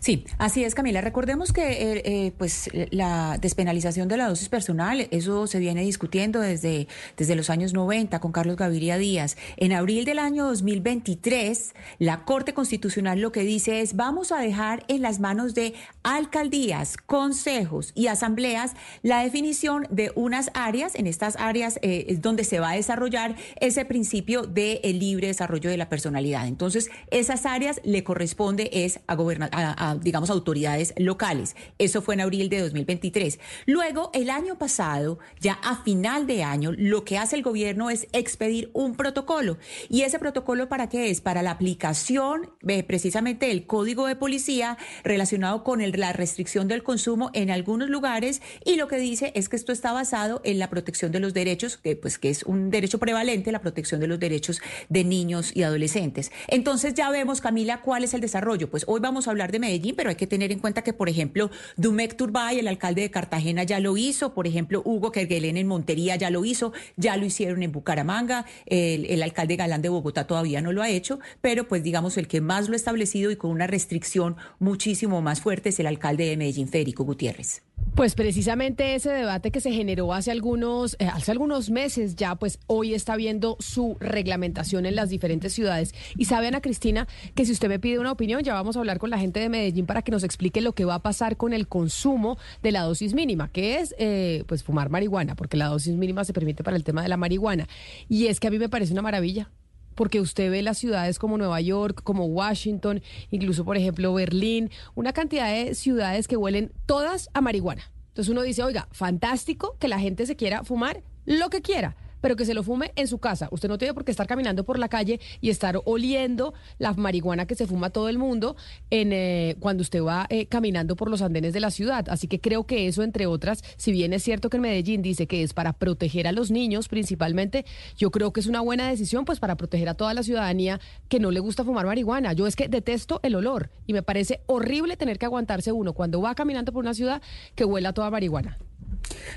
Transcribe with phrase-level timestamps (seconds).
[0.00, 1.02] Sí, así es, Camila.
[1.02, 6.40] Recordemos que eh, eh, pues la despenalización de la dosis personal, eso se viene discutiendo
[6.40, 9.36] desde, desde los años 90 con Carlos Gaviria Díaz.
[9.58, 14.84] En abril del año 2023, la Corte Constitucional lo que dice es vamos a dejar
[14.88, 21.36] en las manos de alcaldías, consejos y asambleas la definición de unas áreas, en estas
[21.36, 25.90] áreas eh, es donde se va a desarrollar ese principio de libre desarrollo de la
[25.90, 26.46] personalidad.
[26.46, 31.56] Entonces, esas áreas le corresponde es a gobernar a digamos, autoridades locales.
[31.78, 33.38] Eso fue en abril de 2023.
[33.66, 38.06] Luego, el año pasado, ya a final de año, lo que hace el gobierno es
[38.12, 39.58] expedir un protocolo.
[39.88, 41.20] ¿Y ese protocolo para qué es?
[41.20, 47.30] Para la aplicación eh, precisamente del código de policía relacionado con la restricción del consumo
[47.32, 51.12] en algunos lugares y lo que dice es que esto está basado en la protección
[51.12, 54.60] de los derechos, que pues que es un derecho prevalente, la protección de los derechos
[54.88, 56.30] de niños y adolescentes.
[56.48, 58.70] Entonces ya vemos, Camila, cuál es el desarrollo.
[58.70, 61.08] Pues hoy vamos a hablar de Medellín pero hay que tener en cuenta que, por
[61.08, 65.66] ejemplo, Dumek Turbay, el alcalde de Cartagena, ya lo hizo, por ejemplo, Hugo Kerguelen en
[65.66, 70.26] Montería ya lo hizo, ya lo hicieron en Bucaramanga, el, el alcalde Galán de Bogotá
[70.26, 73.36] todavía no lo ha hecho, pero pues digamos el que más lo ha establecido y
[73.36, 77.62] con una restricción muchísimo más fuerte es el alcalde de Medellín, Federico Gutiérrez.
[77.94, 82.58] Pues precisamente ese debate que se generó hace algunos, eh, hace algunos meses ya, pues
[82.66, 85.92] hoy está viendo su reglamentación en las diferentes ciudades.
[86.16, 88.98] Y sabe, Ana Cristina, que si usted me pide una opinión, ya vamos a hablar
[88.98, 91.52] con la gente de Medellín para que nos explique lo que va a pasar con
[91.52, 95.94] el consumo de la dosis mínima, que es eh, pues fumar marihuana, porque la dosis
[95.94, 97.68] mínima se permite para el tema de la marihuana.
[98.08, 99.50] Y es que a mí me parece una maravilla
[100.00, 105.12] porque usted ve las ciudades como Nueva York, como Washington, incluso por ejemplo Berlín, una
[105.12, 107.82] cantidad de ciudades que huelen todas a marihuana.
[108.08, 112.36] Entonces uno dice, oiga, fantástico que la gente se quiera fumar lo que quiera pero
[112.36, 113.48] que se lo fume en su casa.
[113.50, 117.46] Usted no tiene por qué estar caminando por la calle y estar oliendo la marihuana
[117.46, 118.56] que se fuma todo el mundo
[118.90, 122.06] en, eh, cuando usted va eh, caminando por los andenes de la ciudad.
[122.08, 125.26] Así que creo que eso, entre otras, si bien es cierto que en Medellín dice
[125.26, 127.64] que es para proteger a los niños principalmente,
[127.96, 131.20] yo creo que es una buena decisión pues para proteger a toda la ciudadanía que
[131.20, 132.32] no le gusta fumar marihuana.
[132.32, 136.20] Yo es que detesto el olor y me parece horrible tener que aguantarse uno cuando
[136.20, 137.22] va caminando por una ciudad
[137.54, 138.58] que huela toda marihuana.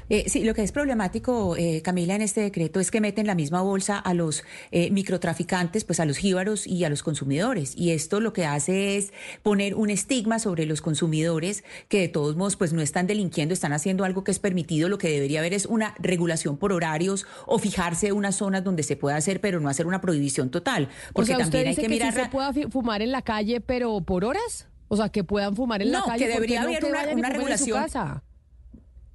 [0.09, 3.35] Eh, sí, lo que es problemático, eh, Camila, en este decreto es que meten la
[3.35, 7.75] misma bolsa a los eh, microtraficantes, pues a los jíbaros y a los consumidores.
[7.75, 12.35] Y esto lo que hace es poner un estigma sobre los consumidores que de todos
[12.35, 14.89] modos pues no están delinquiendo, están haciendo algo que es permitido.
[14.89, 18.95] Lo que debería haber es una regulación por horarios o fijarse unas zonas donde se
[18.95, 20.89] pueda hacer, pero no hacer una prohibición total.
[21.13, 22.13] Porque también hay que, mirar.
[22.13, 24.67] se pueda fumar en la calle, pero por horas.
[24.89, 26.25] O sea, que puedan fumar en la calle.
[26.25, 27.83] Que debería haber una, regulación.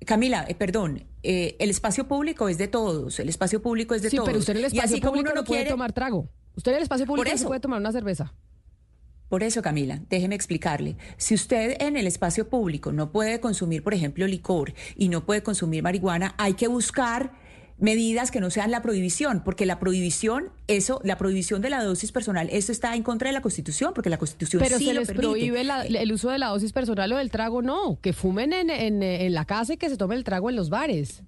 [0.09, 4.09] Camila, eh, perdón, eh, el espacio público es de todos, el espacio público es de
[4.09, 4.25] todos.
[4.25, 6.31] Sí, pero usted en el espacio público no puede tomar trago.
[6.57, 8.33] Usted en el espacio público no puede tomar una cerveza.
[9.29, 10.97] Por eso, Camila, déjeme explicarle.
[11.19, 15.43] Si usted en el espacio público no puede consumir, por ejemplo, licor y no puede
[15.43, 17.33] consumir marihuana, hay que buscar
[17.79, 22.13] medidas que no sean la prohibición, porque la prohibición, eso, la prohibición de la dosis
[22.13, 25.01] personal, eso está en contra de la Constitución, porque la Constitución Pero sí se lo
[25.01, 28.71] les prohíbe el uso de la dosis personal o del trago, no, que fumen en,
[28.71, 31.23] en, en la casa y que se tome el trago en los bares.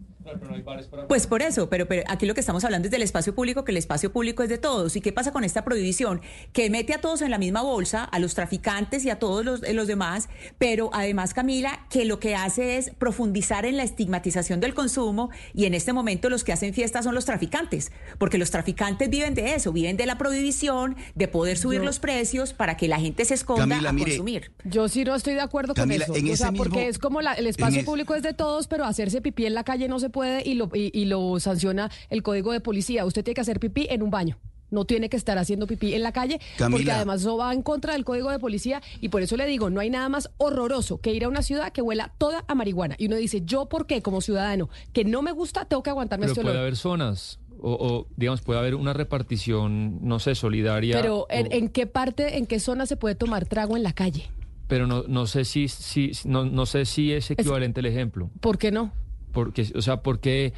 [1.08, 3.72] Pues por eso, pero, pero aquí lo que estamos hablando es del espacio público, que
[3.72, 4.96] el espacio público es de todos.
[4.96, 6.20] ¿Y qué pasa con esta prohibición?
[6.52, 9.60] Que mete a todos en la misma bolsa, a los traficantes y a todos los,
[9.60, 10.28] los demás,
[10.58, 15.64] pero además, Camila, que lo que hace es profundizar en la estigmatización del consumo y
[15.64, 19.54] en este momento los que hacen fiesta son los traficantes, porque los traficantes viven de
[19.54, 23.34] eso, viven de la prohibición, de poder subir los precios para que la gente se
[23.34, 24.52] esconda a consumir.
[24.64, 27.84] Yo sí no estoy de acuerdo con eso, o sea, porque es como el espacio
[27.84, 30.70] público es de todos, pero hacerse pipí en la calle no se puede y lo,
[30.72, 33.04] y, lo sanciona el código de policía.
[33.04, 34.38] Usted tiene que hacer pipí en un baño
[34.70, 36.40] no tiene que estar haciendo pipí en la calle,
[36.70, 39.70] porque además eso va en contra del código de policía y por eso le digo,
[39.70, 42.94] no hay nada más horroroso que ir a una ciudad que huela toda a marihuana.
[42.98, 46.26] Y uno dice, yo por qué como ciudadano que no me gusta tengo que aguantarme
[46.26, 47.40] Pero este puede haber zonas.
[47.62, 52.58] O, digamos puede haber una repartición no sé solidaria pero ¿en, qué parte en qué
[52.58, 54.30] zona se puede tomar trago en la calle
[54.66, 58.56] pero no, no sé si, si no, no sé si es equivalente el ejemplo ¿por
[58.56, 58.94] qué no?
[59.32, 60.52] Porque, o sea, porque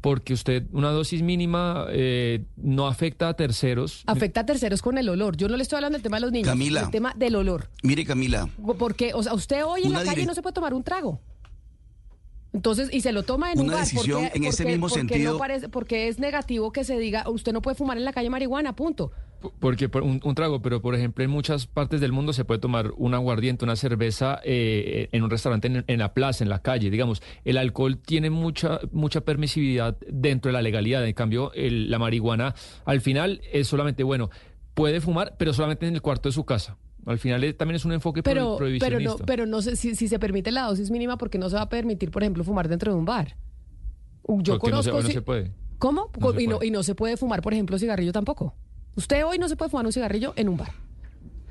[0.00, 4.02] porque usted una dosis mínima eh, no afecta a terceros.
[4.06, 5.36] Afecta a terceros con el olor.
[5.36, 7.68] Yo no le estoy hablando del tema de los niños, Camila, el tema del olor.
[7.82, 8.48] Mire, Camila.
[8.78, 11.20] Porque, o sea, usted hoy en la calle no se puede tomar un trago.
[12.52, 13.80] Entonces, y se lo toma en una un bar.
[13.80, 15.38] decisión en ese mismo sentido.
[15.38, 18.74] parece, porque es negativo que se diga, usted no puede fumar en la calle marihuana,
[18.74, 19.12] punto.
[19.58, 22.92] Porque un, un, trago, pero por ejemplo en muchas partes del mundo se puede tomar
[22.96, 26.90] un aguardiente, una cerveza eh, en un restaurante en, la plaza, en la calle.
[26.90, 31.06] Digamos, el alcohol tiene mucha mucha permisividad dentro de la legalidad.
[31.06, 32.54] En cambio, la marihuana
[32.84, 34.30] al final es solamente, bueno,
[34.74, 36.76] puede fumar, pero solamente en el cuarto de su casa.
[37.06, 38.98] Al final también es un enfoque pero, prohibicionista.
[38.98, 41.56] Pero no, pero no sé si, si se permite la dosis mínima porque no se
[41.56, 43.36] va a permitir, por ejemplo, fumar dentro de un bar.
[44.28, 44.92] Yo conozco...
[44.92, 45.52] No se, no se puede.
[45.78, 46.10] ¿Cómo?
[46.38, 48.54] y, no, y no se puede fumar, por ejemplo, cigarrillo tampoco.
[49.00, 50.72] Usted hoy no se puede fumar un cigarrillo en un bar.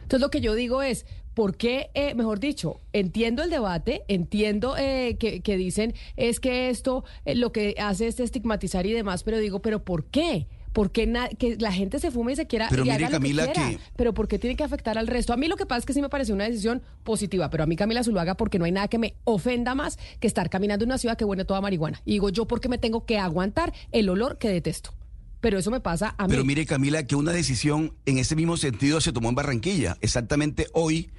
[0.03, 4.77] Entonces lo que yo digo es, ¿por qué, eh, mejor dicho, entiendo el debate, entiendo
[4.77, 9.39] eh, que, dicen es que esto eh, lo que hace es estigmatizar y demás, pero
[9.39, 10.45] digo, ¿pero por qué?
[10.73, 13.53] ¿Por qué que la gente se fume y se quiera pero y haga Camila, que,
[13.53, 13.79] quiera?
[13.95, 15.33] Pero ¿por qué tiene que afectar al resto?
[15.33, 17.65] A mí lo que pasa es que sí me parece una decisión positiva, pero a
[17.65, 20.89] mí Camila Zuluaga porque no hay nada que me ofenda más que estar caminando en
[20.89, 21.99] una ciudad que huele toda marihuana.
[22.05, 24.98] Y digo yo porque me tengo que aguantar el olor que detesto.
[25.41, 26.31] Pero eso me pasa a mí.
[26.31, 29.97] Pero mire, Camila, que una decisión en ese mismo sentido se tomó en Barranquilla.
[30.01, 31.09] Exactamente hoy,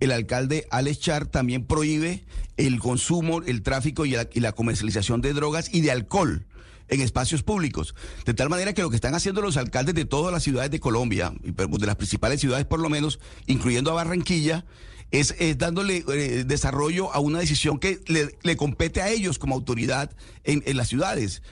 [0.00, 2.24] el alcalde Alex Char también prohíbe
[2.56, 6.46] el consumo, el tráfico y la, comercialización de drogas y de alcohol
[6.88, 7.94] en espacios públicos.
[8.26, 10.80] De tal manera que lo que están haciendo los alcaldes de todas las ciudades de
[10.80, 14.64] Colombia, de las principales ciudades por lo menos, incluyendo a Barranquilla,
[15.10, 20.10] es, dándole eh, desarrollo a una decisión que le, compete a ellos como autoridad
[20.44, 21.42] en, las ciudades.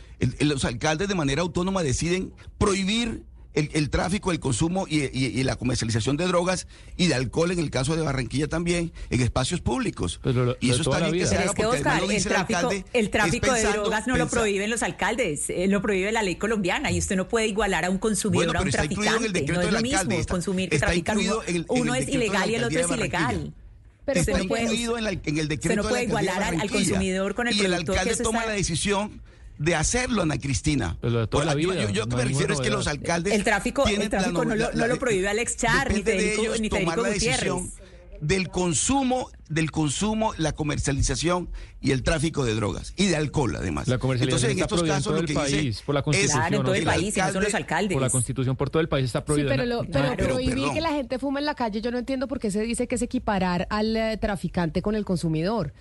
[0.41, 3.25] los alcaldes de manera autónoma deciden prohibir
[3.59, 6.67] el, tráfico, el consumo y, la comercialización de drogas
[6.97, 10.21] y de alcohol, en el caso de Barranquilla también, en espacios públicos.
[10.61, 14.07] y eso está bien que se haga porque Oscar, el, tráfico, el, tráfico de drogas
[14.07, 17.47] no lo prohíben los alcaldes, eh, lo prohíbe la ley colombiana y usted no puede
[17.49, 19.43] igualar a un consumidor a un traficante.
[19.47, 21.17] No es lo mismo consumir que traficar.
[21.69, 23.53] Uno, es ilegal y el otro es ilegal.
[24.05, 27.61] Pero está incluido en, el decreto se no puede igualar al consumidor con el y
[27.61, 29.21] el alcalde toma la decisión
[29.59, 30.97] de hacerlo, Ana Cristina.
[31.01, 33.35] Pero toda la vida, yo, lo que me refiero es que los alcaldes.
[33.35, 36.71] El tráfico, el tráfico no, lo, no, lo, prohíbe Alex Char ni Federico, de ni
[36.71, 37.79] Federico Gutiérrez
[38.21, 41.49] del consumo, del consumo, la comercialización
[41.81, 43.89] y el tráfico de drogas y de alcohol además.
[43.89, 46.75] La comercialización Entonces, en estos casos lo que país, por la constitución, claro, en todo
[46.75, 47.95] el país, y no son los alcaldes.
[47.95, 49.51] Por la constitución por todo el país está prohibido.
[49.51, 52.39] Sí, pero, pero, prohibir que la gente fume en la calle, yo no entiendo por
[52.39, 55.73] qué se dice que es equiparar al eh, traficante con el consumidor.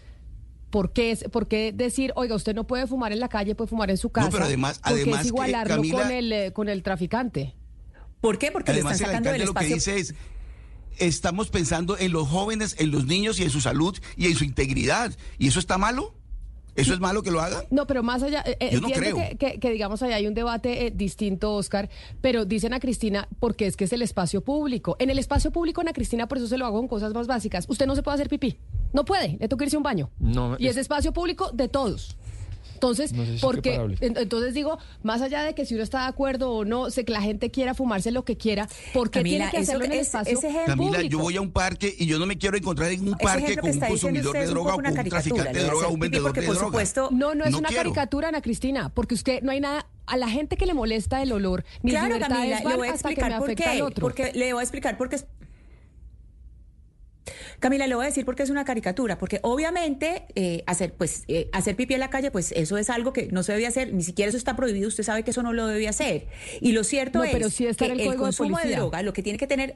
[0.69, 3.69] ¿Por qué, es, ¿Por qué decir, oiga, usted no puede fumar en la calle, puede
[3.69, 4.27] fumar en su casa?
[4.27, 7.55] No, pero además, además es igualarlo con, el, eh, con el traficante.
[8.19, 8.51] ¿Por qué?
[8.51, 9.69] Porque además, le están sacando del espacio.
[9.69, 10.15] Lo que dice es,
[10.97, 14.43] estamos pensando en los jóvenes, en los niños y en su salud y en su
[14.43, 15.15] integridad.
[15.37, 16.16] ¿Y eso está malo?
[16.77, 17.65] ¿Eso es malo que lo haga?
[17.71, 19.17] No, pero más allá, eh, Yo no creo.
[19.37, 21.89] Que, digamos allá hay un debate eh, distinto, Oscar,
[22.21, 24.95] pero dicen a Cristina, porque es que es el espacio público.
[24.99, 27.65] En el espacio público, Ana Cristina, por eso se lo hago con cosas más básicas.
[27.67, 28.57] Usted no se puede hacer pipí.
[28.93, 30.09] No puede, le toca irse a un baño.
[30.19, 32.15] No, y es espacio público de todos.
[32.77, 36.91] Entonces, porque entonces digo, más allá de que si uno está de acuerdo o no,
[36.91, 39.93] sé que la gente quiera fumarse lo que quiera, ¿por qué tiene que hacerlo en
[39.93, 43.07] el espacio Camila, yo voy a un parque y yo no me quiero encontrar en
[43.07, 46.33] un parque con un consumidor de droga o un traficante de droga o un vendedor
[46.33, 46.59] de droga.
[46.59, 50.29] Supuesto, no, no es una caricatura, Ana Cristina, porque usted no hay nada a la
[50.29, 53.83] gente que le molesta el olor, ni claro, Camila, le voy a explicar por qué,
[53.99, 55.17] porque le voy a explicar porque
[57.59, 61.49] Camila, le voy a decir porque es una caricatura, porque obviamente eh, hacer, pues, eh,
[61.53, 64.03] hacer pipí en la calle, pues eso es algo que no se debe hacer, ni
[64.03, 66.27] siquiera eso está prohibido, usted sabe que eso no lo debe hacer.
[66.61, 69.39] Y lo cierto es pero sí que el, el consumo de, droga, lo que tiene
[69.39, 69.75] que tener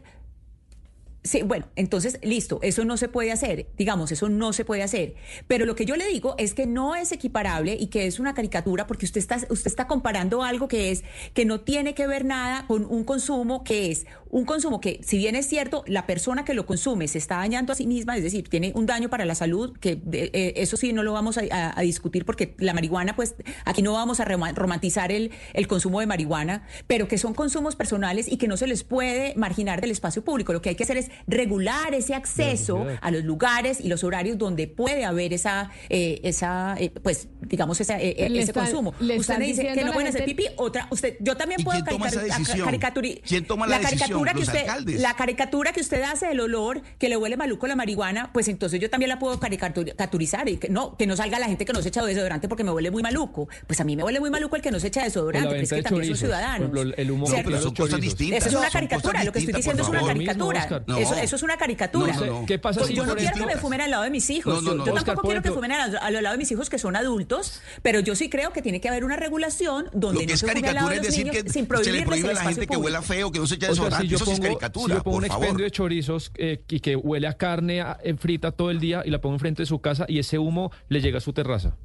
[1.24, 5.14] Sí, bueno, entonces, listo, eso no se puede hacer, digamos, eso no se puede hacer.
[5.48, 8.34] Pero lo que yo le digo es que no es equiparable y que es una
[8.34, 11.04] caricatura porque usted está, usted está comparando algo que es,
[11.36, 15.18] que no tiene que ver nada con un consumo que es un consumo que, si
[15.18, 18.24] bien es cierto, la persona que lo consume se está dañando a sí misma, es
[18.24, 21.82] decir, tiene un daño para la salud, que eh, eso sí no lo vamos a,
[21.82, 23.36] discutir porque la marihuana, pues
[23.66, 28.32] aquí no vamos a romantizar el, el consumo de marihuana, pero que son consumos personales
[28.32, 30.54] y que no se les puede marginar del espacio público.
[30.54, 34.38] Lo que hay que hacer es regular ese acceso a los lugares y los horarios
[34.38, 38.94] donde puede haber esa, eh, esa eh, pues, digamos, esa, eh, ese consumo.
[39.00, 43.22] usted me dice que no pueden hacer pipí, otra, usted, yo también puedo caricaturizar.
[43.28, 44.66] ¿Quién toma la, caricatura que usted,
[45.00, 48.80] La caricatura que usted hace del olor que le huele maluco la marihuana, pues entonces
[48.80, 51.82] yo también la puedo caricaturizar y que no, que no salga la gente que no
[51.82, 53.48] se echa desodorante porque me huele muy maluco.
[53.68, 55.70] Pues a mí me huele muy maluco el que no se echa desodorante, pero es
[55.70, 56.72] que también son ciudadanos.
[56.98, 58.40] El humo pero son cosas distintas.
[58.40, 60.84] Eso es una caricatura, lo que estoy diciendo es una caricatura.
[61.02, 62.16] Eso es una caricatura.
[62.48, 64.64] ¿Qué pasa si yo no quiero que me fumen al lado de mis hijos.
[64.64, 68.16] yo, tampoco quiero que fumen al, lado de mis hijos que son adultos, pero yo
[68.16, 70.98] sí creo que tiene que haber una regulación donde no se fume al lado de
[70.98, 73.56] los niños sin se le prohíbe a la gente que huela feo, que no se
[73.56, 74.14] eche desodorante.
[74.14, 77.28] Eso sí es caricatura, Si yo pongo un expendio de chorizos eh, y que huele
[77.28, 77.84] a carne
[78.20, 81.02] frita todo el día y la pongo enfrente de su casa y ese humo le
[81.02, 81.76] llega a su terraza.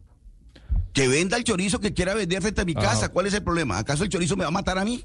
[0.92, 2.80] Que venda el chorizo que quiera vender frente a mi ah.
[2.80, 3.08] casa.
[3.10, 3.78] ¿Cuál es el problema?
[3.78, 5.04] ¿Acaso el chorizo me va a matar a mí?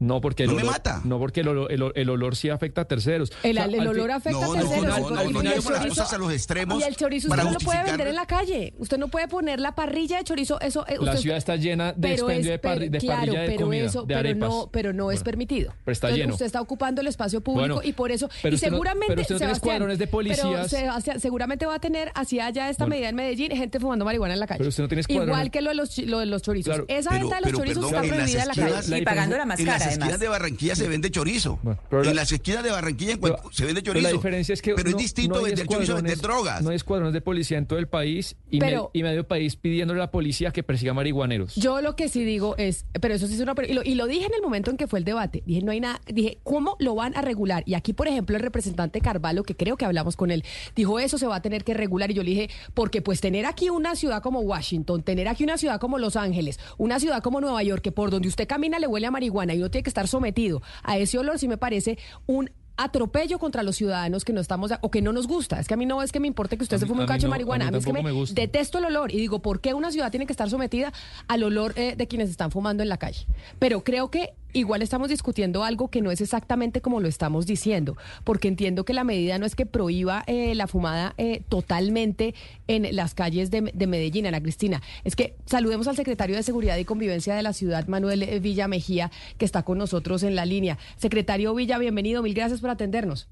[0.00, 1.00] No, porque el no olor, me mata.
[1.04, 3.32] No, porque el olor, el, olor sí afecta a terceros.
[3.42, 4.84] El, olor afecta a terceros.
[4.84, 6.80] No, no, no, no, las cosas a los extremos.
[6.80, 8.74] Y el chorizo usted no lo puede vender en la calle.
[8.78, 10.60] Usted no puede poner la parrilla de chorizo.
[10.60, 14.34] Eso, eh, la ciudad está llena de expendio de, parrilla de comida, eso, de pero
[14.34, 15.74] no, pero no es permitido.
[15.84, 16.34] Pero está lleno.
[16.34, 18.28] Usted está ocupando el espacio público y por eso.
[18.44, 19.14] y seguramente.
[19.14, 20.70] pero usted no escuadrones de policías.
[20.70, 24.40] Pero seguramente va a tener, así allá esta medida en Medellín, gente fumando marihuana en
[24.40, 24.58] la calle.
[24.58, 25.34] Pero usted no tiene escuadrones.
[25.34, 26.82] Igual que lo de los chorizos.
[26.88, 28.98] Esa venta de los chorizos está prohibida en la calle.
[28.98, 30.20] Y pagando la más cara, además.
[30.20, 31.58] de Barranquilla se vende chorizo.
[31.90, 33.18] en las esquinas de Barranquilla
[33.50, 33.92] se vende chorizo.
[33.92, 36.62] Pero la diferencia es que pero es distinto vender chorizo vender drogas.
[36.62, 40.10] No hay escuadrones de policía en todo el país y, medio país pidiéndole a la
[40.10, 41.54] policía que persiga marihuaneros.
[41.54, 43.54] Yo lo que sí digo es, pero eso sí es una...
[43.66, 45.42] Y lo, y lo dije en el momento en que fue el debate.
[45.46, 46.00] Dije, no hay nada...
[46.06, 47.62] Dije, ¿cómo lo van a regular?
[47.66, 51.18] Y aquí, por ejemplo, el representante Carvalho, que creo que hablamos con él, dijo, eso
[51.18, 52.10] se va a tener que regular.
[52.10, 55.58] Y yo le dije, porque pues tener aquí una ciudad como Washington, tener aquí una
[55.58, 58.86] ciudad como Los Ángeles, una ciudad como Nueva York, que por donde usted camina le
[58.86, 61.98] huele a marihuana y uno tiene que estar sometido a ese olor, sí me parece
[62.26, 65.58] un atropello contra los ciudadanos que no estamos o que no nos gusta.
[65.58, 67.26] Es que a mí no es que me importe que usted se fume un cacho
[67.26, 67.68] de marihuana.
[67.68, 70.26] A mí, es que me, detesto el olor y digo, ¿por qué una ciudad tiene
[70.26, 70.92] que estar sometida
[71.26, 73.26] al olor eh, de quienes están fumando en la calle?
[73.58, 77.96] Pero creo que igual estamos discutiendo algo que no es exactamente como lo estamos diciendo,
[78.24, 82.34] porque entiendo que la medida no es que prohíba eh, la fumada eh, totalmente
[82.66, 84.82] en las calles de, Medellín, Ana Cristina.
[85.04, 88.68] Es que saludemos al secretario de Seguridad y Convivencia de la ciudad, Manuel eh, Villa
[88.68, 90.78] Mejía, que está con nosotros en la línea.
[90.96, 93.28] Secretario Villa, bienvenido, mil gracias por atendernos.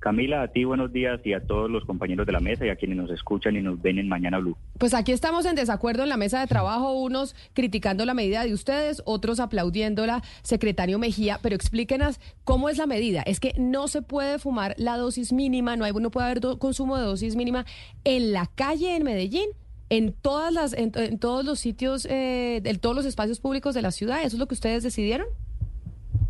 [0.00, 2.76] Camila, a ti buenos días y a todos los compañeros de la mesa y a
[2.76, 4.56] quienes nos escuchan y nos ven en Mañana Blue.
[4.78, 8.54] Pues aquí estamos en desacuerdo en la mesa de trabajo, unos criticando la medida de
[8.54, 13.20] ustedes, otros aplaudiéndola, secretario Mejía, pero explíquenos cómo es la medida.
[13.20, 16.96] Es que no se puede fumar la dosis mínima, no, hay, no puede haber consumo
[16.96, 17.66] de dosis mínima
[18.04, 19.50] en la calle en Medellín.
[19.90, 23.90] En todas las, en, todos los sitios, eh, en todos los espacios públicos de la
[23.90, 25.26] ciudad, ¿eso es lo que ustedes decidieron?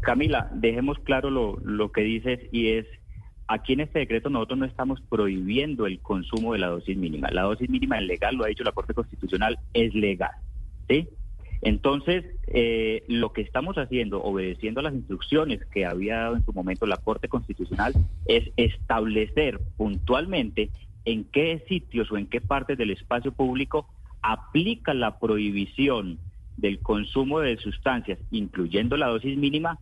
[0.01, 2.87] Camila, dejemos claro lo, lo que dices y es
[3.53, 7.33] Aquí en este decreto nosotros no estamos prohibiendo el consumo de la dosis mínima.
[7.33, 10.31] La dosis mínima es legal, lo ha dicho la Corte Constitucional, es legal.
[11.61, 16.53] Entonces, eh, lo que estamos haciendo, obedeciendo a las instrucciones que había dado en su
[16.53, 17.93] momento la Corte Constitucional,
[18.27, 20.71] es establecer puntualmente
[21.05, 23.89] en qué sitios o en qué partes del espacio público
[24.23, 26.21] aplica la prohibición
[26.57, 29.81] del consumo de sustancias, incluyendo la dosis mínima,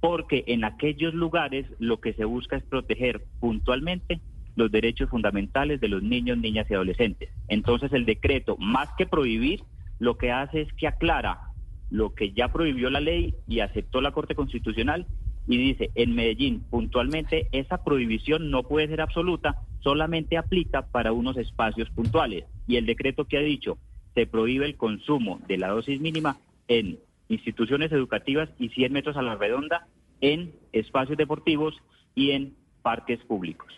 [0.00, 4.20] porque en aquellos lugares lo que se busca es proteger puntualmente
[4.54, 7.30] los derechos fundamentales de los niños, niñas y adolescentes.
[7.48, 9.62] Entonces el decreto, más que prohibir,
[9.98, 11.40] lo que hace es que aclara
[11.90, 15.06] lo que ya prohibió la ley y aceptó la Corte Constitucional
[15.46, 21.36] y dice, en Medellín puntualmente esa prohibición no puede ser absoluta, solamente aplica para unos
[21.36, 22.44] espacios puntuales.
[22.66, 23.78] Y el decreto que ha dicho,
[24.14, 26.98] se prohíbe el consumo de la dosis mínima en
[27.28, 29.86] instituciones educativas y 100 metros a la redonda
[30.20, 31.74] en espacios deportivos
[32.14, 33.72] y en parques públicos.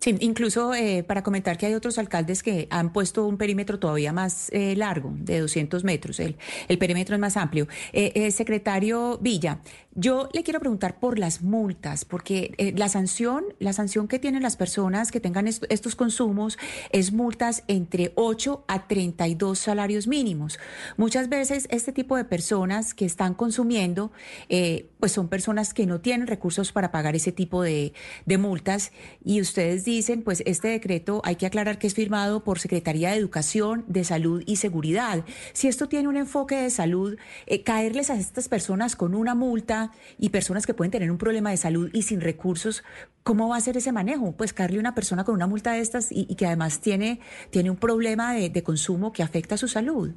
[0.00, 4.12] Sí, incluso eh, para comentar que hay otros alcaldes que han puesto un perímetro todavía
[4.12, 6.20] más eh, largo, de 200 metros.
[6.20, 6.36] El,
[6.68, 7.66] el, perímetro es más amplio.
[7.92, 9.60] Eh, secretario Villa,
[10.00, 14.44] Yo le quiero preguntar por las multas, porque eh, la sanción, la sanción que tienen
[14.44, 16.56] las personas que tengan estos consumos
[16.92, 20.60] es multas entre 8 a 32 salarios mínimos.
[20.96, 24.12] Muchas veces este tipo de personas que están consumiendo,
[24.48, 27.92] eh, pues son personas que no tienen recursos para pagar ese tipo de,
[28.38, 28.92] multas
[29.24, 33.16] y ustedes dicen, pues este decreto hay que aclarar que es firmado por Secretaría de
[33.16, 35.24] Educación, de Salud y Seguridad.
[35.54, 39.87] Si esto tiene un enfoque de salud, eh, caerles a estas personas con una multa
[40.18, 42.84] y personas que pueden tener un problema de salud y sin recursos,
[43.22, 44.36] ¿cómo va a ser ese manejo?
[44.36, 47.76] Pues carle una persona con una multa de estas y, que además tiene, tiene un
[47.76, 50.10] problema de, consumo que afecta a su salud.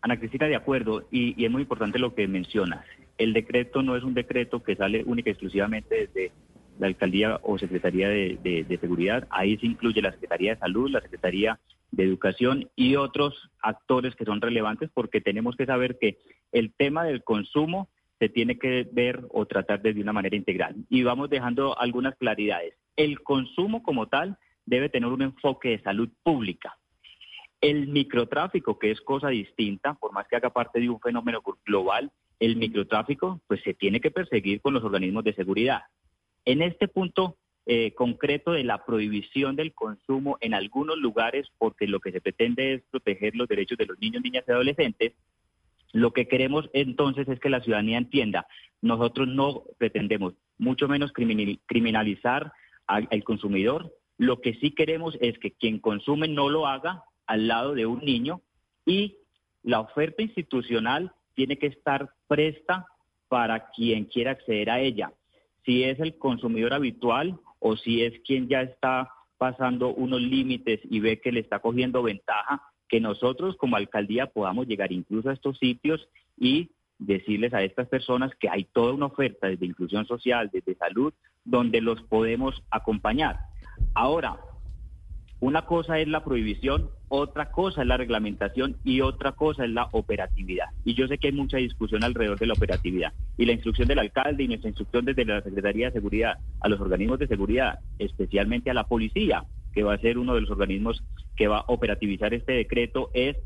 [0.00, 2.84] Ana Cristina, de acuerdo, y, es muy importante lo que mencionas.
[3.18, 6.32] El decreto no es un decreto que sale única y exclusivamente desde
[6.78, 9.26] la alcaldía o secretaría de, seguridad.
[9.30, 11.58] Ahí se incluye la secretaría de salud, la secretaría
[11.90, 16.18] de educación y otros actores que son relevantes porque tenemos que saber que
[16.50, 17.88] el tema del consumo
[18.22, 20.76] se tiene que ver o tratar de una manera integral.
[20.88, 22.74] Y vamos dejando algunas claridades.
[22.94, 26.78] El consumo como tal debe tener un enfoque de salud pública.
[27.60, 32.12] El microtráfico, que es cosa distinta, por más que haga parte de un fenómeno global,
[32.38, 35.80] el microtráfico pues se tiene que perseguir con los organismos de seguridad.
[36.44, 41.98] En este punto eh, concreto de la prohibición del consumo en algunos lugares, porque lo
[41.98, 45.12] que se pretende es proteger los derechos de los niños, niñas y adolescentes,
[45.92, 48.46] lo que queremos entonces es que la ciudadanía entienda,
[48.80, 52.52] nosotros no pretendemos mucho menos criminalizar
[52.86, 57.74] al, consumidor, lo que sí queremos es que quien consume no lo haga al lado
[57.74, 58.40] de un niño
[58.84, 59.16] y
[59.62, 62.86] la oferta institucional tiene que estar presta
[63.28, 65.12] para quien quiera acceder a ella.
[65.64, 71.00] Si es el consumidor habitual o si es quien ya está pasando unos límites y
[71.00, 75.56] ve que le está cogiendo ventaja, que nosotros como alcaldía podamos llegar incluso a estos
[75.56, 76.06] sitios
[76.38, 81.14] y decirles a estas personas que hay toda una oferta desde inclusión social, desde salud,
[81.42, 83.38] donde los podemos acompañar.
[83.94, 84.36] Ahora,
[85.40, 89.88] una cosa es la prohibición, otra cosa es la reglamentación y otra cosa es la
[89.92, 90.66] operatividad.
[90.84, 93.14] Y yo sé que hay mucha discusión alrededor de la operatividad.
[93.38, 96.78] Y la instrucción del alcalde y nuestra instrucción desde la Secretaría de Seguridad a los
[96.78, 101.02] organismos de seguridad, especialmente a la policía, que va a ser uno de los organismos
[101.36, 103.36] que va a operativizar este decreto, es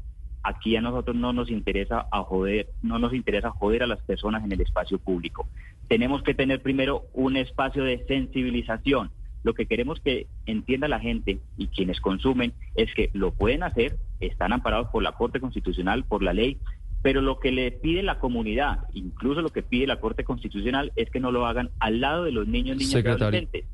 [0.42, 4.44] aquí a nosotros no nos interesa a joder, no nos interesa joder a las personas
[4.44, 5.48] en el espacio público.
[5.88, 9.10] Tenemos que tener primero un espacio de sensibilización.
[9.42, 13.96] Lo que queremos que entienda la gente y quienes consumen es que lo pueden hacer,
[14.20, 16.58] están amparados por la Corte Constitucional, por la ley,
[17.02, 21.10] pero lo que le pide la comunidad, incluso lo que pide la Corte Constitucional, es
[21.10, 23.64] que no lo hagan al lado de los niños, niñas y adolescentes.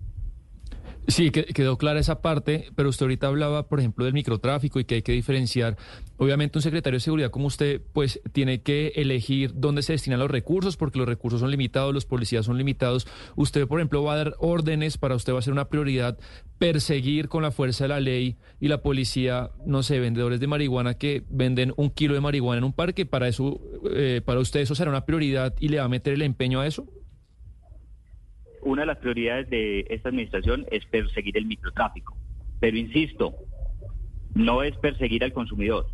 [1.13, 4.95] Sí, quedó clara esa parte, pero usted ahorita hablaba, por ejemplo, del microtráfico y que
[4.95, 5.77] hay que diferenciar.
[6.17, 10.31] Obviamente un secretario de seguridad como usted, pues tiene que elegir dónde se destinan los
[10.31, 13.07] recursos, porque los recursos son limitados, los policías son limitados.
[13.37, 16.19] Usted, por ejemplo, va a dar órdenes, para usted va a ser una prioridad
[16.57, 20.95] perseguir con la fuerza de la ley y la policía, no sé, vendedores de marihuana
[20.95, 23.05] que venden un kilo de marihuana en un parque.
[23.05, 23.61] Para eso,
[23.95, 26.67] eh, para usted eso será una prioridad y le va a meter el empeño a
[26.67, 26.87] eso
[28.63, 32.17] una de las prioridades de esta administración es perseguir el microtráfico.
[32.61, 33.35] Pero insisto,
[34.35, 35.87] no es perseguir al consumidor.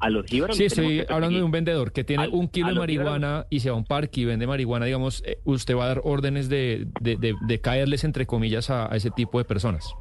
[0.00, 0.56] A los jíbaros.
[0.56, 3.74] Sí, estoy hablando de un vendedor que tiene un kilo de marihuana y se va
[3.74, 7.60] a un parque y vende marihuana, digamos, eh, usted va a dar órdenes de, de,
[7.60, 9.92] caerles, entre comillas, a ese tipo de personas.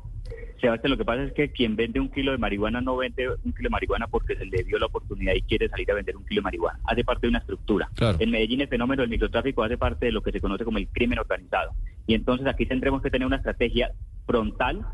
[0.59, 3.53] Sebastián, lo que pasa es que quien vende un kilo de marihuana no vende un
[3.53, 6.25] kilo de marihuana porque se le dio la oportunidad y quiere salir a vender un
[6.25, 6.79] kilo de marihuana.
[6.85, 7.89] Hace parte de una estructura.
[8.19, 10.87] En Medellín el fenómeno del microtráfico hace parte de lo que se conoce como el
[10.87, 11.71] crimen organizado.
[12.07, 13.91] Y entonces aquí tendremos que tener una estrategia
[14.25, 14.85] frontal,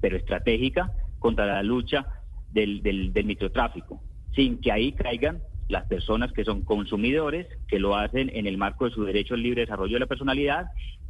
[0.00, 2.06] pero estratégica, contra la lucha
[2.52, 4.02] del, del, del microtráfico,
[4.34, 8.84] sin que ahí caigan las personas que son consumidores, que lo hacen en el marco
[8.84, 10.66] de su derecho al libre desarrollo de la personalidad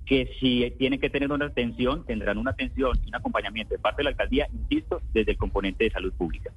[0.07, 4.01] que si tienen que tener una atención, tendrán una atención y un acompañamiento de parte
[4.01, 6.51] de la alcaldía, insisto, desde el componente de salud pública.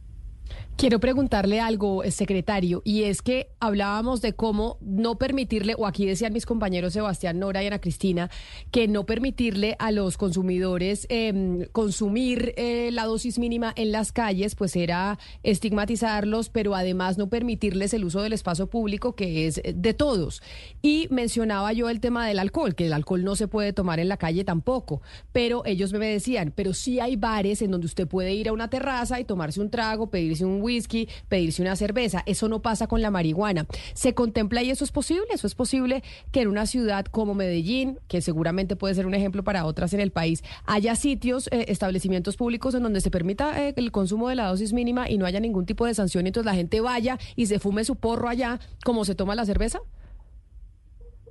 [0.77, 6.05] Quiero preguntarle algo, eh, secretario, y es que hablábamos de cómo no permitirle, o aquí
[6.05, 8.29] decían mis compañeros Sebastián Nora y Ana Cristina,
[8.69, 14.53] que no permitirle a los consumidores em, consumir eh, la dosis mínima en las calles,
[14.53, 19.93] pues era estigmatizarlos, pero además no permitirles el uso del espacio público, que es de
[19.95, 20.43] todos.
[20.83, 24.09] Y mencionaba yo el tema del alcohol, que el alcohol no se puede tomar en
[24.09, 28.35] la calle tampoco, pero ellos me decían, pero sí hay bares en donde usted puede
[28.35, 32.23] ir a una terraza y tomarse un trago, pedirse un whisky, pedirse una cerveza.
[32.25, 33.65] Eso no pasa con la marihuana.
[33.93, 35.25] ¿Se contempla y eso es posible?
[35.31, 39.43] ¿Eso es posible que en una ciudad como Medellín, que seguramente puede ser un ejemplo
[39.43, 43.73] para otras en el país, haya sitios, eh, establecimientos públicos en donde se permita eh,
[43.75, 46.45] el consumo de la dosis mínima y no haya ningún tipo de sanción y entonces
[46.45, 49.79] la gente vaya y se fume su porro allá como se toma la cerveza?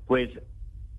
[0.06, 0.30] Pues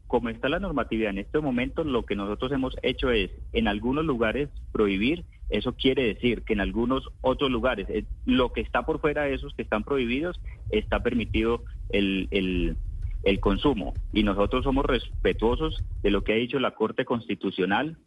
[0.07, 4.05] como está la normatividad en este momento, lo que nosotros hemos hecho es, en algunos
[4.05, 5.25] lugares, prohibir.
[5.49, 9.33] Eso quiere decir que en algunos otros lugares, eh, lo que está por fuera de
[9.33, 10.39] esos que están prohibidos,
[10.71, 12.77] está permitido el, el,
[13.23, 13.93] el consumo.
[14.13, 17.97] Y nosotros somos respetuosos de lo que ha dicho la Corte Constitucional.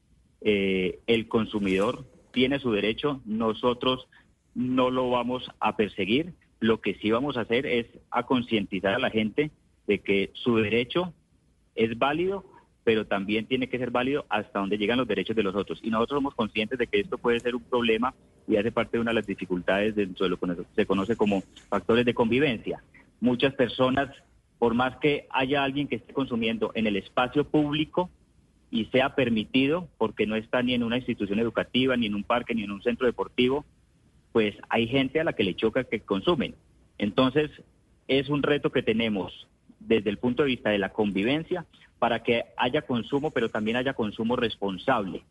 [0.41, 4.07] Eh, el consumidor tiene su derecho, nosotros
[4.55, 6.33] no lo vamos a perseguir.
[6.61, 9.51] Lo que sí vamos a hacer es a concientizar a la gente
[9.87, 11.13] de que su derecho
[11.75, 12.45] es válido,
[12.85, 15.81] pero también tiene que ser válido hasta donde llegan los derechos de los otros.
[15.83, 18.15] Y nosotros somos conscientes de que esto puede ser un problema
[18.49, 21.43] y hace parte de una de las dificultades dentro de lo que se conoce como
[21.69, 22.83] factores de convivencia.
[23.21, 24.09] Muchas personas,
[24.59, 28.11] por más que haya alguien que esté consumiendo en el espacio público
[28.71, 32.55] y sea permitido, porque no está ni en una institución educativa, ni en un parque,
[32.55, 33.65] ni en un centro deportivo,
[34.33, 36.55] pues hay gente a la que le choca que consumen.
[36.99, 37.51] Entonces,
[38.09, 39.49] es un reto que tenemos
[39.81, 41.67] desde el punto de vista de la convivencia
[41.99, 45.23] para que haya consumo, pero también haya consumo responsable.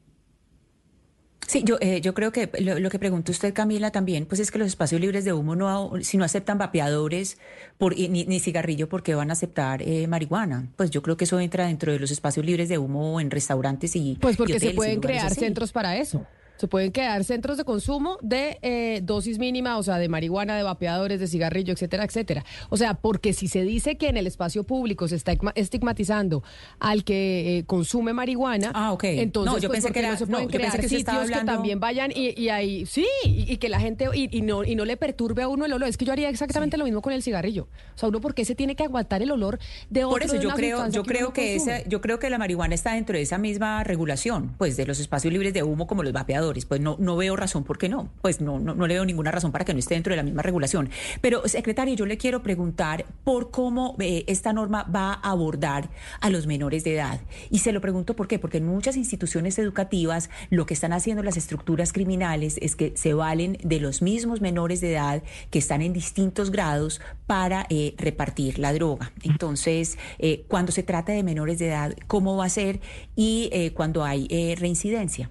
[1.50, 4.60] Sí, yo, eh, yo creo que lo, que pregunta usted, Camila, también, pues es que
[4.60, 7.40] los espacios libres de humo, no si no aceptan vapeadores
[7.80, 10.68] por, ni, ni cigarrillo, ¿por qué van a aceptar eh, marihuana?
[10.76, 13.96] Pues yo creo que eso entra dentro de los espacios libres de humo en restaurantes
[13.96, 14.20] y...
[14.22, 16.24] Pues porque se pueden crear centros para eso.
[16.60, 20.64] Se pueden quedar centros de consumo de eh, dosis mínima, o sea, de marihuana, de
[20.64, 22.44] vapeadores, de cigarrillo, etcétera, etcétera.
[22.70, 26.44] O sea, porque si se dice que en el espacio público se está estigmatizando
[26.80, 30.50] al que eh, consume marihuana, ah, entonces no, yo pues, pensé que no se pueden
[30.50, 34.66] crear que sitios que también vayan y, ahí sí y, que la gente y, no
[34.66, 35.88] y no le perturbe a uno el olor.
[35.88, 37.70] Es que yo haría exactamente lo mismo con el cigarrillo.
[37.96, 40.12] O sea, uno por qué se tiene que aguantar el olor de otro.
[40.12, 43.16] Por eso yo creo, yo creo que esa, yo creo que la marihuana está dentro
[43.16, 46.82] de esa misma regulación, pues de los espacios libres de humo como los vapeadores pues
[46.82, 49.66] no, no veo razón por qué no, pues no, no, le veo ninguna razón para
[49.66, 50.90] que no esté dentro de la misma regulación.
[51.22, 55.90] Pero, secretario, yo le quiero preguntar por cómo eh, esta norma va a abordar
[56.22, 57.22] a los menores de edad.
[57.50, 61.24] Y se lo pregunto por qué, porque en muchas instituciones educativas lo que están haciendo
[61.24, 65.82] las estructuras criminales es que se valen de los mismos menores de edad que están
[65.82, 69.12] en distintos grados para eh, repartir la droga.
[69.24, 72.80] Entonces, eh, cuando se trata de menores de edad, ¿cómo va a ser?
[73.16, 75.30] Y cuando hay reincidencia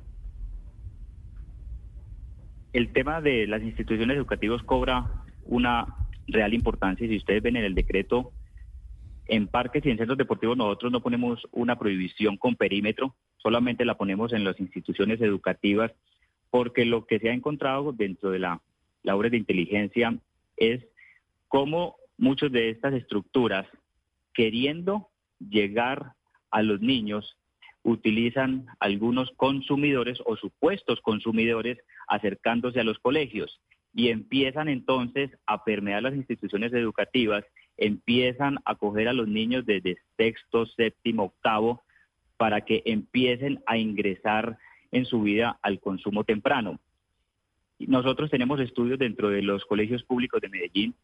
[2.78, 5.10] el tema de las instituciones educativas cobra
[5.46, 5.96] una
[6.28, 8.30] real importancia y si ustedes ven en el decreto,
[9.26, 13.98] en parques y en centros deportivos nosotros no ponemos una prohibición con perímetro, solamente la
[13.98, 15.90] ponemos en las instituciones educativas
[16.50, 18.62] porque lo que se ha encontrado dentro de la,
[19.02, 20.16] la obra de inteligencia
[20.56, 20.86] es
[21.48, 23.66] cómo muchas de estas estructuras,
[24.34, 25.08] queriendo
[25.40, 26.12] llegar
[26.52, 27.36] a los niños,
[27.82, 33.60] utilizan algunos consumidores o supuestos consumidores acercándose a los colegios
[33.94, 37.44] y empiezan entonces a permear las instituciones educativas,
[37.76, 41.82] empiezan a coger a los niños desde sexto, séptimo, octavo,
[42.36, 44.58] para que empiecen a ingresar
[44.92, 46.78] en su vida al consumo temprano.
[47.78, 50.94] Nosotros tenemos estudios dentro de los colegios públicos de Medellín,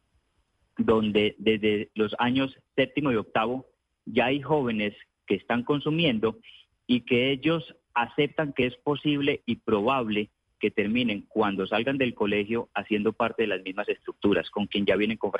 [0.77, 3.65] donde desde los años séptimo y octavo
[4.05, 4.93] ya hay jóvenes
[5.25, 6.37] que están consumiendo
[6.85, 12.69] y que ellos aceptan que es posible y probable que terminen cuando salgan del colegio
[12.73, 15.31] haciendo parte de las mismas estructuras, con quien ya vienen con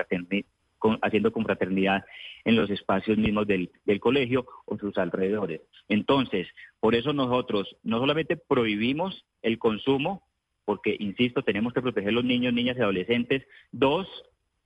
[1.02, 2.06] haciendo confraternidad
[2.44, 5.62] en los espacios mismos del, del colegio o sus alrededores.
[5.88, 6.48] Entonces,
[6.80, 10.24] por eso nosotros no solamente prohibimos el consumo,
[10.66, 13.44] porque, insisto, tenemos que proteger los niños, niñas y adolescentes.
[13.72, 14.08] Dos,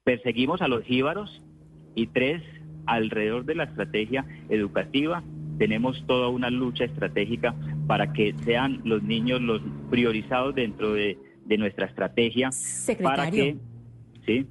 [0.04, 1.42] perseguimos a los jíbaros.
[1.96, 2.42] Y tres,
[2.86, 5.24] alrededor de la estrategia educativa,
[5.58, 7.54] tenemos toda una lucha estratégica
[7.90, 11.18] para que sean los niños los priorizados dentro de,
[11.58, 12.52] nuestra estrategia.
[12.52, 13.58] Secretario.
[14.28, 14.46] sí.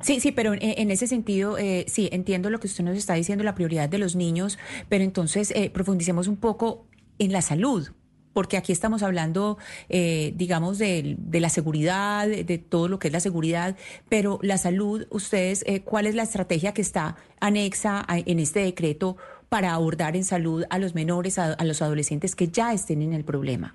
[0.00, 3.44] Sí, sí, pero en, ese sentido, eh, sí, entiendo lo que usted nos está diciendo,
[3.44, 6.88] la prioridad de los niños, pero entonces eh, profundicemos un poco
[7.20, 7.88] en la salud,
[8.32, 13.20] porque aquí estamos hablando, eh, digamos, de, la seguridad, de todo lo que es la
[13.20, 13.76] seguridad,
[14.08, 19.16] pero la salud, ustedes, ¿cuál es la estrategia que está anexa en este decreto
[19.52, 23.22] para abordar en salud a los menores, a, los adolescentes que ya estén en el
[23.22, 23.74] problema?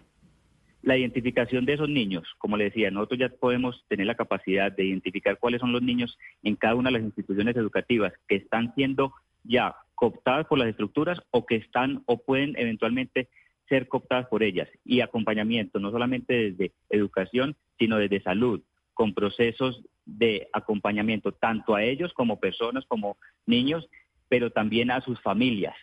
[0.82, 4.86] La identificación de esos niños, como le decía, nosotros ya podemos tener la capacidad de
[4.86, 9.13] identificar cuáles son los niños en cada una de las instituciones educativas que están siendo
[9.44, 13.30] ya cooptadas por las estructuras o que están o pueden eventualmente
[13.70, 14.68] ser cooptadas por ellas.
[14.84, 18.63] Y acompañamiento, no solamente desde educación, sino desde salud,
[18.96, 23.88] con procesos de acompañamiento tanto a ellos como personas, como niños
[24.30, 25.76] pero también a sus familias.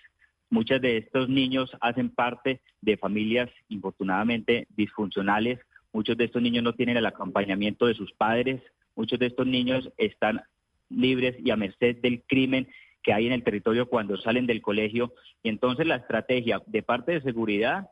[0.50, 5.58] Muchos de estos niños hacen parte de familias infortunadamente disfuncionales.
[5.92, 8.62] Muchos de estos niños no tienen el acompañamiento de sus padres.
[8.94, 10.42] Muchos de estos niños están
[10.90, 12.68] libres y a merced del crimen
[13.02, 15.14] que hay en el territorio cuando salen del colegio.
[15.42, 17.88] Y entonces la estrategia de parte de seguridad,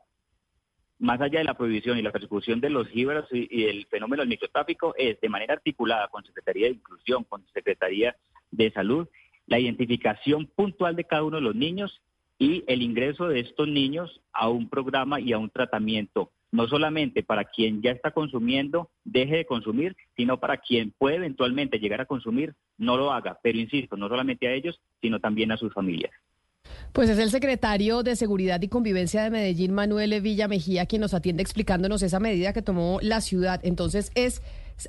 [0.99, 4.29] más allá de la prohibición y la persecución de los jíbaros y, el fenómeno del
[4.29, 8.15] microtráfico, es de manera articulada con Secretaría de Inclusión, con Secretaría
[8.51, 9.07] de Salud,
[9.47, 12.01] la identificación puntual de cada uno de los niños
[12.39, 17.23] y el ingreso de estos niños a un programa y a un tratamiento, no solamente
[17.23, 22.05] para quien ya está consumiendo deje de consumir, sino para quien puede eventualmente llegar a
[22.05, 23.39] consumir no lo haga.
[23.41, 26.11] Pero insisto, no solamente a ellos, sino también a sus familias.
[26.91, 31.13] Pues es el secretario de Seguridad y Convivencia de Medellín, Manuel Villa Mejía, quien nos
[31.13, 33.59] atiende explicándonos esa medida que tomó la ciudad.
[33.63, 34.41] Entonces es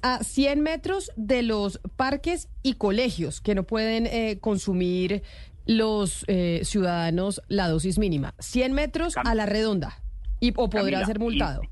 [0.03, 5.23] a 100 metros de los parques y colegios que no pueden eh, consumir
[5.67, 8.35] los eh, ciudadanos la dosis mínima.
[8.39, 10.03] 100 metros a la redonda
[10.41, 11.63] y, o podrá ser multado.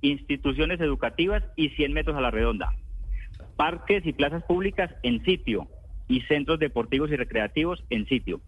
[0.00, 2.74] Instituciones educativas y 100 metros a la redonda.
[3.56, 5.68] Parques y plazas públicas en sitio
[6.08, 8.40] y centros deportivos y recreativos en sitio.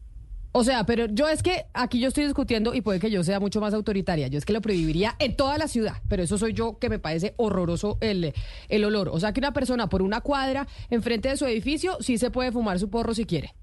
[0.53, 3.39] O sea, pero yo es que aquí yo estoy discutiendo y puede que yo sea
[3.39, 4.29] mucho más autoritaria.
[4.29, 6.99] Yo es que lo prohibiría en toda la ciudad, pero eso soy yo que me
[6.99, 8.33] parece horroroso el,
[8.69, 9.09] el olor.
[9.09, 12.51] O sea, que una persona por una cuadra enfrente de su edificio sí se puede
[12.51, 13.55] fumar su porro si quiere.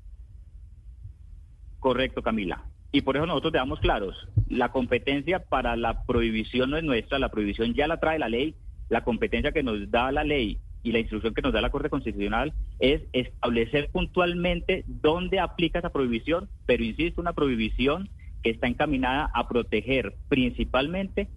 [1.79, 2.65] Correcto, Camila.
[2.91, 4.15] Y por eso nosotros damos claros,
[4.47, 8.55] la competencia para la prohibición no es nuestra, la prohibición ya la trae la ley,
[8.87, 11.89] la competencia que nos da la ley y la instrucción que nos da la Corte
[11.89, 18.07] Constitucional es establecer puntualmente dónde aplica esa prohibición, pero insisto, una prohibición
[18.43, 21.27] que está encaminada a proteger principalmente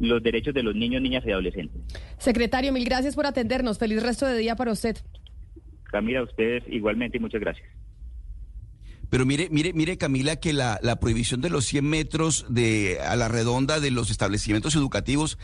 [0.00, 1.80] los derechos de los niños, niñas y adolescentes.
[2.18, 3.78] Secretario, mil gracias por atendernos.
[3.78, 4.96] Feliz resto de día para usted.
[5.84, 7.68] Camila, a ustedes igualmente y muchas gracias.
[9.08, 13.14] Pero mire, mire, mire, Camila, que la, la, prohibición de los 100 metros de, a
[13.14, 15.36] la redonda de los establecimientos educativos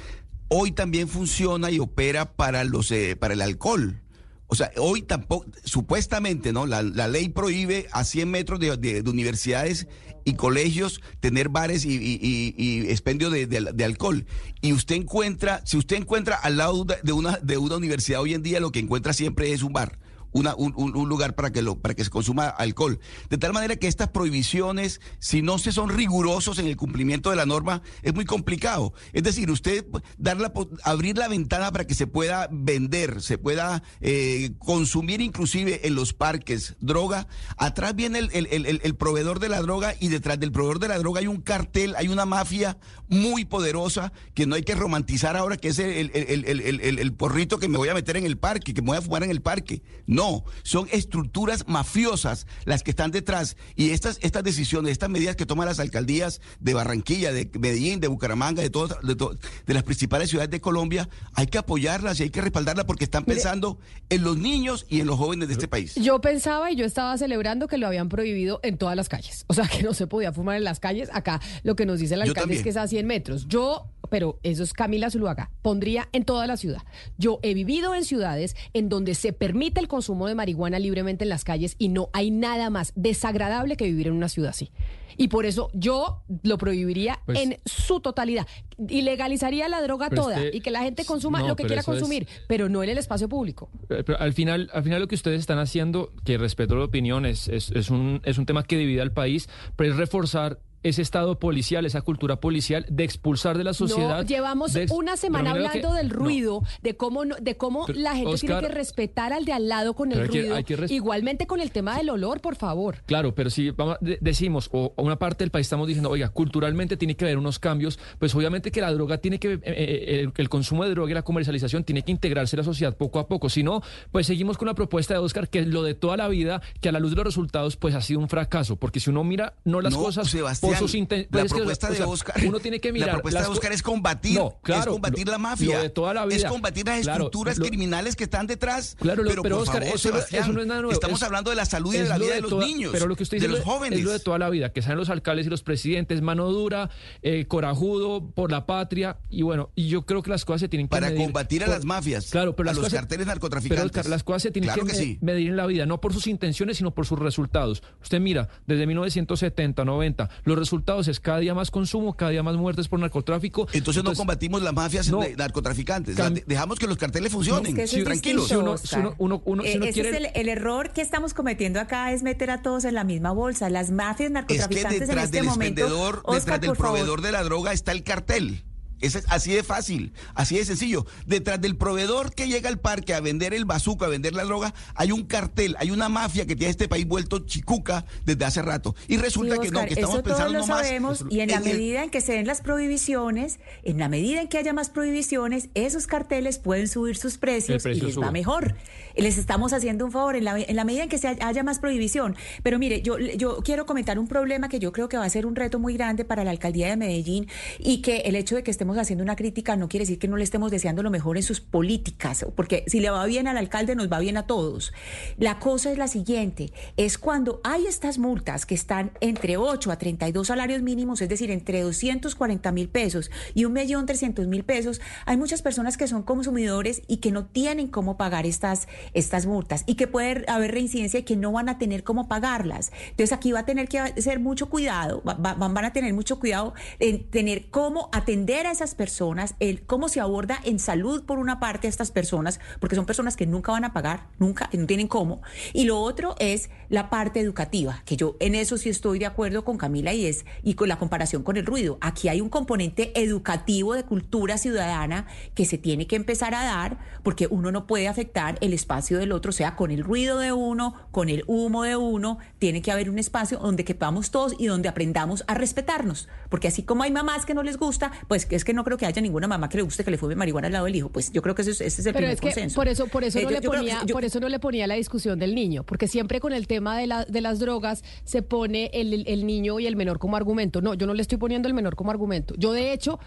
[0.48, 4.02] hoy también funciona y opera para los eh, para el alcohol.
[4.48, 6.66] O sea, hoy tampoco, supuestamente, ¿no?
[6.66, 9.88] La, ley prohíbe a 100 metros de, universidades
[10.24, 14.24] y colegios tener bares y, y, expendio de, alcohol.
[14.60, 18.42] Y usted encuentra, si usted encuentra al lado de una, de una universidad hoy en
[18.42, 19.98] día, lo que encuentra siempre es un bar
[20.44, 22.98] un, lugar para que, lo, para que se consuma alcohol.
[23.30, 27.36] De tal manera que estas prohibiciones, si no se son rigurosos en el cumplimiento de
[27.36, 28.92] la norma, es muy complicado.
[29.12, 29.84] Es decir, usted
[30.18, 30.36] dar
[30.84, 36.12] abrir la ventana para que se pueda vender, se pueda eh, consumir inclusive en los
[36.12, 37.26] parques droga.
[37.56, 41.20] Atrás viene el, el, proveedor de la droga y detrás del proveedor de la droga
[41.20, 45.68] hay un cartel, hay una mafia muy poderosa que no hay que romantizar ahora, que
[45.68, 49.02] es el, porrito que me voy a meter en el parque, que me voy a
[49.02, 49.82] fumar en el parque.
[50.06, 50.25] No,
[50.62, 55.66] son estructuras mafiosas las que están detrás y estas, estas decisiones, estas medidas que toman
[55.66, 60.60] las alcaldías de Barranquilla, de Medellín, de Bucaramanga, de, todas, de, las principales ciudades de
[60.60, 65.00] Colombia, hay que apoyarlas y hay que respaldarlas porque están pensando en los niños y
[65.00, 65.94] en los jóvenes de este país.
[65.96, 69.54] Yo pensaba y yo estaba celebrando que lo habían prohibido en todas las calles, o
[69.54, 71.08] sea que no se podía fumar en las calles.
[71.12, 73.46] Acá lo que nos dice el alcalde es que es a 100 metros.
[73.48, 76.82] Yo pero eso es Camila Zuluaga, pondría en toda la ciudad.
[77.18, 81.30] Yo he vivido en ciudades en donde se permite el consumo de marihuana libremente en
[81.30, 84.70] las calles y no hay nada más desagradable que vivir en una ciudad así.
[85.16, 88.46] Y por eso yo lo prohibiría pues en su totalidad.
[88.88, 92.68] Y legalizaría la droga toda y que la gente consuma lo que quiera consumir, pero
[92.68, 93.70] no en el espacio público.
[93.88, 97.24] Eh, pero al final, al final lo que ustedes están haciendo, que respeto la opinión,
[97.24, 101.38] es, es, un, es un tema que divide al país, pero es reforzar ese estado
[101.38, 104.24] policial, esa cultura policial de expulsar de la sociedad.
[104.24, 109.32] llevamos una semana hablando del ruido, de cómo de cómo la gente tiene que respetar
[109.32, 110.56] al de al lado con el ruido.
[110.88, 113.02] Igualmente con el tema del olor, por favor.
[113.06, 117.16] Claro, pero si vamos, decimos, o una parte del país estamos diciendo, oiga, culturalmente tiene
[117.16, 120.84] que haber unos cambios, pues obviamente que la droga tiene que, eh, eh, el, consumo
[120.84, 123.48] de droga y la comercialización tiene que integrarse a la sociedad poco a poco.
[123.48, 126.28] Si no, pues seguimos con la propuesta de Oscar, que es lo de toda la
[126.28, 128.76] vida, que a la luz de los resultados, pues ha sido un fracaso.
[128.76, 130.28] Porque si uno mira no las cosas
[130.70, 133.08] la propuesta de Oscar, uno tiene que mirar.
[133.08, 136.36] La propuesta de Oscar es combatir, es combatir la mafia, de toda la vida.
[136.36, 138.96] es combatir las estructuras criminales que están detrás.
[138.98, 140.10] Claro, pero, por Oscar, eso,
[140.52, 140.92] no es nada nuevo.
[140.92, 143.22] Estamos hablando de la salud y de la vida de, los niños, pero lo que
[143.22, 143.98] usted dice de los jóvenes.
[143.98, 146.90] Es lo de toda la vida, que sean los alcaldes y los presidentes, mano dura,
[147.22, 150.86] eh, corajudo, por la patria, y bueno, y yo creo que las cosas se tienen
[150.86, 153.90] que Para combatir a las mafias, claro, pero a los carteles narcotraficantes.
[153.92, 156.92] Pero las cosas se tienen que, medir en la vida, no por sus intenciones, sino
[156.92, 157.82] por sus resultados.
[158.02, 162.56] Usted mira, desde 1970, 90, los resultados es cada día más consumo, cada día más
[162.56, 163.68] muertes por narcotráfico.
[163.72, 166.16] Entonces, no combatimos las mafias narcotraficantes,
[166.46, 168.50] dejamos que los carteles funcionen, es tranquilos.
[168.50, 173.32] ese es el, error que estamos cometiendo acá es meter a todos en la misma
[173.32, 173.68] bolsa.
[173.70, 177.42] Las mafias narcotraficantes es que detrás en este del momento, detrás del proveedor de la
[177.42, 178.64] droga está el cartel.
[179.00, 181.06] Es así de fácil, así de sencillo.
[181.26, 184.72] Detrás del proveedor que llega al parque a vender el bazuco, a vender la droga,
[184.94, 188.94] hay un cartel, hay una mafia que tiene este país vuelto chicuca desde hace rato.
[189.06, 191.60] Y resulta que no, que estamos eso pensando todos lo más sabemos y en, la
[191.60, 195.68] medida en que se den las prohibiciones, en la medida en que haya más prohibiciones,
[195.74, 198.76] esos carteles pueden subir sus precios y les va mejor.
[199.14, 201.78] Les estamos haciendo un favor en la, en la medida en que se haya más
[201.78, 202.36] prohibición.
[202.62, 205.46] Pero mire, yo, yo quiero comentar un problema que yo creo que va a ser
[205.46, 208.70] un reto muy grande para la alcaldía de Medellín y que el hecho de que
[208.70, 211.42] estemos haciendo una crítica no quiere decir que no le estemos deseando lo mejor en
[211.42, 214.92] sus políticas, porque si le va bien al alcalde nos va bien a todos.
[215.38, 219.98] La cosa es la siguiente, es cuando hay estas multas que están entre 8 a
[219.98, 225.00] 32 salarios mínimos, es decir, entre 240 mil pesos y un millón trescientos mil pesos,
[225.24, 229.84] hay muchas personas que son consumidores y que no tienen cómo pagar estas, estas multas
[229.86, 232.92] y que puede haber reincidencia y que no van a tener cómo pagarlas.
[233.10, 237.28] Entonces aquí va a tener que hacer mucho cuidado, van a tener mucho cuidado en
[237.30, 241.86] tener cómo atender a esas personas, el cómo se aborda en salud por una parte
[241.86, 245.08] a estas personas, porque son personas que nunca van a pagar, nunca, que no tienen
[245.08, 245.40] cómo.
[245.72, 249.64] Y lo otro es la parte educativa, que yo en eso sí estoy de acuerdo
[249.64, 251.96] con Camila y es y con la comparación con el ruido.
[252.02, 256.98] Aquí hay un componente educativo de cultura ciudadana que se tiene que empezar a dar,
[257.22, 260.94] porque uno no puede afectar el espacio del otro, sea con el ruido de uno,
[261.12, 264.90] con el humo de uno, tiene que haber un espacio donde quepamos todos y donde
[264.90, 268.74] aprendamos a respetarnos, porque así como hay mamás que no les gusta, pues es que
[268.74, 270.84] no creo que haya ninguna mamá que le guste que le fume marihuana al lado
[270.84, 271.08] del hijo.
[271.08, 273.40] Pues yo creo que ese, es el Pero primer es que Por eso, por eso,
[273.40, 276.52] no le ponía, por eso no le ponía la discusión del niño, porque siempre con
[276.52, 280.18] el tema de, la, de las drogas se pone el, el niño y el menor
[280.18, 280.82] como argumento.
[280.82, 282.54] No, yo no le estoy poniendo el menor como argumento.
[282.58, 283.20] Yo, de hecho,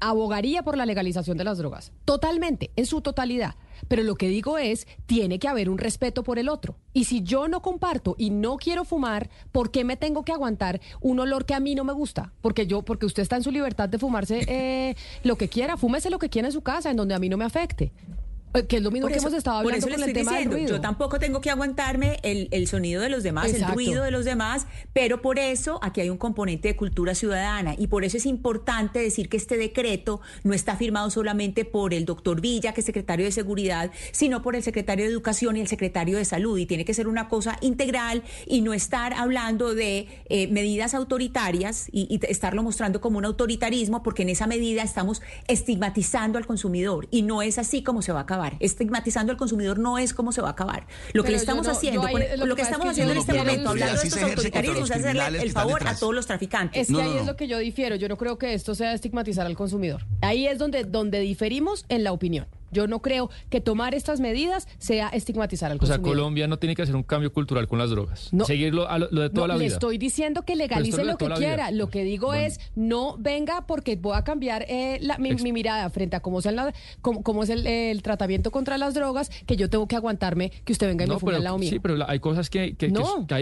[0.00, 3.54] abogaría por la legalización de las drogas, totalmente, en su totalidad.
[3.88, 6.76] Pero lo que digo es, tiene que haber un respeto por el otro.
[6.92, 10.80] Y si yo no comparto y no quiero fumar, ¿por qué me tengo que aguantar
[11.00, 12.32] un olor que a mí no me gusta?
[12.40, 16.10] Porque yo, porque usted está en su libertad de fumarse eh, lo que quiera, fúmese
[16.10, 17.92] lo que quiera en su casa, en donde a mí no me afecte.
[18.56, 21.18] Eh, que es lo mismo que hemos estado hablando con el tema diciendo, Yo tampoco
[21.18, 25.22] tengo que aguantarme el, el sonido de los demás, el ruido de los demás, pero
[25.22, 29.28] por eso aquí hay un componente de cultura ciudadana y por eso es importante decir
[29.28, 33.32] que este decreto no está firmado solamente por el doctor Villa, que es secretario de
[33.32, 36.58] Seguridad, sino por el secretario de Educación y el secretario de Salud.
[36.58, 41.88] Y tiene que ser una cosa integral y no estar hablando de eh, medidas autoritarias
[41.92, 47.08] y, y estarlo mostrando como un autoritarismo, porque en esa medida estamos estigmatizando al consumidor
[47.10, 48.45] y no es así como se va a acabar.
[48.60, 50.86] Estigmatizando al consumidor no es como se va a acabar.
[51.12, 54.22] Lo que le estamos haciendo, lo, que, estamos haciendo en este momento, hablando de estos
[54.22, 56.88] autoritarismos, es hacerle el favor a todos los traficantes.
[56.88, 57.96] Es que ahí es lo que yo difiero.
[57.96, 60.04] Yo no creo que esto sea estigmatizar al consumidor.
[60.20, 62.46] Ahí es donde, donde diferimos en la opinión.
[62.70, 66.00] Yo no creo que tomar estas medidas sea estigmatizar al consumidor.
[66.00, 68.32] O sea, Colombia no tiene que hacer un cambio cultural con las drogas.
[68.32, 69.66] No, Seguirlo a lo, de toda la vida.
[69.68, 71.70] Le estoy diciendo que legalice lo que quiera.
[71.70, 76.20] Lo que digo es, no venga porque voy a cambiar eh, mi, mirada frente a
[76.20, 80.72] cómo, la, cómo, es el, tratamiento contra las drogas, que yo tengo que aguantarme que
[80.72, 81.70] usted venga y me fume al lado mío.
[81.70, 82.92] Sí, pero hay cosas que, que,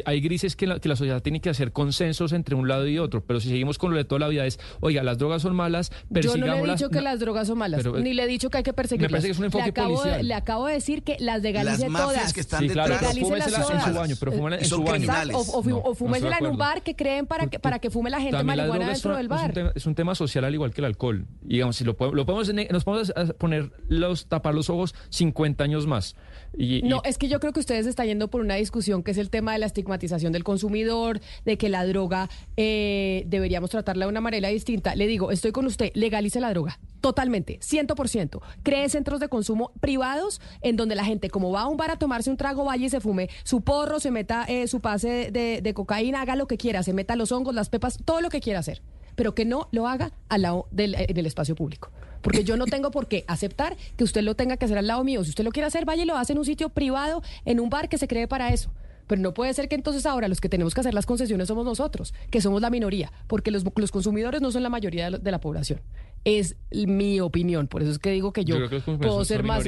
[0.04, 2.98] hay, grises que la, que la sociedad tiene que hacer consensos entre un lado y
[2.98, 3.22] otro.
[3.22, 5.90] Pero si seguimos con lo de toda la vida es, oiga, las drogas son malas,
[6.12, 6.34] persigámoslas.
[6.34, 8.58] Yo no le he dicho que las drogas son malas, ni le he dicho que
[8.58, 9.13] hay que perseguirlas.
[9.14, 12.32] Parece que es un enfoque le acabo de decir que las legalice las mafias todas.
[12.32, 12.86] que están sí, detrás.
[12.86, 15.36] Claro, en su baño, pero en su criminales.
[15.36, 18.20] O, o, no, fúmesela en un bar que creen para que, para que fume la
[18.20, 19.40] gente marihuana dentro del bar.
[19.40, 21.26] Es un, tema, es un, tema, social al igual que el alcohol.
[21.44, 25.86] Y digamos, si lo, lo podemos, nos podemos poner los, tapar los ojos 50 años
[25.86, 26.16] más.
[26.84, 29.30] No, es que yo creo que ustedes están yendo por una discusión que es el
[29.30, 34.20] tema de la estigmatización del consumidor, de que la droga eh, deberíamos tratarla de una
[34.20, 34.94] manera distinta.
[34.94, 36.78] Le digo, estoy con usted, legalice la droga.
[37.00, 38.40] Totalmente, 100%.
[38.62, 41.98] Cree centros de consumo privados en donde la gente, como va a un bar a
[41.98, 45.74] tomarse un trago, vaya y se fume su porro, se meta eh, su pase de,
[45.74, 48.60] cocaína, haga lo que quiera, se meta los hongos, las pepas, todo lo que quiera
[48.60, 48.80] hacer.
[49.16, 51.90] Pero que no lo haga al lado del en el espacio público.
[52.24, 55.04] Porque yo no tengo por qué aceptar que usted lo tenga que hacer al lado
[55.04, 55.22] mío.
[55.22, 57.70] Si usted lo quiere hacer, vaya y lo hace en un sitio privado, en un
[57.70, 58.72] bar que se cree para eso.
[59.06, 61.64] Pero no puede ser que entonces ahora los que tenemos que hacer las concesiones somos
[61.64, 65.40] nosotros, que somos la minoría, porque los, los consumidores no son la mayoría de la
[65.40, 65.82] población
[66.24, 67.68] es mi opinión.
[67.68, 68.56] Por eso es que digo que yo,
[68.98, 69.64] puedo ser más.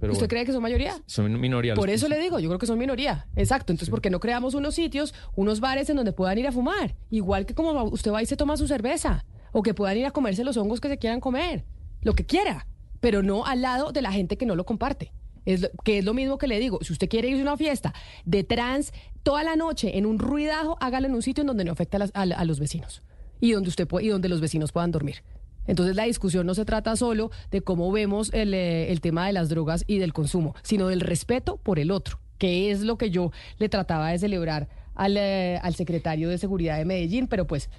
[0.00, 0.94] ¿Usted cree que son mayoría?
[1.06, 1.74] Son minoría.
[1.74, 3.26] Por eso le digo, yo creo que son minoría.
[3.36, 3.72] Exacto.
[3.72, 6.94] Entonces, ¿por qué no creamos unos sitios, unos bares en donde puedan ir a fumar?
[7.10, 9.24] Igual que como usted va y se toma su cerveza.
[9.50, 11.64] O que puedan ir a comerse los hongos que se quieran comer.
[12.02, 12.66] Lo que quiera.
[13.00, 15.12] Pero no al lado de la gente que no lo comparte.
[15.44, 16.78] Es que es lo mismo que le digo.
[16.82, 20.76] Si usted quiere irse a una fiesta de trans toda la noche en un ruidajo,
[20.80, 23.02] hágalo en un sitio en donde no afecte a, los vecinos.
[23.40, 25.22] Y donde, usted y donde los vecinos puedan dormir.
[25.66, 29.48] Entonces la discusión no se trata solo de cómo vemos eh, el, tema de las
[29.48, 33.32] drogas y del consumo, sino del respeto por el otro, que es lo que yo
[33.58, 37.70] le trataba de celebrar al, eh, al secretario de Seguridad de Medellín, pero pues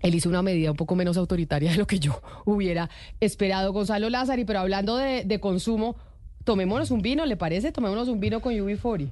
[0.00, 2.90] él hizo una medida un poco menos autoritaria de lo que yo hubiera
[3.20, 3.72] esperado.
[3.72, 5.96] Gonzalo Lázari, pero hablando de, consumo,
[6.44, 7.72] tomémonos un vino, ¿le parece?
[7.72, 9.10] Tomémonos un vino con UB40.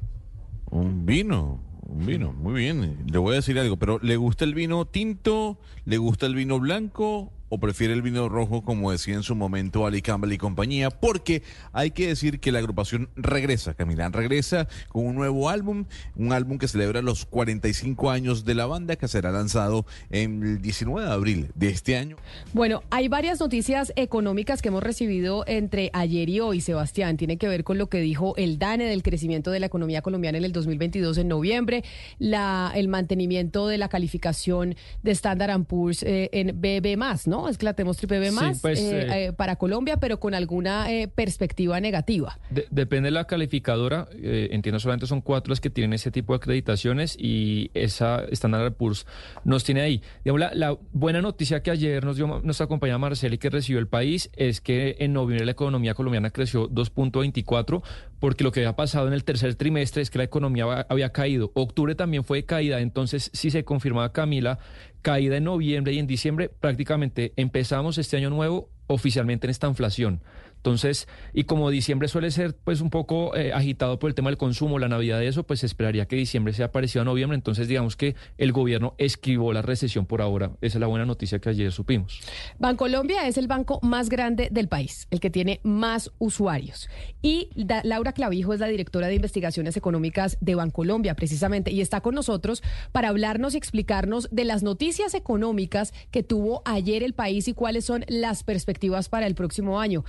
[0.71, 2.99] Un vino, un vino, muy bien.
[3.11, 5.59] Le voy a decir algo, pero ¿le gusta el vino tinto?
[5.85, 7.33] ¿Le gusta el vino blanco?
[7.49, 11.43] O prefiere el vino rojo, como decía en su momento Ali Campbell y compañía, porque
[11.73, 15.85] hay que decir que la agrupación regresa, Camila, regresa con un nuevo álbum,
[16.17, 21.07] un álbum que celebra los 45 años de la banda, que será lanzado el 19
[21.07, 22.17] de abril de este año.
[22.53, 27.17] Bueno, hay varias noticias económicas que hemos recibido entre ayer y hoy, Sebastián.
[27.17, 30.39] Tiene que ver con lo que dijo el DANE del crecimiento de la economía colombiana
[30.39, 31.85] en el 2022 en noviembre,
[32.19, 37.38] la, el mantenimiento de la calificación de Standard Poor's eh, en BB+, ¿no?
[37.47, 40.35] Es que la tenemos triple B más pues, eh, eh, eh, para Colombia, pero con
[40.35, 42.39] alguna perspectiva negativa.
[42.71, 44.09] depende de la calificadora.
[44.13, 49.07] entiendo solamente son cuatro las que tienen ese tipo de acreditaciones y esa Standard Poor's
[49.45, 50.03] nos tiene ahí.
[50.25, 54.31] Digamos, la, buena noticia que ayer nos dio nuestra compañera Marceli que recibió el país
[54.35, 57.83] es que en noviembre la economía colombiana creció 2.24
[58.21, 61.51] porque lo que había pasado en el tercer trimestre es que la economía había caído.
[61.55, 64.59] Octubre también fue caída, entonces si se confirmaba Camila
[65.03, 70.21] caída en noviembre y en diciembre, prácticamente empezamos este año nuevo oficialmente en esta inflación.
[70.59, 74.37] Entonces, y como diciembre suele ser pues un poco eh, agitado por el tema del
[74.37, 77.37] consumo, la Navidad de eso, pues esperaría que diciembre sea parecido a noviembre.
[77.37, 80.53] Entonces, digamos que el gobierno esquivó la recesión por ahora.
[80.61, 82.21] Esa es la buena noticia que ayer supimos.
[82.59, 86.89] Bancolombia es el banco más grande del país, el que tiene más usuarios.
[87.23, 87.51] Y
[87.85, 92.63] Laura Clavijo es la directora de investigaciones económicas de Bancolombia, precisamente, y está con nosotros
[92.93, 97.85] para hablarnos y explicarnos de las noticias económicas que tuvo ayer el país y cuáles
[97.85, 100.05] son las perspectivas para el próximo año.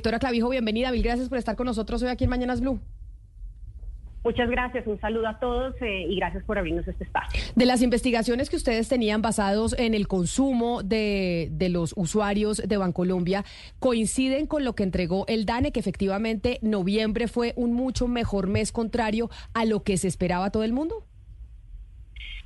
[0.00, 0.90] Clavijo, bienvenida.
[0.90, 2.80] Mil gracias por estar con nosotros hoy aquí en Mañanas Blue.
[4.24, 7.40] Muchas gracias, un saludo a todos eh, y gracias por abrirnos este espacio.
[7.56, 12.76] De las investigaciones que ustedes tenían basados en el consumo de, de los usuarios de
[12.76, 13.44] Bancolombia,
[13.80, 18.70] ¿coinciden con lo que entregó el DANE, que efectivamente noviembre fue un mucho mejor mes
[18.70, 21.04] contrario a lo que se esperaba todo el mundo?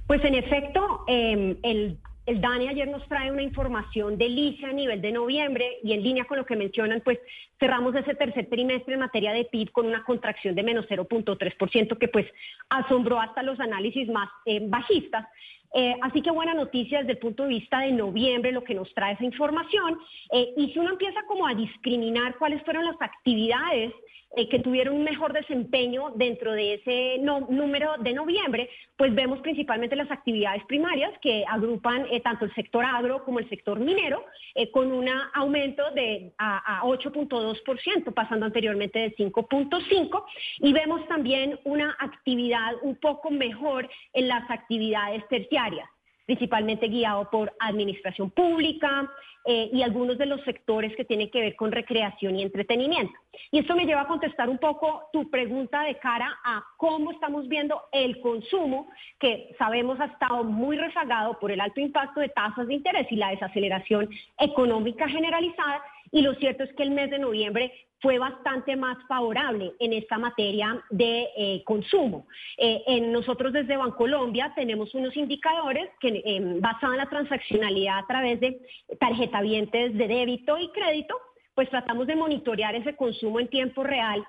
[0.07, 4.73] Pues en efecto, eh, el el DANE ayer nos trae una información de ICE a
[4.73, 7.19] nivel de noviembre y en línea con lo que mencionan, pues
[7.59, 12.09] cerramos ese tercer trimestre en materia de PIB con una contracción de menos 0.3% que
[12.09, 12.27] pues
[12.69, 15.27] asombró hasta los análisis más eh, bajistas.
[15.75, 18.93] Eh, así que buena noticia desde el punto de vista de noviembre lo que nos
[18.95, 19.99] trae esa información.
[20.33, 23.93] Eh, y si uno empieza como a discriminar cuáles fueron las actividades
[24.35, 29.97] eh, que tuvieron un mejor desempeño dentro de ese número de noviembre, pues vemos principalmente
[29.97, 34.25] las actividades primarias que agrupan eh, tanto el sector agro como el sector minero,
[34.55, 40.25] eh, con un aumento de a, a 8.2%, pasando anteriormente de 5.5%,
[40.59, 45.89] y vemos también una actividad un poco mejor en las actividades terciarias
[46.27, 49.11] principalmente guiado por administración pública
[49.49, 53.15] eh, y algunos de los sectores que tienen que ver con recreación y entretenimiento.
[53.53, 57.47] Y esto me lleva a contestar un poco tu pregunta de cara a cómo estamos
[57.47, 58.89] viendo el consumo,
[59.21, 63.17] que sabemos ha estado muy rezagado por el alto impacto de tasas de interés y
[63.17, 65.81] la desaceleración económica generalizada.
[66.13, 70.19] Y lo cierto es que el mes de noviembre fue bastante más favorable en esta
[70.19, 72.27] materia de eh, consumo.
[72.59, 78.07] Eh, en nosotros desde Bancolombia tenemos unos indicadores que eh, basados en la transaccionalidad a
[78.07, 78.61] través de
[79.01, 81.17] tarjetavientes de débito y crédito,
[81.55, 84.25] pues tratamos de monitorear ese consumo en tiempo real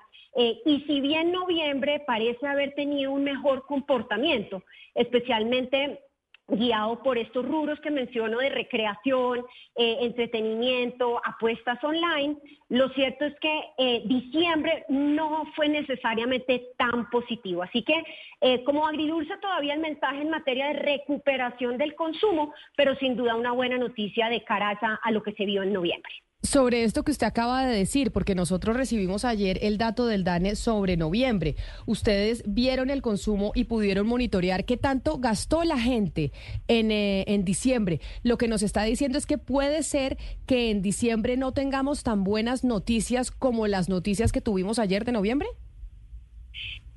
[0.66, 4.62] y si bien noviembre parece haber tenido un mejor comportamiento,
[4.94, 6.00] especialmente
[6.48, 9.46] guiado por estos rubros que menciono de recreación,
[9.76, 12.38] eh, entretenimiento, apuestas online.
[12.70, 17.64] Lo cierto es que eh, diciembre no fue necesariamente tan positivo.
[17.64, 18.02] Así que
[18.42, 23.36] eh, como agridulce todavía el mensaje en materia de recuperación del consumo, pero sin duda
[23.36, 26.12] una buena noticia de cara a lo que se vio en noviembre.
[26.44, 30.56] Sobre esto que usted acaba de decir, porque nosotros recibimos ayer el dato del DANE
[30.56, 31.56] sobre noviembre.
[31.88, 36.32] Ustedes vieron el consumo y pudieron monitorear qué tanto gastó la gente
[36.68, 38.02] en, eh, en diciembre.
[38.22, 42.24] Lo que nos está diciendo es que puede ser que en diciembre no tengamos tan
[42.24, 45.48] buenas noticias como las noticias que tuvimos ayer de noviembre.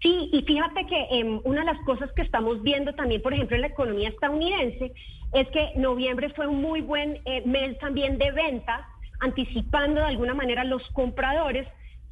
[0.02, 3.56] Sí, y fíjate que em, una de las cosas que estamos viendo también, por ejemplo,
[3.56, 4.92] en la economía estadounidense,
[5.32, 8.80] es que noviembre fue un muy buen eh, mes también de ventas
[9.20, 11.66] anticipando de alguna manera los compradores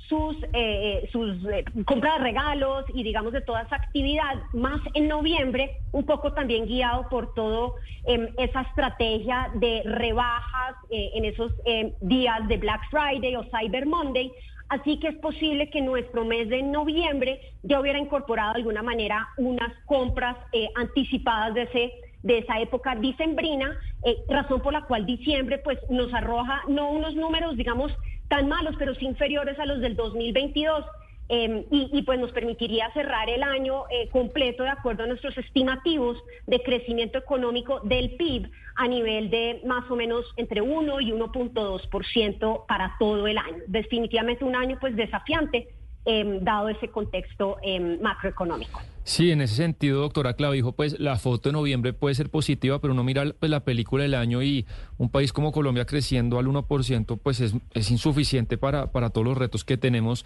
[0.08, 1.10] sus, eh, eh,
[1.52, 6.32] eh, compras de regalos y digamos de toda esa actividad, más en noviembre, un poco
[6.32, 12.80] también guiado por todo em, esa estrategia de rebajas en esos em, días de Black
[12.90, 14.32] Friday o Cyber Monday.
[14.70, 19.28] Así que es posible que nuestro mes de noviembre ya hubiera incorporado de alguna manera
[19.38, 20.36] unas compras
[20.76, 21.92] anticipadas de ese
[22.28, 23.74] de esa época dicembrina,
[24.04, 27.90] eh, razón por la cual diciembre pues nos arroja no unos números, digamos,
[28.28, 30.84] tan malos, pero sí inferiores a los del 2022.
[31.30, 36.16] Em, y, pues nos permitiría cerrar el año eh, completo de acuerdo a nuestros estimativos
[36.46, 42.64] de crecimiento económico del PIB a nivel de más o menos entre 1 y 1.2%
[42.66, 43.58] para todo el año.
[43.66, 45.68] Definitivamente un año pues desafiante
[46.08, 48.80] em, dado ese contexto em, macroeconómico.
[49.04, 52.94] Sí, en ese sentido, doctora Clavijo, pues la foto de noviembre puede ser positiva, pero
[52.94, 57.18] uno mira pues, la película del año y un país como Colombia creciendo al 1%,
[57.22, 60.24] pues es, es insuficiente para, para todos los retos que tenemos.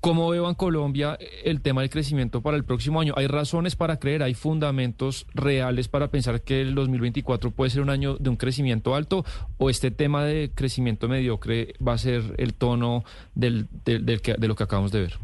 [0.00, 3.12] ¿Cómo veo en Colombia el tema del crecimiento para el próximo año?
[3.18, 7.90] ¿Hay razones para creer, hay fundamentos reales para pensar que el 2024 puede ser un
[7.90, 9.26] año de un crecimiento alto
[9.58, 13.66] o este tema de crecimiento mediocre va a ser el tono de
[14.40, 15.18] lo que acabamos de ver?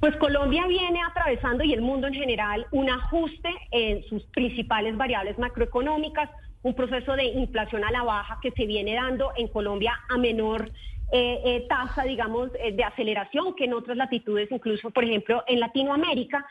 [0.00, 5.38] Pues Colombia viene atravesando y el mundo en general un ajuste en sus principales variables
[5.38, 6.30] macroeconómicas,
[6.64, 10.72] un proceso de inflación a la baja que se viene dando en Colombia a menor
[11.12, 15.60] eh, eh, tasa, digamos, eh, de aceleración que en otras latitudes, incluso, por ejemplo, en
[15.60, 16.44] Latinoamérica.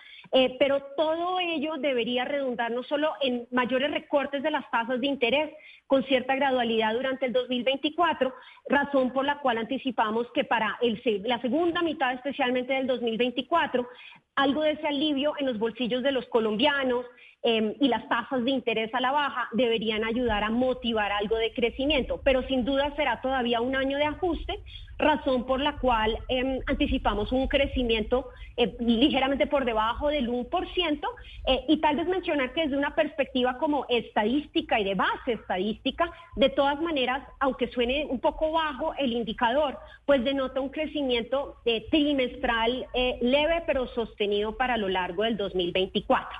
[0.57, 5.51] pero todo ello debería redundar no solo en mayores recortes de las tasas de interés
[5.85, 8.33] con cierta gradualidad durante el 2024,
[8.67, 13.87] razón por la cual anticipamos que para el, la segunda mitad, especialmente del 2024,
[14.35, 17.05] algo de ese alivio en los bolsillos de los colombianos,
[17.45, 21.51] Em, y las tasas de interés a la baja deberían ayudar a motivar algo de
[21.51, 24.59] crecimiento, pero sin duda será todavía un año de ajuste,
[24.97, 31.09] razón por la cual em, anticipamos un crecimiento eh, ligeramente por debajo del 1%,
[31.47, 36.09] eh, y tal vez mencionar que desde una perspectiva como estadística y de base estadística,
[36.37, 41.87] de todas maneras, aunque suene un poco bajo el indicador, pues denota un crecimiento eh,
[41.91, 42.87] trimestral
[43.19, 46.37] leve pero sostenido para lo largo del 2024.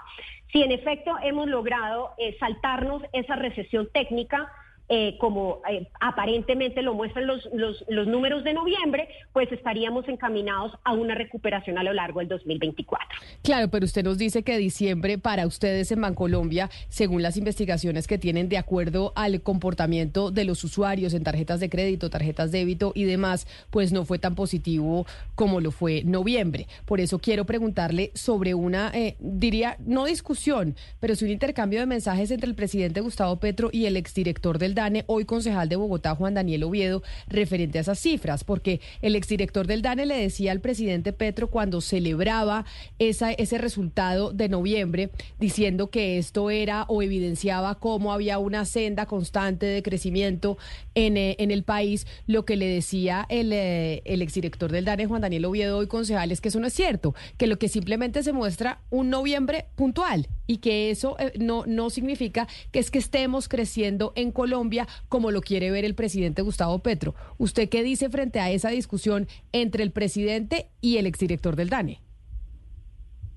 [0.54, 4.52] Si en efecto hemos logrado eh, saltarnos esa recesión técnica,
[4.90, 10.94] eh, como eh, aparentemente lo muestran los, los, números de noviembre, pues estaríamos encaminados a
[10.94, 13.08] una recuperación a lo largo del 2024.
[13.44, 18.18] Claro, pero usted nos dice que diciembre para ustedes en Bancolombia, según las investigaciones que
[18.18, 22.94] tienen de acuerdo al comportamiento de los usuarios en tarjetas de crédito, tarjetas de débito
[22.96, 25.06] y demás, pues no fue tan positivo
[25.36, 26.68] como lo fue noviembre.
[26.86, 31.86] Por eso quiero preguntarle sobre una, eh, diría, no discusión, pero sí un intercambio de
[31.86, 36.16] mensajes entre el presidente Gustavo Petro y el exdirector del DANE, hoy concejal de Bogotá,
[36.16, 40.60] Juan Daniel Oviedo, referente a esas cifras, porque el exdirector del DANE le decía al
[40.60, 42.66] presidente Petro cuando celebraba
[43.00, 49.06] esa, ese resultado de noviembre, diciendo que esto era o evidenciaba cómo había una senda
[49.06, 50.58] constante de crecimiento
[50.96, 55.06] en, eh, en el país, lo que le decía el, eh, el exdirector del DANE,
[55.06, 58.24] Juan Daniel Oviedo, hoy concejal, es que eso no es cierto, que lo que simplemente
[58.24, 63.00] se muestra un noviembre puntual y que eso eh, no, no significa que es que
[63.00, 64.63] estemos creciendo en Colombia
[65.10, 67.16] como lo quiere ver el presidente Gustavo Petro.
[67.38, 72.00] ¿Usted qué dice frente a esa discusión entre el presidente y el exdirector del DANE?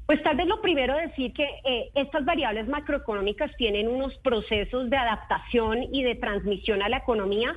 [0.07, 4.97] Pues tal vez lo primero decir que eh, estas variables macroeconómicas tienen unos procesos de
[4.97, 7.57] adaptación y de transmisión a la economía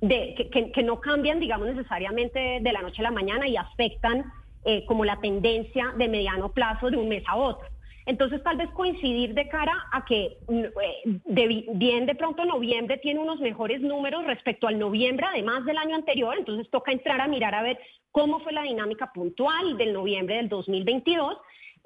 [0.00, 0.34] de,
[0.74, 4.24] que, no cambian, digamos, necesariamente de la noche a la mañana y afectan
[4.64, 7.68] eh, como la tendencia de mediano plazo de un mes a otro.
[8.06, 13.20] Entonces, tal vez coincidir de cara a que mm, eh, bien de pronto noviembre tiene
[13.20, 17.54] unos mejores números respecto al noviembre, además del año anterior, entonces toca entrar a mirar
[17.54, 17.78] a ver
[18.10, 21.36] cómo fue la dinámica puntual del noviembre del 2022.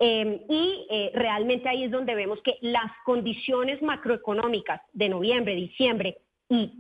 [0.01, 6.19] Em, y eh, realmente ahí es donde vemos que las condiciones macroeconómicas de noviembre, diciembre
[6.49, 6.73] y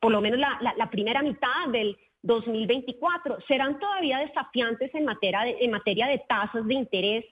[0.00, 6.06] por lo menos la, primera mitad del 2024 serán todavía desafiantes en materia en materia
[6.06, 7.24] de tasas de interés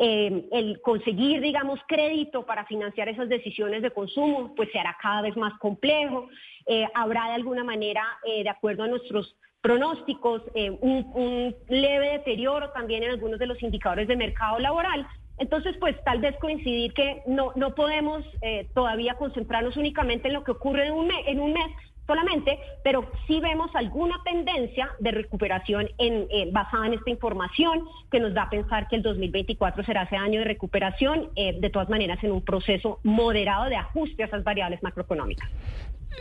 [0.00, 5.22] eh, el conseguir, digamos, crédito para financiar esas decisiones de consumo, pues se hará cada
[5.22, 6.28] vez más complejo.
[6.66, 10.42] Eh, habrá de alguna manera, eh, de acuerdo a nuestros pronósticos,
[10.80, 15.04] un, leve deterioro también en algunos de los indicadores de mercado laboral.
[15.36, 18.24] Entonces, pues tal vez coincidir que no, no podemos
[18.72, 21.72] todavía concentrarnos únicamente en lo que ocurre en un, en un mes,
[22.08, 28.32] solamente, pero sí vemos alguna tendencia de recuperación en, basada en esta información que nos
[28.34, 32.18] da a pensar que el 2024 será ese año de recuperación, eh, de todas maneras
[32.24, 35.48] en un proceso moderado de ajuste a esas variables macroeconómicas.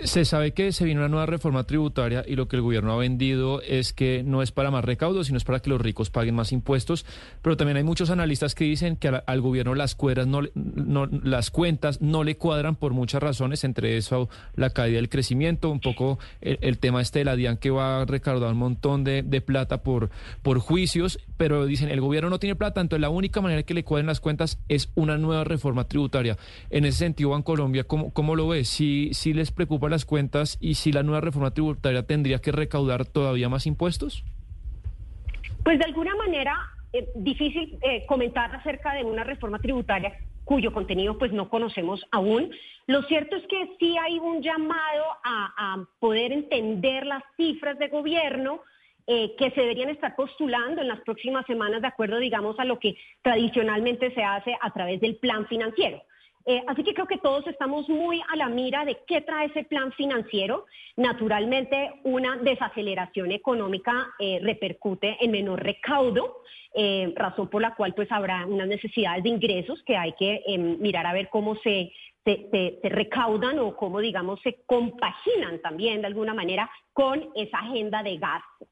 [0.04, 2.98] Se sabe que se viene una nueva reforma tributaria y lo que el gobierno ha
[2.98, 6.36] vendido es que no es para más recaudos, sino es para que los ricos paguen
[6.36, 7.06] más impuestos.
[7.42, 10.42] Pero también hay muchos analistas que dicen que al, gobierno las, cuerdas no,
[11.24, 15.80] las cuentas no le cuadran por muchas razones, entre eso la caída del crecimiento, un
[15.80, 19.82] poco el, tema este de la DIAN que va a recaudar un montón de, plata
[19.84, 20.10] por,
[20.42, 23.84] por juicios, pero dicen el gobierno no tiene plata, entonces la única manera que le
[23.84, 26.38] cuadren las cuentas es una nueva reforma tributaria.
[26.70, 28.66] En ese sentido, Colombia ¿cómo, cómo lo ve?
[28.66, 33.06] Si, si les preocupa las cuentas y si la nueva reforma tributaria tendría que recaudar
[33.06, 34.24] todavía más impuestos?
[35.64, 36.58] Pues de alguna manera,
[36.94, 40.18] eh, difícil eh, comentar acerca de una reforma tributaria
[40.48, 42.52] cuyo contenido pues no conocemos aún.
[42.88, 48.62] Lo cierto es que sí hay un llamado a, poder entender las cifras de gobierno,
[49.08, 52.80] eh, que se deberían estar postulando en las próximas semanas de acuerdo, digamos, a lo
[52.80, 56.02] que tradicionalmente se hace a través del plan financiero.
[56.50, 59.66] Eh, así que creo que todos estamos muy a la mira de qué trae ese
[59.66, 60.66] plan financiero.
[60.96, 66.44] Naturalmente, una desaceleración económica eh, repercute en menor recaudo,
[66.74, 70.80] eh, razón por la cual pues habrá unas necesidades de ingresos que hay que em,
[70.80, 71.92] mirar a ver cómo se,
[72.24, 78.18] se, recaudan o cómo, digamos, se compaginan también de alguna manera con esa agenda de
[78.18, 78.68] gasto.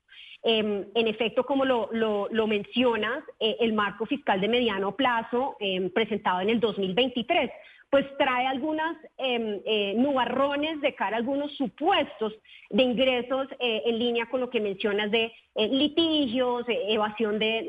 [0.47, 6.39] Em, en efecto, como lo, mencionas, eh, el marco fiscal de mediano plazo em, presentado
[6.41, 7.49] en el 2023
[7.89, 12.33] pues trae algunas em, eh, nubarrones de cara a algunos supuestos
[12.69, 17.67] de ingresos eh, en línea con lo que mencionas de litigios, evasión de,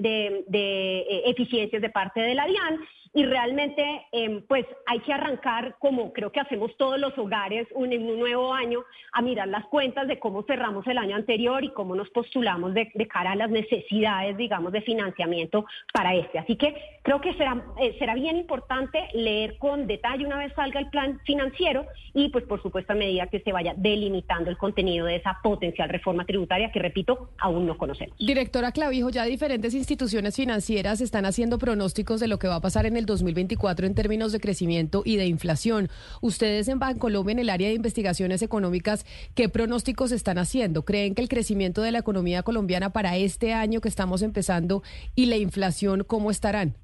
[0.49, 2.81] de eficiencias de parte de la DIAN
[3.17, 8.07] y realmente em, pues hay que arrancar como creo que hacemos todos los hogares en
[8.07, 11.97] un nuevo año a mirar las cuentas de cómo cerramos el año anterior y cómo
[11.97, 15.65] nos postulamos de, cara a las necesidades digamos de financiamiento
[15.95, 16.39] para este.
[16.39, 20.79] Así que creo que será, eh, será bien importante leer con detalle una vez salga
[20.79, 25.07] el plan financiero y pues por supuesto a medida que se vaya delimitando el contenido
[25.07, 28.15] de esa potencial reforma tributaria que repito aún no conocemos.
[28.19, 32.85] Directora Clavijo, ya diferentes instituciones financieras están haciendo pronósticos de lo que va a pasar
[32.85, 35.89] en el 2024 en términos de crecimiento y de inflación.
[36.21, 40.85] Ustedes en Bancolombia, en el área de investigaciones económicas, ¿qué pronósticos están haciendo?
[40.85, 44.83] ¿Creen que el crecimiento de la economía colombiana para este año que estamos empezando
[45.15, 46.77] y la inflación, cómo estarán?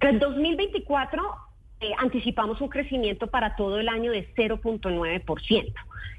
[0.00, 1.22] En 2024
[1.80, 5.72] eh, anticipamos un crecimiento para todo el año de 0.9%.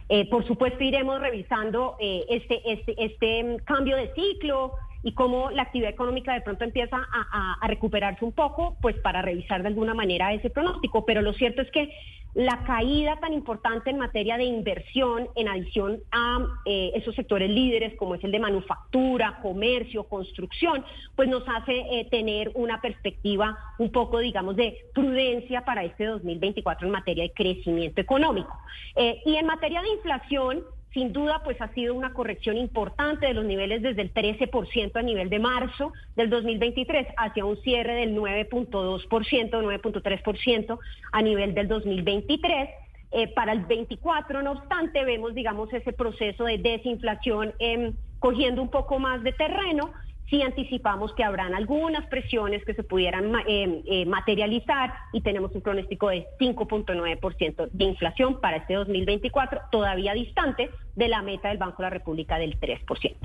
[0.10, 4.74] Eh, por supuesto, iremos revisando eh, este, este, este mm, cambio de ciclo,
[5.04, 9.62] y cómo la actividad económica de pronto empieza a, recuperarse un poco, pues para revisar
[9.62, 11.06] de alguna manera ese pronóstico.
[11.06, 11.90] Pero lo cierto es que
[12.34, 17.94] la caída tan importante en materia de inversión, en adición a eh, esos sectores líderes
[17.98, 20.86] como es el de manufactura, comercio, construcción,
[21.16, 26.88] pues nos hace eh, tener una perspectiva un poco, digamos, de prudencia para este 2024
[26.88, 28.58] en materia de crecimiento económico.
[28.96, 30.64] Eh, y en materia de inflación,
[30.94, 35.02] sin duda, pues ha sido una corrección importante de los niveles desde el 13% a
[35.02, 40.80] nivel de marzo del 2023 hacia un cierre del 9.2%, 9.3%
[41.12, 42.70] a nivel del 2023.
[43.14, 48.70] Eh, para el 24, no obstante, vemos, digamos, ese proceso de desinflación em, cogiendo un
[48.70, 49.92] poco más de terreno
[50.32, 55.62] sí anticipamos que habrán algunas presiones que se pudieran eh, eh, materializar y tenemos un
[55.62, 61.78] pronóstico de 5.9% de inflación para este 2024, todavía distante de la meta del Banco
[61.78, 63.16] de la República del 3%.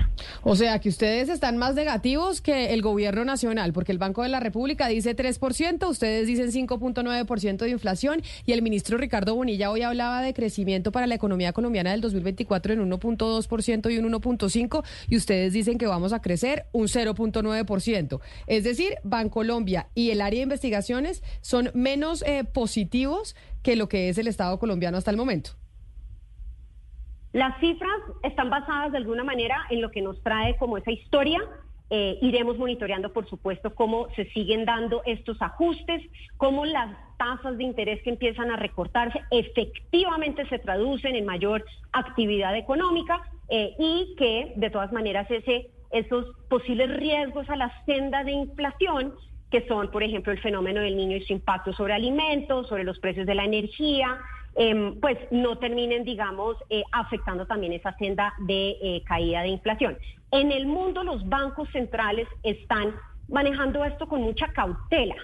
[0.43, 4.29] O sea que ustedes están más negativos que el gobierno nacional, porque el Banco de
[4.29, 9.81] la República dice 3%, ustedes dicen 5.9% de inflación y el ministro Ricardo Bonilla hoy
[9.81, 15.17] hablaba de crecimiento para la economía colombiana del 2024 en 1.2% y un 1.5% y
[15.17, 18.19] ustedes dicen que vamos a crecer un 0.9%.
[18.47, 24.09] Es decir, Bancolombia y el área de investigaciones son menos eh, positivos que lo que
[24.09, 25.51] es el Estado colombiano hasta el momento.
[27.33, 31.39] Las cifras están basadas de alguna manera en lo que nos trae como esa historia.
[31.89, 36.01] Eh, iremos monitoreando, por supuesto, cómo se siguen dando estos ajustes,
[36.35, 41.63] cómo las tasas de interés que empiezan a recortarse efectivamente se traducen en mayor
[41.93, 48.23] actividad económica eh, y que, de todas maneras, ese esos posibles riesgos a la senda
[48.23, 49.13] de inflación,
[49.49, 52.99] que son, por ejemplo, el fenómeno del niño y su impacto sobre alimentos, sobre los
[52.99, 54.19] precios de la energía,
[54.57, 59.97] em, pues no terminen, digamos, eh, afectando también esa senda de eh, caída de inflación.
[60.31, 62.95] En el mundo los bancos centrales están
[63.29, 65.15] manejando esto con mucha cautela.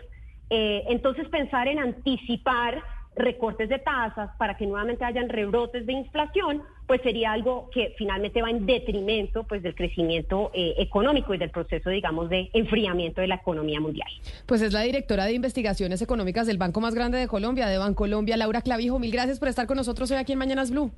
[0.49, 2.83] Eh, entonces pensar en anticipar
[3.15, 8.41] recortes de tasas, para que nuevamente hayan rebrotes de inflación, pues sería algo que finalmente
[8.41, 13.27] va en detrimento pues del crecimiento eh, económico y del proceso, digamos, de enfriamiento de
[13.27, 14.09] la economía mundial.
[14.45, 18.37] Pues es la directora de investigaciones económicas del banco más grande de Colombia, de Bancolombia,
[18.37, 18.99] Laura Clavijo.
[18.99, 20.91] Mil gracias por estar con nosotros hoy aquí en Mañanas Blue.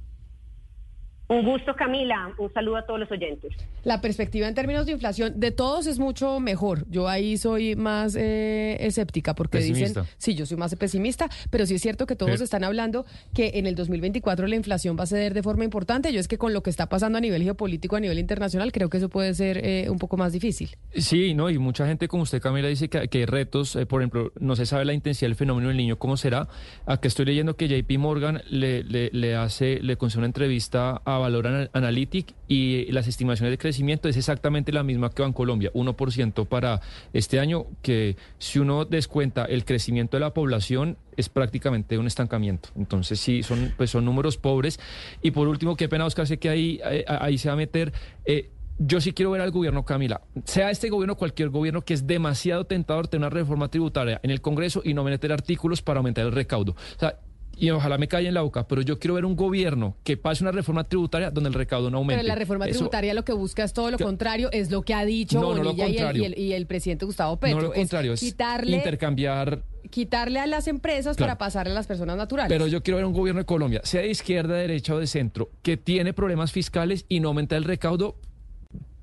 [1.27, 2.29] Un gusto, Camila.
[2.37, 3.51] Un saludo a todos los oyentes.
[3.83, 6.85] La perspectiva en términos de inflación de todos es mucho mejor.
[6.87, 10.01] Yo ahí soy más eh, escéptica porque Pesimista.
[10.01, 13.05] dicen, sí, yo soy más pesimista, pero sí es cierto que todos Pero- están hablando
[13.33, 16.13] que en el 2024 la inflación va a ceder de forma importante.
[16.13, 18.89] Yo es que con lo que está pasando a nivel geopolítico, a nivel internacional, creo
[18.91, 20.69] que eso puede ser eh, un poco más difícil.
[20.95, 24.01] Sí, no, y mucha gente como usted, Camila, dice que, que hay retos, eh, por
[24.01, 26.47] ejemplo, no se sabe la intensidad del fenómeno del niño, cómo será.
[26.85, 31.14] Acá estoy leyendo que JP Morgan le, le, le hace, le concede una entrevista a
[31.17, 36.45] Valor Ana- Analytic y las estimaciones de crecimiento es exactamente la misma que Bancolombia, 1%
[36.47, 36.81] para
[37.13, 42.69] este año, que si uno descuenta el crecimiento de la población es prácticamente un estancamiento.
[42.75, 44.79] Entonces sí, son, pues son números pobres.
[45.21, 47.93] Y por último, qué pena, Oscar, sé que ahí, eh, ahí se va a meter...
[48.25, 51.93] eh, yo sí quiero ver al gobierno, Camila, sea este gobierno o cualquier gobierno, que
[51.93, 55.99] es demasiado tentador tener una reforma tributaria en el Congreso y no meter artículos para
[55.99, 56.73] aumentar el recaudo.
[56.73, 57.17] O sea,
[57.57, 60.43] y ojalá me calle en la boca, pero yo quiero ver un gobierno que pase
[60.43, 62.19] una reforma tributaria donde el recaudo no aumente.
[62.21, 64.93] Pero la reforma Eso- tributaria lo que busca es todo lo contrario, es lo que
[64.93, 66.21] ha dicho No, y, el, contrario.
[66.21, 67.57] y el- y el presidente Gustavo Petro.
[67.57, 71.29] no lo contrario, es, quitarle, intercambiar quitarle a las empresas Claro.
[71.31, 72.49] para pasarle a las personas naturales.
[72.49, 75.07] Pero yo quiero ver un gobierno de Colombia, sea de izquierda, de derecha o de
[75.07, 78.15] centro, que tiene problemas fiscales y no aumenta el recaudo.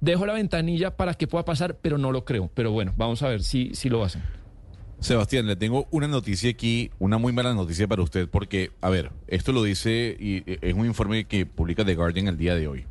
[0.00, 2.50] Dejo la ventanilla para que pueda pasar, pero no lo creo.
[2.52, 4.22] Pero bueno, vamos a ver si, si lo hacen.
[5.02, 9.10] Sebastián, le tengo una noticia aquí, una muy mala noticia para usted, porque, a ver,
[9.26, 12.68] esto lo dice y eh, es un informe que publica The Guardian el día de
[12.68, 12.84] hoy.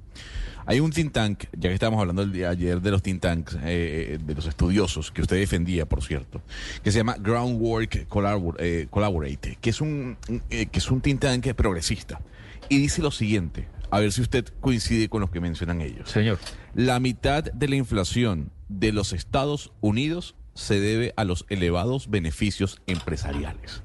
[0.65, 3.57] Hay un think tank, ya que estábamos hablando el día ayer de los think tanks,
[3.63, 6.41] eh, de los estudiosos, que usted defendía, por cierto,
[6.83, 10.17] que se llama Groundwork Collabor- eh, Collaborate, que es un,
[10.49, 12.21] eh, que es un think tank progresista.
[12.69, 16.09] Y dice lo siguiente, a ver si usted coincide con lo que mencionan ellos.
[16.11, 16.37] Señor.
[16.75, 22.81] La mitad de la inflación de los Estados Unidos se debe a los elevados beneficios
[22.87, 23.83] empresariales.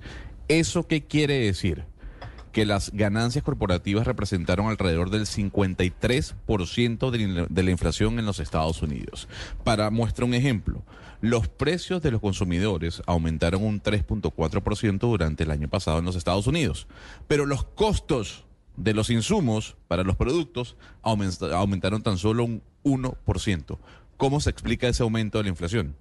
[0.49, 1.85] ¿Eso qué quiere decir?
[2.53, 7.11] Que las ganancias corporativas representaron alrededor del 53%
[7.49, 9.29] de la- inflación en los Estados Unidos.
[9.65, 10.83] Para muestra un ejemplo,
[11.21, 16.47] los precios de los consumidores aumentaron un 3.4% durante el año pasado en los Estados
[16.47, 16.87] Unidos,
[17.29, 18.45] pero los costos
[18.77, 23.79] de los insumos para los productos aument- aumentaron tan solo un 1%.
[24.17, 25.95] ¿Cómo se explica ese aumento de la inflación?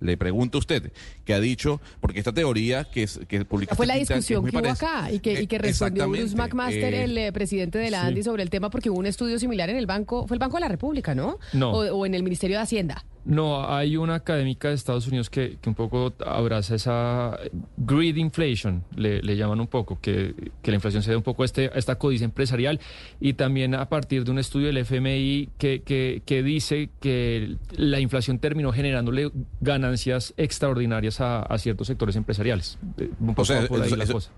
[0.00, 0.92] Le pregunto a usted,
[1.24, 3.74] que ha dicho, porque esta teoría que, es, que publica...
[3.74, 7.04] Fue la discusión que hubo acá y que, y que Eh, respondió Bruce McMaster, eh,
[7.04, 8.06] el eh, presidente de la sí.
[8.08, 10.56] ANDI, sobre el tema porque hubo un estudio similar en el banco, fue el Banco
[10.58, 11.38] de la República, ¿no?
[11.52, 11.72] No.
[11.72, 13.04] O, o en el Ministerio de Hacienda.
[13.26, 17.36] No, hay una académica de Estados Unidos que, que un poco abraza esa
[17.76, 21.42] greed inflation, le, le llaman un poco, que, que la inflación se debe un poco
[21.42, 22.78] a, este, a esta codicia empresarial
[23.20, 27.98] y también a partir de un estudio del FMI que, que, que dice que la
[27.98, 32.78] inflación terminó generándole ganancias extraordinarias a, a ciertos sectores empresariales.
[32.98, 34.30] Eh, Un poco sea, por ahí eso- la cosa.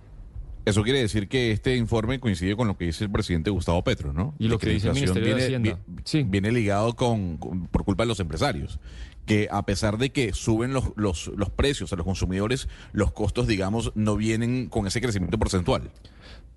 [0.64, 4.12] Eso quiere decir que este informe coincide con lo que dice el presidente Gustavo Petro,
[4.12, 4.34] ¿no?
[4.38, 5.78] Y lo De que dice el Ministerio de viene, Hacienda.
[5.86, 6.22] vi- Sí.
[6.28, 8.78] viene ligado con, con- por culpa de los empresarios.
[9.24, 13.46] Que a pesar de que suben los, los, los precios a los consumidores, los costos,
[13.46, 15.90] digamos, no vienen con ese crecimiento porcentual.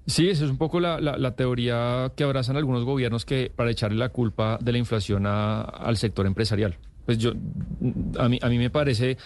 [0.08, 3.72] Sí, esa es un poco la, la- la teoría que abrazan algunos gobiernos que para
[3.72, 6.78] echarle la culpa de la inflación a- al sector empresarial.
[7.06, 7.32] Pues yo,
[8.20, 9.18] a mí, a mí me parece,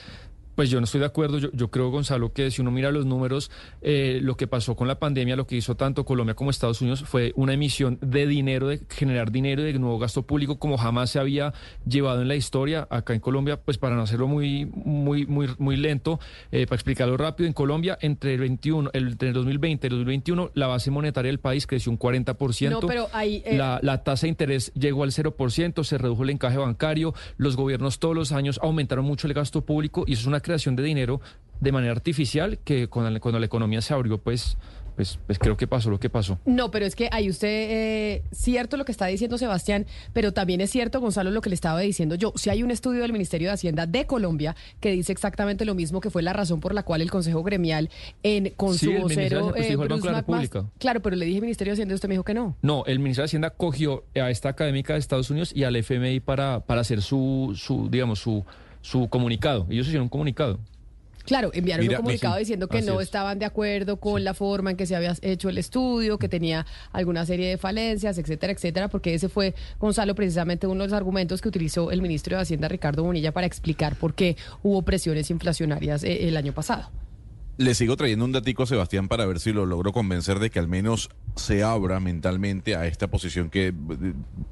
[0.55, 1.37] pues yo no estoy de acuerdo.
[1.37, 3.51] Yo, yo creo, Gonzalo, que si uno mira los números,
[3.81, 7.03] eh, lo que pasó con la pandemia, lo que hizo tanto Colombia como Estados Unidos
[7.05, 11.09] fue una emisión de dinero, de generar dinero y de nuevo gasto público como jamás
[11.11, 11.53] se había
[11.85, 12.87] llevado en la historia.
[12.89, 16.19] Acá en Colombia, pues para no hacerlo muy, muy, muy, muy lento,
[16.51, 19.93] eh, para explicarlo rápido, en Colombia entre el 21, el, entre el 2020 y el
[19.93, 22.69] 2021, la base monetaria del país creció un 40%.
[22.69, 26.29] No, pero ahí, eh, la, la tasa de interés llegó al 0%, se redujo el
[26.29, 30.27] encaje bancario, los gobiernos todos los años aumentaron mucho el gasto público y eso es
[30.27, 31.19] una creación de dinero
[31.59, 34.57] de manera artificial que cuando, la- cuando la economía se abrió, pues,
[34.95, 36.39] pues, pues creo que pasó lo que pasó.
[36.45, 40.61] No, pero es que ahí usted, eh, cierto lo que está diciendo Sebastián, pero también
[40.61, 42.31] es cierto, Gonzalo, lo que le estaba diciendo yo.
[42.35, 45.99] Si hay un estudio del Ministerio de Hacienda de Colombia que dice exactamente lo mismo,
[45.99, 47.89] que fue la razón por la cual el Consejo Gremial
[48.23, 50.49] en, con Sí, su vocero, pues, eh, Bruce.
[50.79, 52.55] Claro, pero le dije Ministerio de Hacienda y usted me dijo que no.
[52.61, 56.21] No, el Ministerio de Hacienda cogió a esta académica de Estados Unidos y al FMI
[56.21, 58.45] para, para hacer su, su, digamos, su,
[58.85, 59.65] su comunicado.
[59.67, 60.59] Ellos hicieron un comunicado.
[61.25, 63.07] Claro, enviaron Mira, un comunicado sí, diciendo que no es.
[63.07, 66.67] estaban de acuerdo con la forma en que se había hecho el estudio, que tenía
[66.91, 71.41] alguna serie de falencias, etcétera, etcétera, porque ese fue, Gonzalo, precisamente uno de los argumentos
[71.41, 76.03] que utilizó el ministro de Hacienda, Ricardo Bonilla, para explicar por qué hubo presiones inflacionarias
[76.03, 76.91] eh, el año pasado.
[77.57, 80.59] Le sigo trayendo un datico a Sebastián para ver si lo logro convencer de que
[80.59, 83.73] al menos se abra mentalmente a esta posición que eh,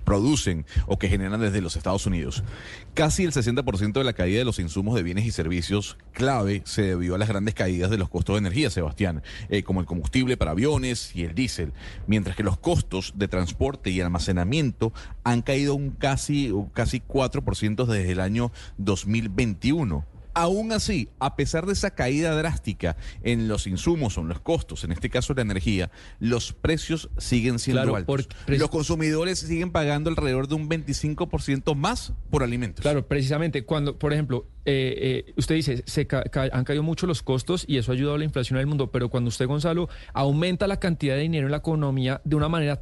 [0.05, 2.45] producen o que generan desde los Estados Unidos.
[2.93, 6.83] Casi el 60% de la caída de los insumos de bienes y servicios clave se
[6.83, 10.37] debió a las grandes caídas de los costos de energía, Sebastián, eh, como el combustible
[10.37, 11.73] para aviones y el diésel,
[12.07, 14.93] mientras que los costos de transporte y almacenamiento
[15.25, 20.12] han caído un casi, un casi 4% desde el año 2021.
[20.35, 24.83] Aún así, a pesar de esa caída drástica en los insumos o en los costos,
[24.83, 28.27] en este caso la energía, los precios siguen siendo Claro, altos.
[28.27, 32.81] por- los consumidores siguen pagando alrededor de un 25% más por alimentos.
[32.81, 37.05] Claro, precisamente cuando, por ejemplo, eh, eh, usted dice, se ca- ca- han caído mucho
[37.05, 39.89] los costos y eso ha ayudado a la inflación del mundo, pero cuando usted, Gonzalo,
[40.13, 42.81] aumenta la cantidad de dinero en la economía de una manera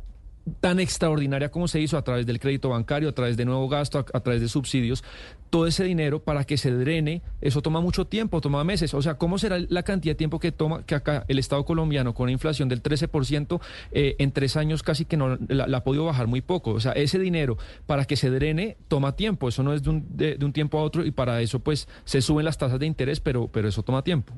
[0.59, 3.99] tan extraordinaria como se hizo a través del crédito bancario, a través de nuevo gasto,
[3.99, 5.03] a, través de subsidios,
[5.49, 8.93] todo ese dinero para que se drene, eso toma mucho tiempo, toma meses.
[8.93, 12.13] O sea, ¿cómo será la cantidad de tiempo que toma que acá el Estado colombiano
[12.13, 13.61] con una inflación del 13%
[13.91, 16.71] eh, en tres años casi que no la, ha podido bajar muy poco?
[16.71, 20.05] O sea, ese dinero para que se drene toma tiempo, eso no es de un,
[20.09, 23.19] de un tiempo a otro y para eso pues se suben las tasas de interés,
[23.19, 24.33] pero, pero eso toma tiempo.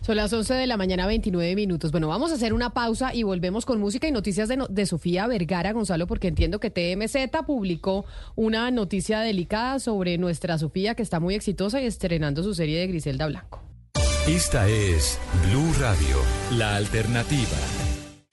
[0.00, 1.90] Son las 11 de la mañana, 29 minutos.
[1.90, 5.26] Bueno, vamos a hacer una pausa y volvemos con música y noticias de, de Sofía
[5.26, 7.16] Vergara, Gonzalo, porque entiendo que TMZ
[7.46, 8.04] publicó
[8.36, 12.86] una noticia delicada sobre nuestra Sofía, que está muy exitosa y estrenando su serie de
[12.86, 13.62] Griselda Blanco.
[14.28, 15.18] Esta es
[15.50, 16.16] Blue Radio,
[16.56, 17.83] la alternativa.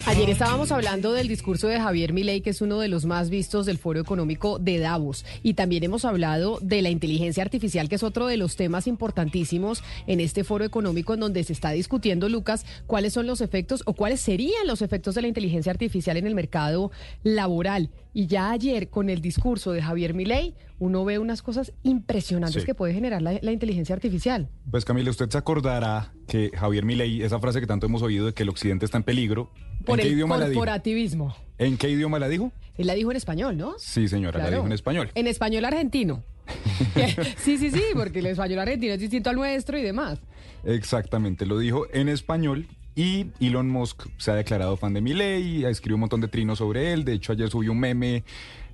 [0.07, 3.67] Ayer estábamos hablando del discurso de Javier Milei, que es uno de los más vistos
[3.67, 5.25] del Foro Económico de Davos.
[5.43, 9.83] Y también hemos hablado de la inteligencia artificial, que es otro de los temas importantísimos
[10.07, 13.93] en este Foro Económico, en donde se está discutiendo, Lucas, cuáles son los efectos o
[13.93, 16.91] cuáles serían los efectos de la inteligencia artificial en el mercado
[17.23, 17.89] laboral.
[18.13, 22.65] Y ya ayer, con el discurso de Javier Milei, uno ve unas cosas impresionantes Sí.
[22.65, 24.49] que puede generar la, la inteligencia artificial.
[24.69, 28.33] Pues Camila, usted se acordará que Javier Milei, esa frase que tanto hemos oído de
[28.33, 29.49] que el occidente está en peligro,
[29.85, 30.59] Por ¿en qué el idioma la dijo?
[30.59, 31.33] corporativismo.
[31.57, 32.51] ¿En qué idioma la dijo?
[32.77, 33.75] Él la dijo en español, ¿no?
[33.77, 35.09] Sí, señora, la dijo en español.
[35.15, 36.23] En español argentino.
[37.37, 40.19] sí, sí, sí, porque el español argentino es distinto al nuestro y demás.
[40.65, 45.69] Exactamente, lo dijo en español y Elon Musk se ha declarado fan de Milei, ha
[45.69, 48.23] escrito un montón de trinos sobre él, de hecho ayer subió un meme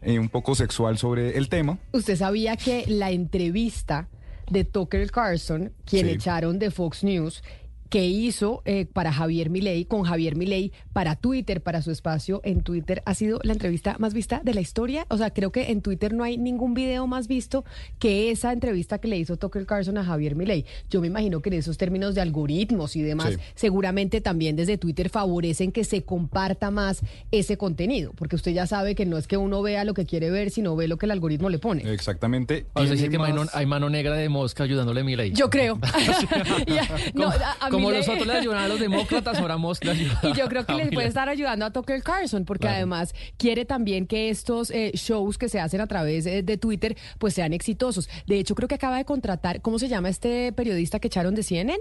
[0.02, 1.78] eh, un poco sexual sobre el tema.
[1.92, 4.08] Usted sabía que la entrevista
[4.50, 6.14] de Tucker Carlson, quien Sí.
[6.14, 7.44] echaron de Fox News,
[7.90, 12.62] que hizo eh, para Javier Milei, con Javier Milei, para Twitter, para su espacio en
[12.62, 15.06] Twitter, ha sido la entrevista más vista de la historia.
[15.10, 17.64] O sea, creo que en Twitter no hay ningún video más visto
[18.00, 20.66] que esa entrevista que le hizo Tucker Carlson a Javier Milei.
[20.90, 23.40] Yo me imagino que en esos términos de algoritmos y demás, Sí.
[23.56, 28.96] seguramente también desde Twitter favorecen que se comparta más ese contenido, porque usted ya sabe
[28.96, 31.12] que no es que uno vea lo que quiere ver, sino ve lo que el
[31.12, 31.90] algoritmo le pone.
[31.92, 32.66] Exactamente.
[32.74, 35.32] O sea, que mano- hay mano negra de mosca ayudándole a Milei.
[35.32, 35.80] Yo creo.
[36.68, 40.02] Ya, no, a- a como Milei- nosotros le ayudan a los demócratas, ahora Mosca le
[40.02, 42.76] ayuda Y yo creo que a les puede estar ayudando a Tucker Carlson, porque Claro.
[42.78, 46.98] además quiere también que estos eh, shows que se hacen a través eh, de Twitter
[47.20, 48.10] pues sean exitosos.
[48.26, 51.44] De hecho, creo que acaba de contratar, ¿cómo se llama este periodista que echaron de
[51.44, 51.80] CNN?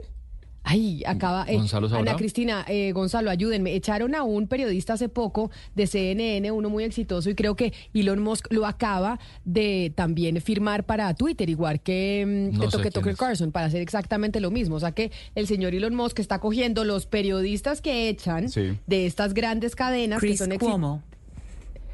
[0.68, 1.44] Ay, acaba.
[1.48, 1.86] eh, Gonzalo.
[1.96, 3.72] Ana Cristina, eh, Gonzalo, ayúdenme.
[3.74, 8.20] Echaron a un periodista hace poco de CNN, uno muy exitoso, y creo que Elon
[8.20, 13.16] Musk lo acaba de también firmar para Twitter, igual que, mm, No que Tucker.
[13.16, 14.74] Carlson, para hacer exactamente lo mismo.
[14.74, 18.76] O sea que el señor Elon Musk está cogiendo los periodistas que echan Sí.
[18.88, 21.02] de estas grandes cadenas que Chris son exi- Cuomo.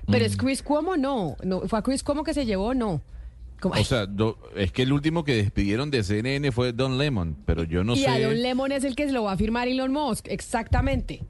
[0.07, 0.27] Pero Mm.
[0.27, 1.37] es Chris Cuomo, no.
[1.45, 3.03] no fue a Chris Cuomo que se llevó, no.
[3.70, 7.64] O sea, do- es que el último que despidieron de CNN fue Don Lemon, pero
[7.64, 8.08] yo no y sé.
[8.08, 11.22] a Don Lemon es el que se lo va a firmar Elon Musk, exactamente.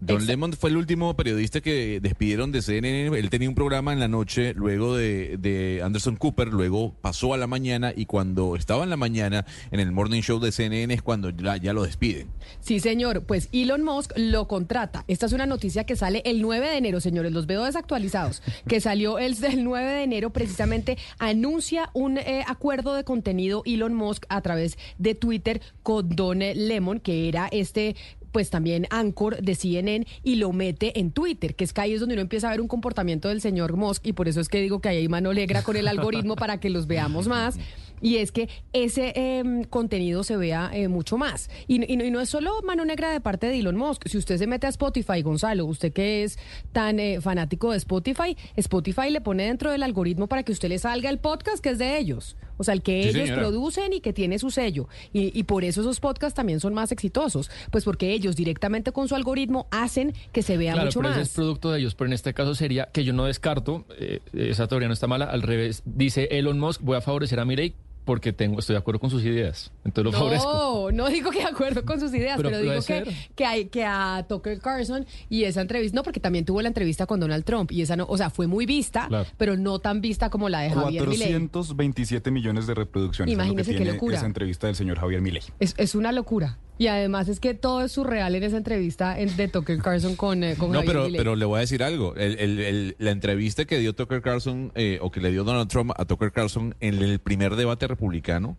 [0.00, 3.16] Don Lemon fue el último periodista que despidieron de CNN.
[3.18, 7.38] Él tenía un programa en la noche, luego de, de Anderson Cooper, luego pasó a
[7.38, 11.02] la mañana y cuando estaba en la mañana en el morning show de CNN es
[11.02, 12.28] cuando ya, ya lo despiden.
[12.60, 13.24] Sí, señor.
[13.24, 15.04] Pues Elon Musk lo contrata.
[15.08, 17.32] Esta es una noticia que sale el 9 de enero, señores.
[17.32, 18.42] Los veo desactualizados.
[18.68, 23.94] Que salió el, el 9 de enero, precisamente anuncia un eh, acuerdo de contenido Elon
[23.94, 27.96] Musk a través de Twitter con Don Lemon, que era este
[28.36, 32.00] pues también Anchor de CNN y lo mete en Twitter, que es que ahí es
[32.00, 34.60] donde uno empieza a ver un comportamiento del señor Musk y por eso es que
[34.60, 37.56] digo que ahí hay mano negra con el algoritmo para que los veamos más.
[38.02, 41.48] Y es que ese em, contenido se vea eh, mucho más.
[41.66, 44.06] Y, y no- y no es solo mano negra de parte de Elon Musk.
[44.06, 46.38] Si usted se mete a Spotify, Gonzalo, usted que es
[46.72, 50.78] tan eh, fanático de Spotify, Spotify le pone dentro del algoritmo para que usted le
[50.78, 52.36] salga el podcast que es de ellos.
[52.56, 53.42] O sea, el que Sí, ellos señora.
[53.42, 54.88] producen y que tiene su sello.
[55.12, 57.50] Y, y por eso esos podcasts también son más exitosos.
[57.70, 61.18] Pues porque ellos directamente con su algoritmo hacen que se vea Claro, mucho pero ese
[61.20, 61.28] más.
[61.28, 61.94] es producto de ellos.
[61.94, 65.26] Pero en este caso sería que yo no descarto, eh, esa teoría no está mala,
[65.26, 65.82] al revés.
[65.84, 67.74] Dice Elon Musk, voy a favorecer a Milei
[68.06, 69.72] porque tengo, estoy de acuerdo con sus ideas.
[69.84, 70.90] Entonces lo favorezco.
[70.92, 73.04] No, no digo que de acuerdo con sus ideas, Pero digo que,
[73.34, 77.04] que, hay, que a Tucker Carlson y esa entrevista, no, porque también tuvo la entrevista
[77.06, 79.28] con Donald Trump y esa no, o sea, fue muy vista, Claro.
[79.36, 81.32] pero no tan vista como la de Javier Milei.
[81.32, 83.32] 427 millones de reproducciones.
[83.32, 84.16] es lo que Imagínese qué locura.
[84.16, 85.42] Esa entrevista del señor Javier Milei.
[85.58, 86.58] Es, es una locura.
[86.78, 90.44] Y además es que todo es surreal en esa entrevista en- de Tucker Carlson con,
[90.44, 91.18] eh, con No, Javier pero, Milei.
[91.18, 92.14] pero le voy a decir algo.
[92.16, 95.68] El- el- el- la entrevista que dio Tucker Carlson, eh, o que le dio Donald
[95.70, 98.56] Trump a Tucker Carlson en el primer debate republicano,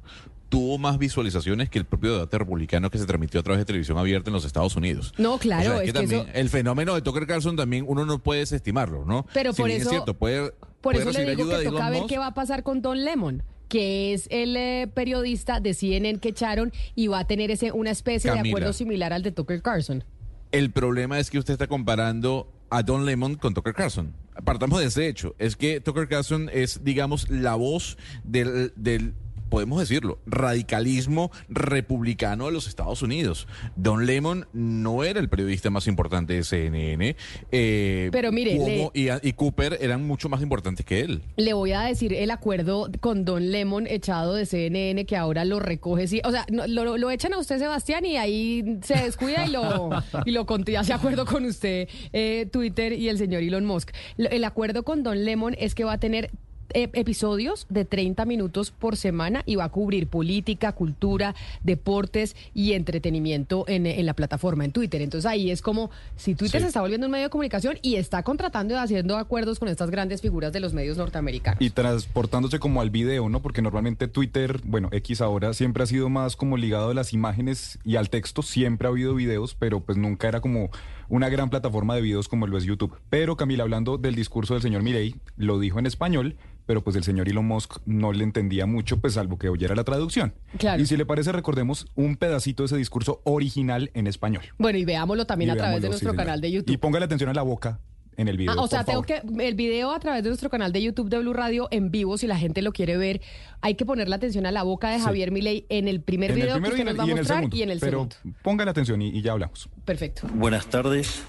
[0.50, 3.98] tuvo más visualizaciones que el propio debate republicano que se transmitió a través de televisión
[3.98, 5.14] abierta en los Estados Unidos.
[5.18, 8.06] No, claro, O sea, es que también eso- el fenómeno de Tucker Carlson también uno
[8.06, 9.26] no puede desestimarlo, ¿no?
[9.34, 10.52] Pero Si por bien eso- es cierto, puede,
[10.82, 12.10] Por puede eso le recibir digo ayuda que de toca Elon ver Musk.
[12.14, 16.30] qué va a pasar con Don Lemon, que es el eh, periodista de CNN que
[16.30, 20.04] echaron y va a tener ese una especie de acuerdo similar al de Tucker Carlson.
[20.52, 24.14] El problema es que usted está comparando a Don Lemon con Tucker Carlson.
[24.44, 25.36] Partamos de ese hecho.
[25.40, 29.14] Es que Tucker Carlson es, digamos, la voz del, del
[29.50, 33.48] podemos decirlo, radicalismo republicano de los Estados Unidos.
[33.76, 37.16] Don Lemon no era el periodista más importante de CNN.
[37.52, 41.22] eh, Pero mire, Cuomo y, y Cooper eran mucho más importantes que él.
[41.38, 45.60] Le voy a decir el acuerdo con Don Lemon echado de CNN que ahora lo
[45.60, 46.08] recoge.
[46.08, 49.52] Sí, o sea, no, lo, lo echan a usted, Sebastián, y ahí se descuida y
[49.52, 49.90] lo,
[50.26, 50.46] y lo
[50.78, 53.92] hace acuerdo con usted, eh, Twitter y el señor Elon Musk.
[54.18, 56.32] El acuerdo con Don Lemon es que va a tener
[56.74, 62.74] eh, episodios de 30 minutos por semana y va a cubrir política, cultura, deportes y
[62.74, 65.02] entretenimiento en, en la plataforma, en Twitter.
[65.02, 66.64] Entonces ahí es como si Twitter Sí.
[66.66, 69.90] se está volviendo un medio de comunicación y está contratando y haciendo acuerdos con estas
[69.92, 71.62] grandes figuras de los medios norteamericanos.
[71.62, 73.42] Y transportándose como al video, ¿no?
[73.42, 77.80] Porque normalmente Twitter, bueno, X ahora, siempre ha sido más como ligado a las imágenes
[77.84, 78.42] y al texto.
[78.42, 80.70] Siempre ha habido videos, pero pues nunca era como
[81.10, 82.98] una gran plataforma de videos como lo es YouTube.
[83.10, 86.36] Pero Camila, hablando del discurso del señor Mirei, lo dijo en español,
[86.66, 89.84] pero pues el señor Elon Musk no le entendía mucho, pues salvo que oyera la
[89.84, 90.34] traducción.
[90.58, 90.82] Claro.
[90.82, 94.44] Y si le parece, recordemos un pedacito de ese discurso original en español.
[94.58, 96.80] Bueno, y veámoslo también Y a través de nuestro sí, canal de Y YouTube.
[96.80, 97.80] póngale atención a la boca
[98.18, 98.54] en el video.
[98.58, 99.24] Ah, o sea, tengo favor.
[99.38, 102.18] que el video a través de nuestro canal de YouTube de Blue Radio en vivo,
[102.18, 103.22] si la gente lo quiere ver,
[103.62, 105.04] hay que ponerle atención a la boca de Sí.
[105.06, 107.04] Javier Milei en el primer En el video primero que y usted en nos va
[107.04, 107.58] a y en el mostrar segundo.
[107.58, 108.16] y en el pero segundo.
[108.42, 109.70] póngale atención y, y ya hablamos.
[109.86, 110.28] Perfecto.
[110.34, 111.22] Buenas tardes.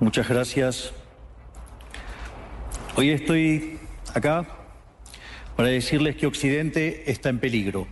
[0.00, 0.92] Muchas gracias.
[2.96, 3.78] Hoy estoy
[4.14, 4.46] acá
[5.56, 7.86] para decirles que Occidente está en peligro.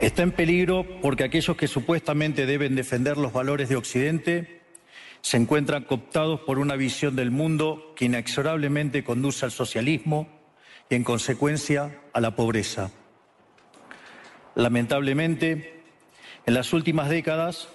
[0.00, 4.60] Está en peligro porque aquellos que supuestamente deben defender los valores de Occidente
[5.24, 10.28] se encuentran cooptados por una visión del mundo que inexorablemente conduce al socialismo
[10.90, 12.90] y, en consecuencia, a la pobreza.
[14.54, 15.82] Lamentablemente,
[16.44, 17.70] en las últimas décadas,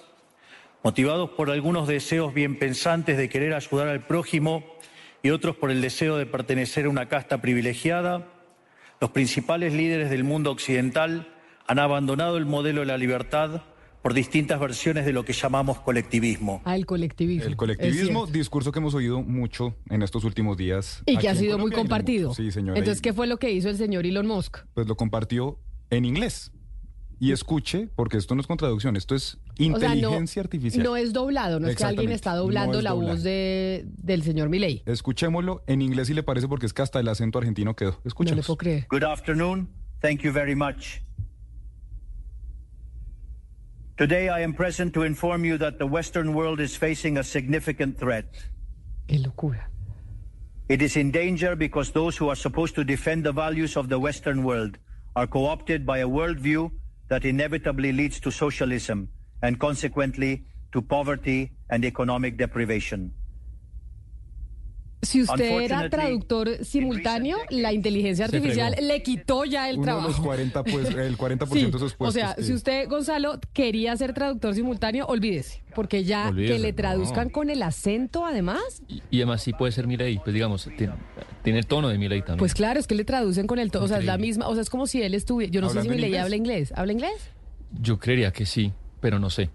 [0.84, 4.62] motivados por algunos deseos bien pensantes de querer ayudar al prójimo
[5.20, 8.28] y otros por el deseo de pertenecer a una casta privilegiada,
[9.00, 11.34] los principales líderes del mundo occidental
[11.66, 13.62] han abandonado el modelo de la libertad
[14.02, 16.62] por distintas versiones de lo que llamamos colectivismo.
[16.64, 17.46] Ah, el colectivismo.
[17.48, 21.02] El colectivismo, discurso que hemos oído mucho en estos últimos días.
[21.06, 22.34] Y que ha sido muy compartido.
[22.34, 22.78] Sí, señora.
[22.78, 24.58] Entonces, ¿qué fue lo que hizo el señor Elon Musk?
[24.74, 25.58] Pues lo compartió
[25.90, 26.52] en inglés.
[27.22, 30.82] Y escuche, porque esto no es con traducción, esto es O sea, inteligencia no, artificial.
[30.82, 33.12] no es doblado, no es que alguien está no doblando es la doblado.
[33.16, 34.82] voz de, del señor Milei.
[34.86, 37.90] Escuchémoslo en inglés si le parece, porque es que hasta el acento argentino quedó.
[37.90, 38.46] No le Escuchemos.
[38.46, 38.86] puedo creer.
[38.88, 39.68] Good afternoon.
[40.00, 41.00] Thank you very much.
[44.00, 47.98] Today I am present to inform you that the Western world is facing a significant
[47.98, 48.24] threat.
[49.06, 49.66] Qué locura.
[50.70, 53.98] It is in danger because those who are supposed to defend the values of the
[53.98, 54.78] Western world
[55.16, 56.70] are co opted by a worldview
[57.08, 59.10] that inevitably leads to socialism
[59.42, 63.12] and consequently to poverty and economic deprivation.
[65.02, 70.02] Si usted era traductor simultáneo, la inteligencia artificial le quitó ya el Uno de los
[70.02, 70.22] trabajo.
[70.24, 72.14] 40, pues, el 40% Sí, de esos o puestos.
[72.14, 76.72] sea, que- si usted, Gonzalo, quería ser traductor simultáneo, olvídese, porque ya Olvídese, que le
[76.72, 76.76] no.
[76.76, 80.92] traduzcan con el acento, además, Y, y además sí puede ser Milei, pues digamos, tiene,
[81.42, 82.38] tiene el tono de Milei también.
[82.38, 84.52] pues claro, es que le traducen con el tono, o sea, es la misma, o
[84.54, 86.22] sea, es como si él estuviera, yo no sé si ¿Hablando en mi ley inglés?
[86.24, 87.30] habla inglés, ¿habla inglés?
[87.80, 89.48] Yo creería que sí, pero no sé.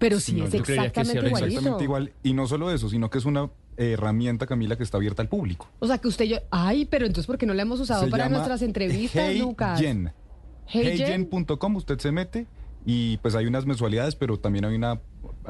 [0.00, 1.28] Pero sí, No, es creería que exactamente.
[1.28, 2.12] Exactamente igual.
[2.22, 5.68] Y no solo eso, sino que es una herramienta, Camila, que está abierta al público.
[5.78, 8.04] O sea, que usted y yo, ay, pero entonces, ¿por qué no la hemos usado
[8.04, 9.78] Se para nuestras entrevistas, Lucas?
[9.78, 10.12] Heygen.
[10.66, 11.28] Heygen.
[11.30, 12.46] Heygen.com, usted se mete
[12.84, 15.00] y pues hay unas mensualidades, pero también hay una,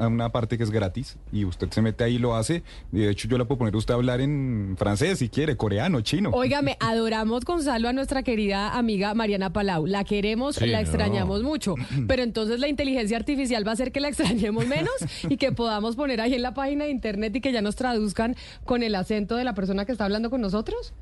[0.07, 2.63] una parte que es gratis y usted se mete ahí y lo hace.
[2.91, 5.57] Y de hecho yo la puedo poner a usted a hablar en francés si quiere,
[5.57, 6.29] coreano, chino.
[6.31, 9.85] Óigame, adoramos, Gonzalo, a nuestra querida amiga Mariana Palau.
[9.85, 10.83] La queremos, Sí, la no.
[10.83, 11.75] extrañamos mucho.
[12.07, 14.93] Pero entonces la inteligencia artificial va a hacer que la extrañemos menos
[15.29, 18.35] y que podamos poner ahí en la página de internet y que ya nos traduzcan
[18.65, 20.93] con el acento de la persona que está hablando con nosotros.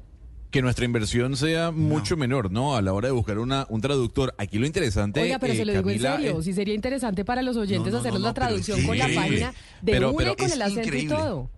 [0.52, 2.76] Que nuestra inversión sea mucho menor, ¿no?
[2.76, 4.34] A la hora de buscar una, un traductor.
[4.38, 5.22] Aquí lo interesante.
[5.22, 7.88] Oiga, pero eh, se lo digo en Camila, serio, sí sería interesante para los oyentes
[7.88, 10.46] No, no, hacernos no, la traducción con la página de Pero- una pero y con
[10.48, 11.16] es el acento increíble.
[11.16, 11.50] y todo.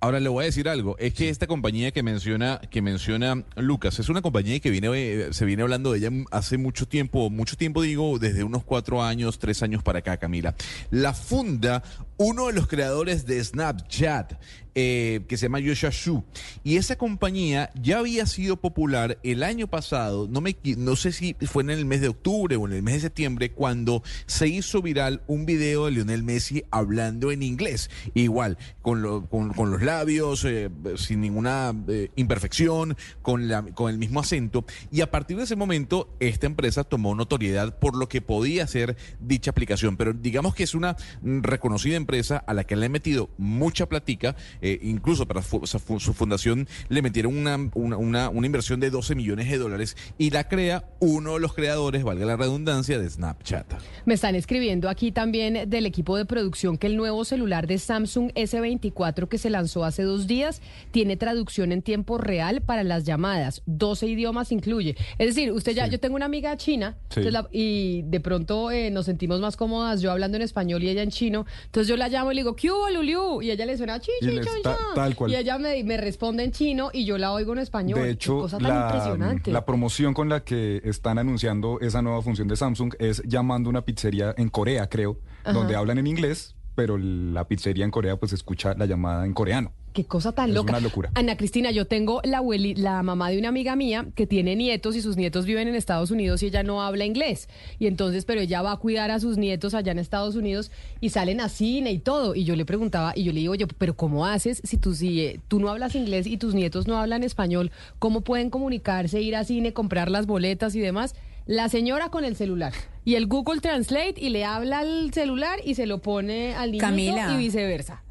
[0.00, 4.00] Ahora le voy a decir algo, es que esta compañía que menciona, que menciona Lucas,
[4.00, 7.56] es una compañía que viene, eh, se viene hablando de ella hace mucho tiempo, mucho
[7.56, 10.56] tiempo digo, desde unos cuatro años, tres años para acá, Camila.
[10.90, 11.84] La funda
[12.16, 14.32] uno de los creadores de Snapchat,
[14.74, 16.24] eh, que se llama Joshua Shu.
[16.64, 21.34] Y esa compañía ya había sido popular el año pasado, no, me, no sé si
[21.42, 24.82] fue en el mes de octubre o en el mes de septiembre, cuando se hizo
[24.82, 27.90] viral un video de Lionel Messi hablando en inglés.
[28.14, 33.98] Igual, con, lo- con, los labios, eh, sin ninguna eh, imperfección, con, la, con el
[33.98, 34.64] mismo acento.
[34.90, 38.96] Y a partir de ese momento, esta empresa tomó notoriedad por lo que podía ser
[39.20, 39.96] dicha aplicación.
[39.96, 43.86] Pero digamos que es una mm, reconocida empresa a la que le han metido mucha
[43.88, 48.46] platica, eh, incluso para fu- su fu- su fundación le metieron una, una, una- una
[48.46, 52.36] inversión de 12 millones de dólares y la crea uno de los creadores, valga la
[52.36, 53.66] redundancia, de Snapchat.
[54.06, 58.30] Me están escribiendo aquí también del equipo de producción que el nuevo celular de Samsung
[58.34, 63.62] S24 que se lanzó hace dos días tiene traducción en tiempo real para las llamadas.
[63.66, 64.96] 12 idiomas incluye.
[65.18, 67.20] Es decir, usted ya, yo tengo una amiga china Sí.
[67.20, 70.88] entonces la- y de pronto eh, nos sentimos más cómodas yo hablando en español y
[70.88, 71.46] ella en chino.
[71.66, 73.42] Entonces yo la llamo y le digo, ¿qué hubo, Luliu?
[73.42, 74.94] Y ella le suena chi, chi, chon, ta- chon.
[74.94, 75.30] tal cual.
[75.30, 78.00] Y ella me, me responde en chino y yo la oigo en español.
[78.00, 79.52] De hecho, cosa tan la, impresionante.
[79.52, 83.82] la promoción con la que están anunciando esa nueva función de Samsung es llamando una
[83.84, 88.74] pizzería en Corea, creo, donde hablan en inglés, pero la pizzería en Corea pues escucha
[88.74, 89.72] la llamada en coreano.
[89.92, 90.70] Qué cosa tan Es loca.
[90.72, 91.10] una locura.
[91.14, 94.96] Ana Cristina, yo tengo la abueli- la mamá de una amiga mía que tiene nietos
[94.96, 97.48] y sus nietos viven en Estados Unidos y ella no habla inglés.
[97.78, 100.70] Y entonces, pero ella va a cuidar a sus nietos allá en Estados Unidos
[101.00, 102.34] y salen a cine y todo.
[102.34, 105.20] Y yo le preguntaba, y yo le digo, oye, pero ¿cómo haces si tú, si,
[105.20, 107.70] eh, tú no hablas inglés y tus nietos no hablan español?
[107.98, 111.14] ¿Cómo pueden comunicarse, ir a cine, comprar las boletas y demás?
[111.44, 112.72] La señora con el celular
[113.04, 117.32] y el Google Translate y le habla al celular y se lo pone al Camila.
[117.34, 118.04] y viceversa.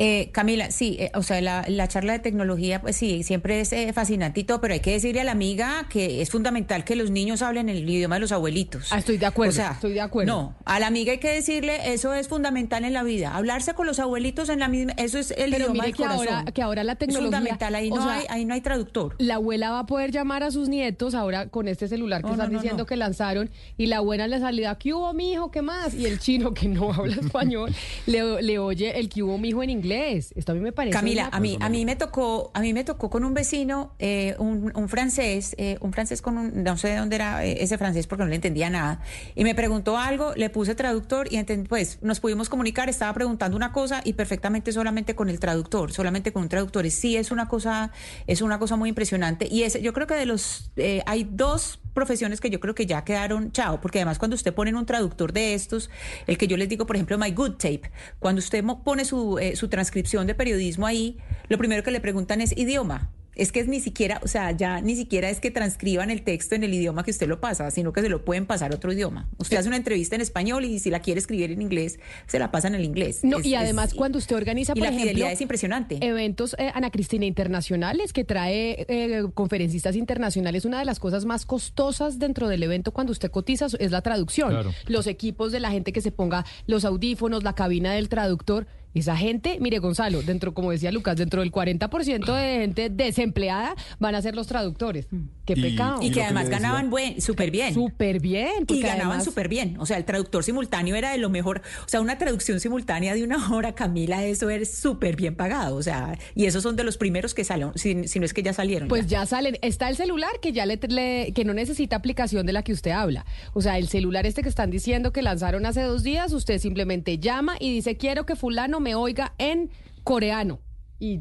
[0.00, 3.72] Eh, Camila, sí, eh, o sea, la, la charla de tecnología, pues sí, siempre es
[3.72, 6.94] eh, fascinante y todo, pero hay que decirle a la amiga que es fundamental que
[6.94, 8.92] los niños hablen el idioma de los abuelitos.
[8.92, 10.32] Ah, estoy de acuerdo, O sea, estoy de acuerdo.
[10.32, 13.34] No, a la amiga hay que decirle, eso es fundamental en la vida.
[13.34, 16.04] Hablarse con los abuelitos en la misma, eso es el Pero idioma mire del que
[16.04, 16.52] ahora- corazón.
[16.52, 19.16] que ahora la tecnología- Es fundamental, ahí no, sea, hay, ahí no hay traductor.
[19.18, 22.34] La abuela va a poder llamar a sus nietos ahora con este celular que No,
[22.34, 25.50] están no, diciendo que lanzaron y la abuela le salida, ¿qué hubo, mijo?
[25.50, 25.92] ¿Qué más?
[25.94, 27.74] Y el chino que no habla español
[28.06, 29.64] le, le oye el ¿qué hubo, mijo?
[29.64, 29.87] en inglés.
[30.36, 30.92] Esto a mí me parece.
[30.96, 33.94] Camila, una- a mí, a mí me tocó, a mí me tocó con un vecino,
[33.98, 37.62] eh, un, un francés, eh, un francés con un, no sé de dónde era eh,
[37.62, 39.00] ese francés porque no le entendía nada,
[39.34, 43.72] y me preguntó algo, le puse traductor y pues nos pudimos comunicar, estaba preguntando una
[43.72, 46.84] cosa y perfectamente solamente con el traductor, solamente con un traductor.
[46.86, 47.92] Y Sí, es una cosa,
[48.26, 49.46] es una cosa muy impresionante.
[49.50, 52.86] Y es, yo creo que de los, eh, hay dos profesiones que yo creo que
[52.86, 55.90] ya quedaron chao, porque además cuando usted pone en un traductor de estos,
[56.28, 57.90] el que yo les digo, por ejemplo, My Good Tape,
[58.20, 61.18] cuando usted pone su, eh, su transcripción de periodismo ahí,
[61.48, 63.10] lo primero que le preguntan es idioma.
[63.38, 66.54] Es que es ni siquiera, o sea, ya ni siquiera es que transcriban el texto
[66.54, 68.92] en el idioma que usted lo pasa, sino que se lo pueden pasar a otro
[68.92, 69.28] idioma.
[69.38, 72.50] Usted hace una entrevista en español y si la quiere escribir en inglés, se la
[72.50, 73.20] pasan en inglés.
[73.22, 75.98] No, Es- y es- además cuando usted organiza, y por la ejemplo, fidelidad es impresionante.
[76.04, 81.46] eventos, eh, Ana Cristina, internacionales, que trae eh, conferencistas internacionales, una de las cosas más
[81.46, 84.50] costosas dentro del evento cuando usted cotiza es la traducción.
[84.50, 84.72] Claro.
[84.86, 88.66] Los equipos de la gente que se ponga los audífonos, la cabina del traductor.
[88.98, 94.16] Esa gente, mire Gonzalo, dentro, como decía Lucas, dentro del 40% de gente desempleada van
[94.16, 95.06] a ser los traductores.
[95.48, 96.02] Qué Y- pecado.
[96.02, 97.72] Y que que además ganaban buen, súper bien.
[97.72, 98.64] Súper bien.
[98.68, 99.76] Y ganaban además- súper bien.
[99.80, 101.62] O sea, el traductor simultáneo era de lo mejor.
[101.86, 105.76] O sea, una traducción simultánea de una hora, Camila, eso es súper bien pagado.
[105.76, 108.42] O sea, y esos son de los primeros que salieron, si, si no es que
[108.42, 108.88] ya salieron.
[108.88, 109.20] Pues ya.
[109.20, 109.56] ya salen.
[109.62, 112.90] Está el celular que ya le, le- que no necesita aplicación de la que usted
[112.90, 113.24] habla.
[113.54, 117.18] O sea, el celular este que están diciendo que lanzaron hace dos días, usted simplemente
[117.18, 119.70] llama y dice quiero que fulano me oiga en
[120.04, 120.60] coreano.
[121.00, 121.20] Y,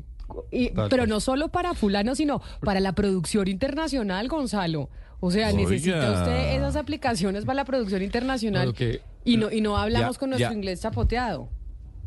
[0.52, 4.90] y- pero no solo para fulano, sino para la producción internacional, Gonzalo.
[5.20, 5.58] O sea, Oiga.
[5.60, 8.74] necesita usted esas aplicaciones para la producción internacional.
[8.74, 10.56] Claro que- y no, y no hablamos Ya, con nuestro ya.
[10.56, 11.50] inglés chapoteado.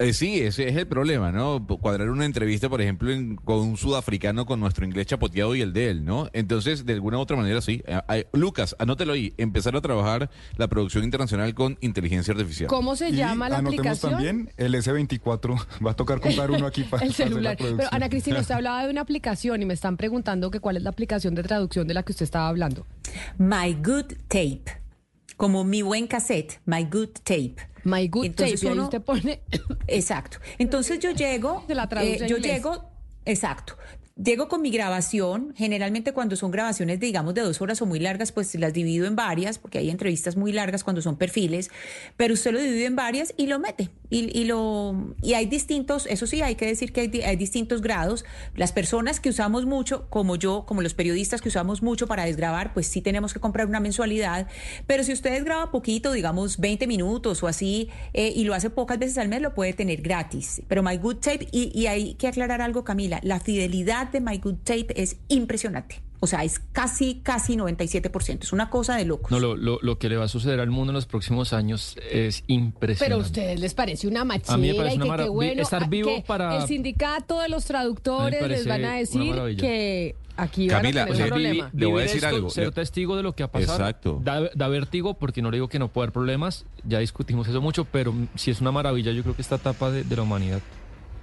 [0.00, 1.66] Eh, sí, ese es el problema, ¿no?
[1.66, 5.74] Cuadrar una entrevista, por ejemplo, en- con un sudafricano con nuestro inglés chapoteado y el
[5.74, 6.30] de él, ¿no?
[6.32, 7.82] Entonces, de alguna u otra manera, sí.
[7.86, 9.34] Eh, eh, Lucas, anótelo ahí.
[9.36, 12.68] Empezar a trabajar la producción internacional con inteligencia artificial.
[12.68, 14.12] ¿Cómo se Y llama la anotemos aplicación?
[14.12, 15.56] también el S24.
[15.84, 17.56] Va a tocar comprar uno aquí para el hacer la celular.
[17.58, 17.88] Pero.
[17.92, 20.88] Ana Cristina, usted hablaba de una aplicación y me están preguntando que cuál es la
[20.88, 22.86] aplicación de traducción de la que usted estaba hablando.
[23.36, 24.79] My Good Tape.
[25.40, 27.56] Como mi buen cassette, My Good Tape.
[27.84, 29.40] My Good Entonces Tape, y ahí uno- usted pone...
[29.86, 30.36] Exacto.
[30.58, 32.90] Entonces yo llego, la eh, yo llego,
[33.24, 33.78] exacto.
[34.22, 38.32] llego con mi grabación, generalmente cuando son grabaciones, digamos, de dos horas o muy largas,
[38.32, 41.70] pues las divido en varias, porque hay entrevistas muy largas cuando son perfiles,
[42.18, 43.88] pero usted lo divide en varias y lo mete.
[44.10, 47.80] Y, y lo, y hay distintos, eso sí, hay que decir que hay, hay distintos
[47.80, 48.24] grados.
[48.56, 52.74] Las personas que usamos mucho, como yo, como los periodistas que usamos mucho para desgrabar,
[52.74, 54.48] pues sí tenemos que comprar una mensualidad,
[54.86, 58.98] pero si usted graba poquito, digamos 20 minutos o así, eh, y lo hace pocas
[58.98, 60.62] veces al mes, lo puede tener gratis.
[60.68, 64.38] Pero My Good Tape, y, y hay que aclarar algo, Camila, la fidelidad de My
[64.38, 66.09] Good Tape es impresionante.
[66.22, 68.42] O sea, es casi, casi 97%.
[68.42, 69.30] Es una cosa de locos.
[69.30, 71.96] No, lo, lo, lo que le va a suceder al mundo en los próximos años
[72.10, 73.04] es impresionante.
[73.06, 75.62] Pero a ustedes les parece una machera A mí me parece una que qué bueno.
[75.62, 80.14] estar ah, vivo que para- El sindicato de los traductores les van a decir que
[80.36, 81.70] aquí van Camila, a tener o sea, un problema.
[81.72, 82.50] le voy a decir esto, algo.
[82.50, 83.78] Ser testigo de lo que ha pasado.
[83.78, 84.20] Exacto.
[84.22, 87.60] Da, da vértigo, porque no le digo que no puede haber problemas, ya discutimos eso
[87.62, 90.60] mucho, pero sí es una maravilla, yo creo que esta etapa de, de la humanidad.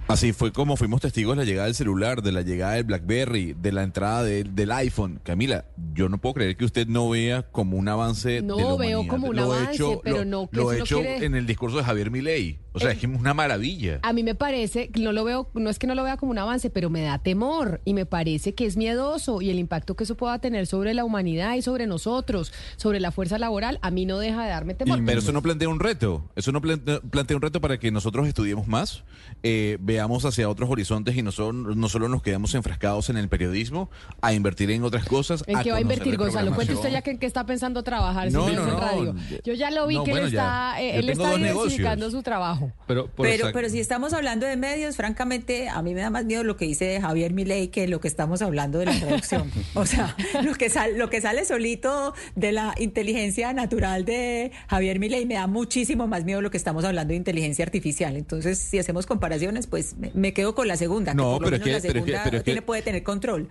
[0.08, 3.54] Así fue como fuimos testigos de la llegada del celular, de la llegada del BlackBerry,
[3.60, 5.20] de la entrada de- del iPhone.
[5.22, 8.68] Camila, yo no puedo creer que usted no vea como un avance No, de la
[8.68, 9.06] veo humanidad.
[9.10, 11.46] como un Lo avance, hecho- pero lo- no, que Lo he hecho quiere- en el
[11.46, 12.58] discurso de Javier Milei.
[12.72, 13.98] O sea, Eh, es que es una maravilla.
[14.02, 16.38] A mí me parece, no lo veo, no es que no lo vea como un
[16.38, 20.04] avance, pero me da temor y me parece que es miedoso y el impacto que
[20.04, 24.06] eso pueda tener sobre la humanidad y sobre nosotros, sobre la fuerza laboral, a mí
[24.06, 25.00] no deja de darme temor.
[25.04, 26.24] Pero eso no plantea un reto.
[26.36, 29.02] Eso no plantea, plantea un reto para que nosotros estudiemos más,
[29.42, 33.28] eh, veamos hacia otros horizontes y no solo, no solo nos quedamos enfrascados en el
[33.28, 35.42] periodismo, a invertir en otras cosas.
[35.46, 36.54] ¿En a qué va a invertir Gonzalo?
[36.54, 39.14] Cuente usted ya que en qué está pensando trabajar, No, si no, en radio.
[39.44, 42.12] Yo ya lo vi No, que bueno, él está, eh, él está diversificando negocios.
[42.12, 42.72] su trabajo.
[42.86, 46.44] Pero, Pero, pero si estamos hablando de medios, francamente, a mí me da más miedo
[46.44, 49.50] lo que dice Javier Milei que lo que estamos hablando de la traducción.
[49.74, 54.98] o sea, lo que, sal- lo que sale solito de la inteligencia natural de Javier
[54.98, 58.16] Milei me da muchísimo más miedo lo que estamos hablando de inteligencia artificial.
[58.16, 61.14] Entonces, si hacemos comparaciones, pues me, me quedo con la segunda.
[61.14, 62.62] No, que por lo pero es menos que- la pero es que- segunda pero tiene,
[62.62, 63.48] puede tener control.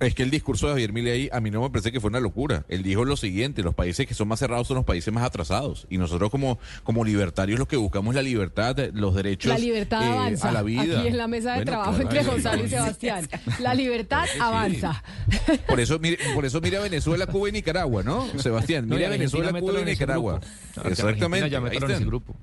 [0.00, 2.18] Es que el discurso de Javier Milei a mí no me parece que fue una
[2.18, 2.64] locura.
[2.68, 5.86] Él dijo lo siguiente, los países que son más cerrados son los países más atrasados.
[5.88, 10.02] Y nosotros como, como libertarios lo que buscamos es la libertad, los derechos La libertad
[10.02, 10.48] eh, avanza.
[10.48, 10.98] a la vida.
[10.98, 13.28] Aquí en la mesa de Bueno, trabajo claro, entre Gonzalo y no, Sebastián.
[13.60, 14.38] La libertad sí.
[14.42, 15.02] avanza.
[15.68, 18.26] Por eso, mire, por eso mira Venezuela, Cuba y Nicaragua, ¿no?
[18.38, 20.40] Sebastián, No, mira Argentina Venezuela, Cuba y Nicaragua.
[20.84, 21.48] Exactamente.
[21.50, 22.34] ya ahí ese grupo.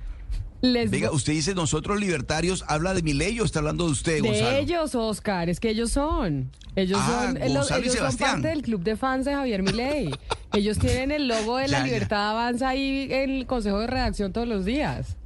[0.61, 4.21] Les Venga, usted dice nosotros libertarios, ¿habla de mi ley o está hablando de usted,
[4.21, 4.49] Gonzalo?
[4.51, 6.51] de ellos, Oscar, es que ellos son.
[6.75, 10.11] Ellos Ah, son, eh, los- ellos son parte del club de fans de Javier Milei.
[10.53, 11.85] ellos tienen el logo de la ya.
[11.85, 15.17] libertad avanza ahí en el consejo de redacción todos los días.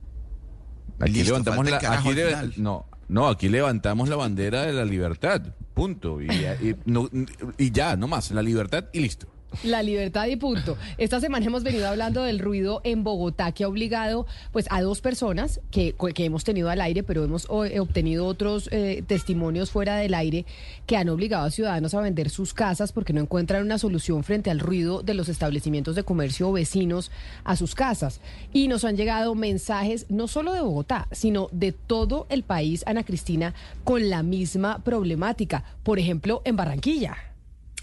[0.99, 5.41] Aquí Listo, levantamos la, aquí le- no, no, aquí levantamos la bandera de la libertad,
[5.73, 6.21] punto.
[6.21, 7.09] Y, y- no-
[7.57, 9.27] y ya, no más, la libertad y listo.
[9.63, 10.77] La libertad y punto.
[10.97, 15.01] Esta semana hemos venido hablando del ruido en Bogotá que ha obligado pues a dos
[15.01, 19.97] personas que, que hemos tenido al aire, pero hemos eh, obtenido otros eh, testimonios fuera
[19.97, 20.45] del aire
[20.85, 24.49] que han obligado a ciudadanos a vender sus casas porque no encuentran una solución frente
[24.49, 27.11] al ruido de los establecimientos de comercio o vecinos
[27.43, 28.21] a sus casas.
[28.53, 33.03] Y nos han llegado mensajes no solo de Bogotá, sino de todo el país, Ana
[33.03, 33.53] Cristina,
[33.83, 35.63] con la misma problemática.
[35.83, 37.34] Por ejemplo, en Barranquilla.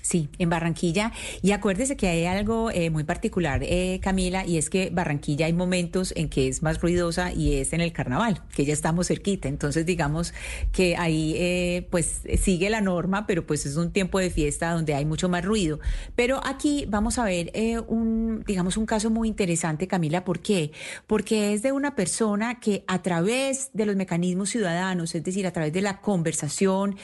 [0.03, 1.13] Sí, en Barranquilla.
[1.43, 5.53] Y acuérdese que hay algo eh, muy particular, eh, Camila, y es que Barranquilla hay
[5.53, 9.49] momentos en que es más ruidosa y es en el carnaval, que ya estamos cerquita.
[9.49, 10.35] Entonces, digamos
[10.73, 14.93] que ahí eh, pues sigue la norma, pero pues es un tiempo de fiesta donde
[14.95, 15.79] hay mucho más ruido.
[16.17, 17.53] Pero aquí vamos a ver
[17.87, 20.25] un, digamos, un caso muy interesante, Camila.
[20.25, 20.73] ¿Por qué?
[21.07, 25.53] Porque es de una persona que a través de los mecanismos ciudadanos, es decir, a
[25.53, 26.97] través de la conversación,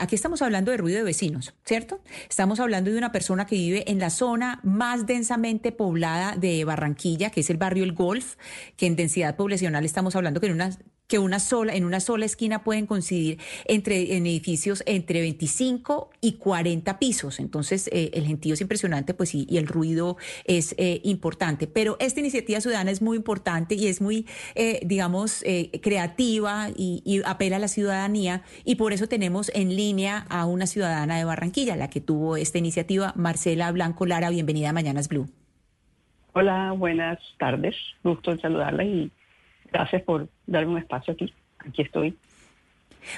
[0.00, 2.00] aquí estamos hablando de ruido de vecinos, ¿cierto?
[2.40, 7.30] Estamos hablando de una persona que vive en la zona más densamente poblada de Barranquilla,
[7.30, 8.36] que es el barrio El Golf,
[8.76, 10.70] que en densidad poblacional estamos hablando que en una
[11.10, 16.34] que una sola, en una sola esquina pueden coincidir entre, en edificios entre 25 y
[16.34, 17.40] 40 pisos.
[17.40, 21.66] Entonces, eh, el gentío es impresionante, pues, y, y el ruido es eh, importante.
[21.66, 27.20] Pero esta iniciativa ciudadana es muy importante y es muy, eh, digamos, eh, creativa y,
[27.26, 28.42] apela a la ciudadanía.
[28.64, 32.58] Y por eso tenemos en línea a una ciudadana de Barranquilla, la que tuvo esta
[32.58, 34.30] iniciativa, Marcela Blanco Lara.
[34.30, 35.26] Bienvenida a Mañanas Blue.
[36.34, 37.74] Hola, buenas tardes.
[38.04, 39.10] Gusto saludarla y
[39.72, 41.32] gracias por darme un espacio aquí.
[41.58, 42.16] Aquí estoy.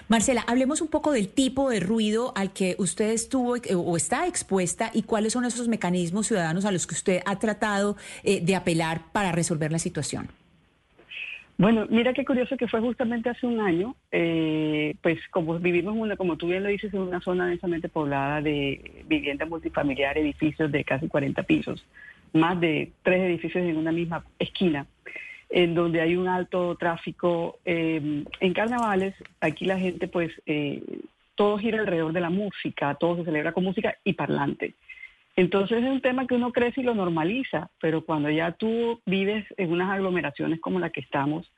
[0.08, 4.26] Marcela, hablemos un poco del tipo de ruido al que usted estuvo eh, o está
[4.26, 8.54] expuesta y cuáles son esos mecanismos ciudadanos a los que usted ha tratado eh, de
[8.54, 10.28] apelar para resolver la situación.
[11.58, 16.16] Bueno, mira qué curioso que fue justamente hace un año, eh, pues como vivimos, una,
[16.16, 20.82] como tú bien lo dices, en una zona densamente poblada de viviendas multifamiliares, edificios de
[20.82, 21.84] casi 40 pisos,
[22.32, 24.86] más de tres edificios en una misma esquina,
[25.52, 27.58] en donde hay un alto tráfico.
[27.64, 30.82] eh, en carnavales, aquí la gente pues eh,
[31.34, 34.74] todo gira alrededor de la música, todo se celebra con música y parlante.
[35.36, 39.44] Entonces es un tema que uno crece y lo normaliza, pero cuando ya tú vives
[39.56, 41.50] en unas aglomeraciones como la que estamos,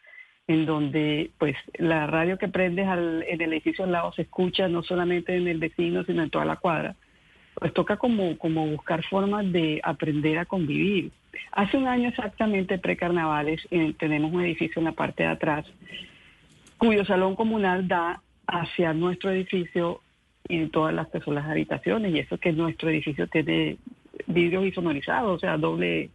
[0.46, 4.82] en donde pues la radio que prendes en el edificio al lado se escucha no
[4.82, 6.96] solamente en el vecino, sino en toda la cuadra,
[7.64, 11.12] pues toca como, como buscar formas de aprender a convivir.
[11.50, 15.64] Hace un año exactamente, pre-carnavales, eh, tenemos un edificio en la parte de atrás,
[16.76, 20.02] cuyo salón comunal da hacia nuestro edificio
[20.46, 23.78] y todas las personas habitaciones, y eso que nuestro edificio tiene
[24.26, 26.10] vidrios isonorizados, o sea, doble,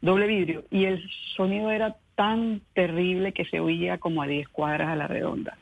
[0.00, 4.88] doble vidrio, y el sonido era tan terrible que se oía como a 10 cuadras
[4.88, 5.58] a la redonda.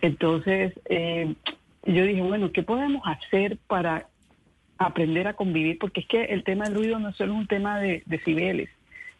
[0.00, 1.36] Entonces, eh,
[1.84, 4.09] yo dije, bueno, ¿qué podemos hacer para
[4.80, 5.78] aprender a convivir?
[5.78, 8.70] Porque es que el tema del ruido no solo es un tema de decibeles,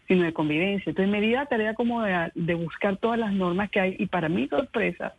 [0.08, 0.90] sino de convivencia.
[0.90, 4.06] Entonces me di la tarea como de, de buscar todas las normas que hay y
[4.06, 5.14] para mi sorpresa,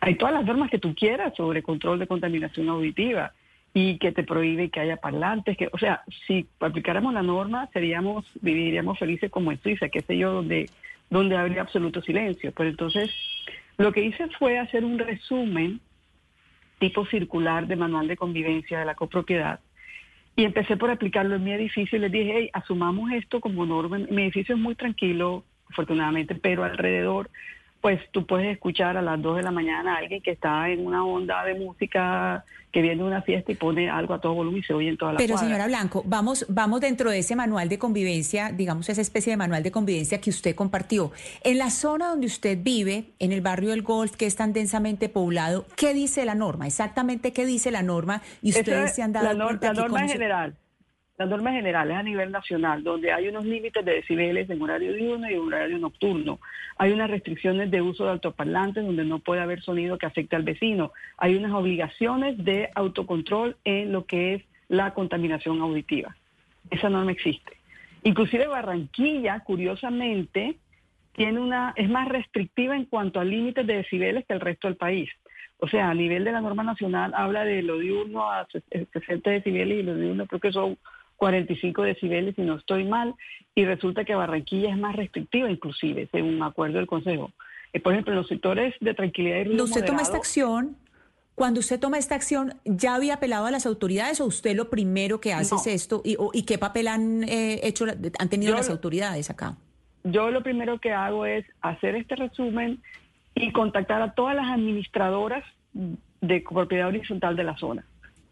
[0.00, 3.32] hay todas las normas que tú quieras sobre control de contaminación auditiva
[3.74, 8.24] y que te prohíbe que haya parlantes, que, o sea, si aplicáramos la norma, seríamos,
[8.40, 10.70] viviríamos felices como en Suiza, qué sé yo, donde,
[11.10, 12.52] donde habría absoluto silencio.
[12.56, 13.10] Pero entonces,
[13.76, 15.80] lo que hice fue hacer un resumen
[16.78, 19.60] tipo circular de manual de convivencia de la copropiedad
[20.38, 23.98] y empecé por aplicarlo en mi edificio y les dije, hey, asumamos esto como norma.
[23.98, 27.28] Mi edificio es muy tranquilo, afortunadamente, pero alrededor
[27.80, 30.86] pues tú puedes escuchar a las 2 de la mañana a alguien que está en
[30.86, 34.60] una onda de música que viene de una fiesta y pone algo a todo volumen
[34.60, 37.68] y se oye en toda la Pero señora Blanco, vamos, vamos dentro de ese manual
[37.68, 41.12] de convivencia, digamos esa especie de manual de convivencia que usted compartió.
[41.44, 45.08] En la zona donde usted vive, en el barrio del Golf, que es tan densamente
[45.08, 46.66] poblado, ¿qué dice la norma?
[46.66, 50.08] Exactamente qué dice la norma y ustedes se han dado la, cuenta la norma en
[50.08, 50.54] general.
[51.18, 55.28] Las normas generales a nivel nacional, donde hay unos límites de decibeles en horario diurno
[55.28, 56.38] y en horario nocturno.
[56.76, 60.44] Hay unas restricciones de uso de altoparlantes donde no puede haber sonido que afecte al
[60.44, 60.92] vecino.
[61.16, 66.14] Hay unas obligaciones de autocontrol en lo que es la contaminación auditiva.
[66.70, 67.56] Esa norma existe.
[68.04, 70.56] Inclusive Barranquilla, curiosamente,
[71.14, 74.76] tiene una es más restrictiva en cuanto a límites de decibeles que el resto del
[74.76, 75.10] país.
[75.58, 78.46] O sea, a nivel de la norma nacional habla de lo diurno a
[78.92, 80.78] 60 decibeles y lo diurno creo que son
[81.18, 83.14] 45 decibeles si no estoy mal,
[83.54, 87.30] y resulta que Barranquilla es más restrictiva inclusive, según un acuerdo del Consejo.
[87.74, 90.76] Eh, por ejemplo, en los sectores de tranquilidad y ruido Cuando usted toma esta acción,
[91.34, 95.20] cuando usted toma esta acción, ¿ya había apelado a las autoridades o usted lo primero
[95.20, 95.60] que hace No.
[95.60, 96.00] es esto?
[96.04, 97.84] ¿Y, o- y qué papel han eh, hecho,
[98.18, 99.56] han tenido Yo las autoridades acá?
[100.04, 102.80] yo lo primero que hago es hacer este resumen
[103.34, 107.84] y contactar a todas las administradoras de propiedad horizontal de la zona.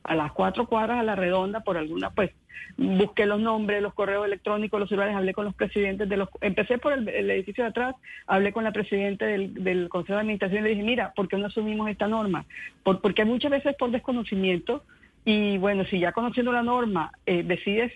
[0.07, 2.31] A las cuatro cuadras a la redonda, por alguna, pues
[2.77, 6.29] busqué los nombres, los correos electrónicos, los celulares, hablé con los presidentes de los...
[6.41, 7.95] Empecé por el, edificio de atrás,
[8.27, 11.37] hablé con la presidenta del, del Consejo de Administración y le dije, mira, ¿por qué
[11.39, 12.45] no asumimos esta norma?
[12.83, 14.85] Por- porque muchas veces por desconocimiento
[15.25, 17.93] y bueno, si ya conociendo la norma eh, decides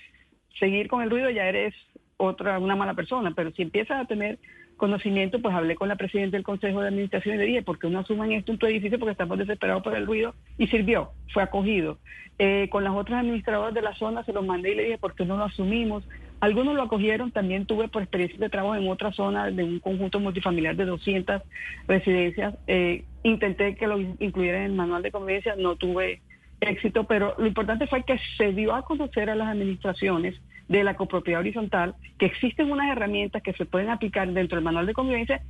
[0.58, 1.74] seguir con el ruido, ya eres
[2.16, 4.38] otra, una mala persona, pero si empiezas a tener
[4.80, 7.88] conocimiento, pues hablé con la presidenta del Consejo de Administración y le dije, ¿por qué
[7.88, 8.98] no asuman esto en tu edificio?
[8.98, 11.98] Porque estamos desesperados por el ruido y sirvió, fue acogido.
[12.38, 15.14] Eh, con las otras administradoras de la zona se los mandé y le dije, ¿por
[15.14, 16.02] qué no lo asumimos?
[16.40, 20.18] Algunos lo acogieron, también tuve por experiencia de trabajo en otra zona de un conjunto
[20.18, 21.42] multifamiliar de 200
[21.86, 22.54] residencias.
[22.66, 26.22] Eh, intenté que lo incluyeran en el manual de convivencia, no tuve
[26.60, 30.34] éxito, pero lo importante fue que se dio a conocer a las administraciones
[30.70, 34.86] de la copropiedad horizontal que existen unas herramientas que se pueden aplicar dentro del manual
[34.86, 35.42] de convivencia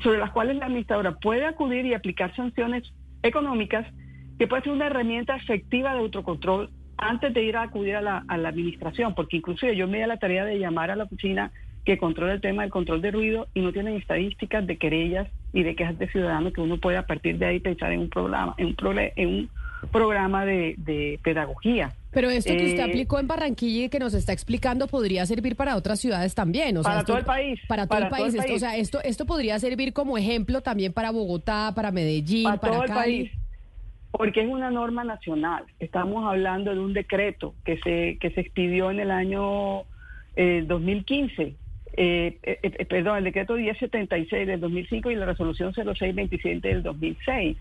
[0.00, 2.84] sobre las cuales la administradora puede acudir y aplicar sanciones
[3.24, 3.84] económicas
[4.38, 8.24] que puede ser una herramienta efectiva de autocontrol antes de ir a acudir a la,
[8.28, 11.50] administración, porque inclusive yo me di la tarea de llamar a la oficina
[11.84, 15.64] que controla el tema del control de ruido y no tienen estadísticas de querellas y
[15.64, 18.54] de quejas de ciudadanos que uno puede a partir de ahí pensar en un programa,
[18.56, 18.76] en un,
[19.16, 19.50] en un
[19.90, 21.92] programa de pedagogía.
[22.14, 25.56] Pero esto que usted Eh, aplicó en Barranquilla y que nos está explicando podría servir
[25.56, 26.76] para otras ciudades también.
[26.76, 28.34] O sea, Para esto- todo el país, Para todo para el todo el país.
[28.34, 28.56] Esto, país.
[28.56, 32.72] o sea, esto, esto podría servir como ejemplo también para Bogotá, para Medellín, para para,
[32.74, 33.30] todo el país,
[34.12, 35.64] porque es una norma nacional.
[35.80, 39.82] Estamos hablando de un decreto que se que se expidió en el año
[40.36, 41.56] eh, 2015.
[41.96, 47.56] Eh, eh, eh, perdón, el decreto 1076 del 2005 y la resolución 0627 del 2006.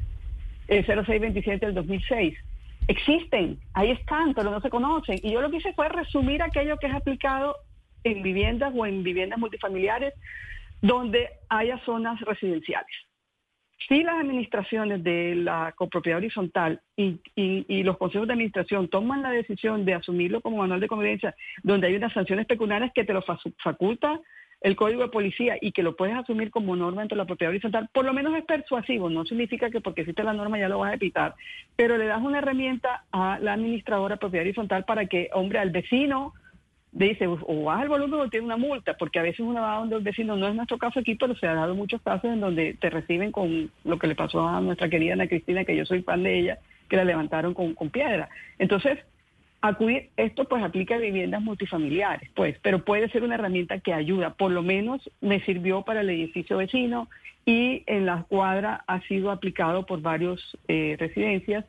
[0.67, 2.35] Eh, 0627 del 2006.
[2.87, 5.19] Existen, ahí están, pero no se conocen.
[5.23, 7.55] Y yo lo que hice fue resumir aquello que es aplicado
[8.03, 10.13] en viviendas o en viviendas multifamiliares
[10.81, 12.91] donde haya zonas residenciales.
[13.87, 19.83] Si las administraciones de la copropiedad horizontal y, los consejos de administración toman la decisión
[19.85, 23.53] de asumirlo como manual de convivencia, donde hay unas sanciones pecuniarias que te lo facu-
[23.61, 24.19] faculta
[24.63, 27.51] el código de policía y que lo puedes asumir como norma dentro de la propiedad
[27.51, 30.79] horizontal, por lo menos es persuasivo, no significa que porque existe la norma ya lo
[30.79, 31.35] vas a evitar,
[31.75, 36.33] pero le das una herramienta a la administradora propiedad horizontal para que, hombre, al vecino
[36.93, 39.97] dice, o baja el volumen o tiene una multa, porque a veces uno va donde
[39.97, 42.75] el vecino, no es nuestro caso aquí, pero se ha dado muchos casos en donde
[42.75, 46.03] te reciben con lo que le pasó a nuestra querida Ana Cristina, que yo soy
[46.03, 48.29] fan de ella, que la levantaron con, con piedra.
[48.59, 48.99] Entonces,
[49.69, 54.33] acudir, esto pues aplica a viviendas multifamiliares, pues, pero puede ser una herramienta que ayuda,
[54.33, 57.07] por lo menos me sirvió para el edificio vecino
[57.45, 61.63] y en la cuadra ha sido aplicado por varios eh, residencias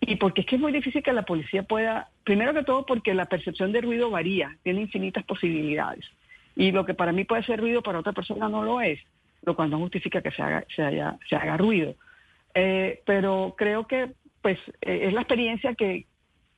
[0.00, 3.12] y porque es que es muy difícil que la policía pueda, primero que todo porque
[3.12, 6.06] la percepción de ruido varía, tiene infinitas posibilidades.
[6.56, 8.98] Y lo que para mí puede ser ruido, para otra persona no lo es,
[9.44, 11.94] lo cual no justifica que se haga, se haya, se haga ruido.
[12.54, 16.06] Eh, pero creo que pues eh, es la experiencia que,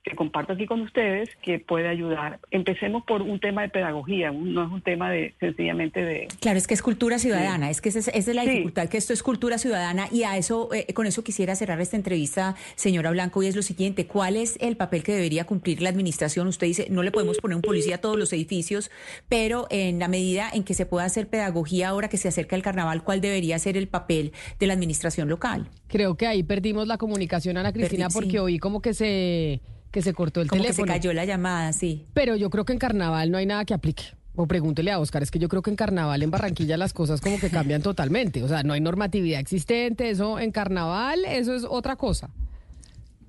[0.03, 2.41] que comparto aquí con ustedes que puede ayudar.
[2.51, 6.29] Empecemos por un tema de pedagogía, no es un tema de sencillamente de...
[6.41, 9.23] Claro, es que es cultura ciudadana, es que esa es, la dificultad, que esto es
[9.23, 13.47] cultura ciudadana y a eso, eh, con eso quisiera cerrar esta entrevista, señora Blanco, y
[13.47, 16.49] es lo siguiente, ¿cuál es el papel que debería cumplir la administración?
[16.49, 18.91] Usted dice, no le podemos poner un policía a todos los edificios,
[19.29, 22.63] pero en la medida en que se pueda hacer pedagogía ahora que se acerca el
[22.63, 25.69] carnaval, ¿cuál debería ser el papel de la administración local?
[25.87, 29.61] Creo que ahí perdimos la comunicación, Ana Cristina, porque oí como que se
[29.93, 30.87] que se cortó el Como teléfono.
[30.87, 32.07] que se cayó la llamada, sí.
[32.15, 34.03] Pero yo creo que en carnaval no hay nada que aplique.
[34.35, 37.21] O pregúntele a Oscar, es que yo creo que en carnaval en Barranquilla las cosas
[37.21, 38.43] como que cambian totalmente.
[38.43, 42.31] O sea, no hay normatividad existente, eso en carnaval, eso es otra cosa.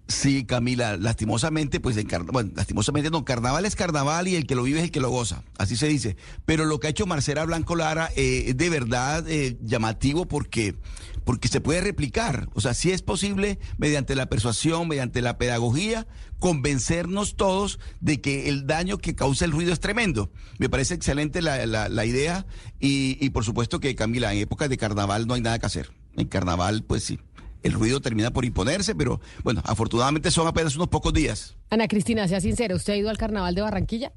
[0.07, 4.55] Sí, Camila, lastimosamente, pues en carnaval, bueno, lastimosamente no, carnaval es carnaval y el que
[4.55, 6.17] lo vive es el que lo goza, así se dice.
[6.45, 10.75] Pero lo que ha hecho Marcela Blanco Lara eh, es de verdad eh, llamativo porque,
[11.23, 12.49] porque se puede replicar.
[12.53, 16.05] O sea, sí es posible, mediante la persuasión, mediante la pedagogía,
[16.37, 20.31] convencernos todos de que el daño que causa el ruido es tremendo.
[20.57, 22.45] Me parece excelente la, la, la idea
[22.77, 25.91] y, y por supuesto que, Camila, en épocas de carnaval no hay nada que hacer.
[26.17, 27.19] En carnaval, pues sí
[27.63, 31.55] el ruido termina por imponerse, pero bueno, afortunadamente son apenas unos pocos días.
[31.69, 34.11] Ana Cristina, sea sincera, ¿usted ha ido al carnaval de Barranquilla?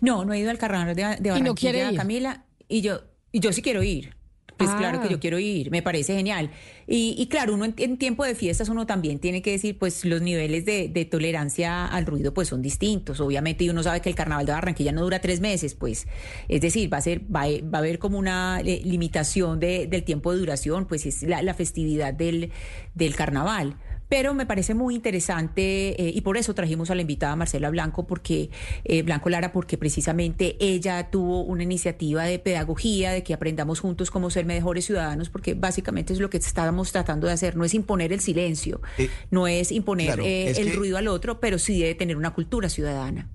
[0.00, 1.96] No, no he ido al carnaval de, de Barranquilla, ¿Y no quiere ir?
[1.96, 3.00] Camila, y yo,
[3.32, 4.16] y yo sí quiero ir.
[4.56, 4.76] Pues Ah.
[4.78, 6.50] claro que yo quiero ir, me parece genial.
[6.86, 10.04] Y, y claro, uno en, en tiempo de fiestas uno también tiene que decir, pues
[10.04, 14.08] los niveles de, de tolerancia al ruido pues son distintos, obviamente, y uno sabe que
[14.08, 16.06] el carnaval de Barranquilla no dura tres meses, pues,
[16.48, 19.86] es decir, va a ser, va, a- va a haber como una eh, limitación de-
[19.86, 22.50] del tiempo de duración, pues es la, la festividad del,
[22.94, 23.76] del carnaval.
[24.12, 28.06] Pero me parece muy interesante eh, y por eso trajimos a la invitada Marcela Blanco,
[28.06, 28.50] porque
[28.84, 34.10] eh, Blanco Lara, porque precisamente ella tuvo una iniciativa de pedagogía, de que aprendamos juntos
[34.10, 37.72] cómo ser mejores ciudadanos, porque básicamente es lo que estábamos tratando de hacer, no es
[37.72, 41.40] imponer el silencio, Eh, no es imponer claro, eh, es el que- ruido al otro,
[41.40, 43.30] pero sí debe tener una cultura ciudadana.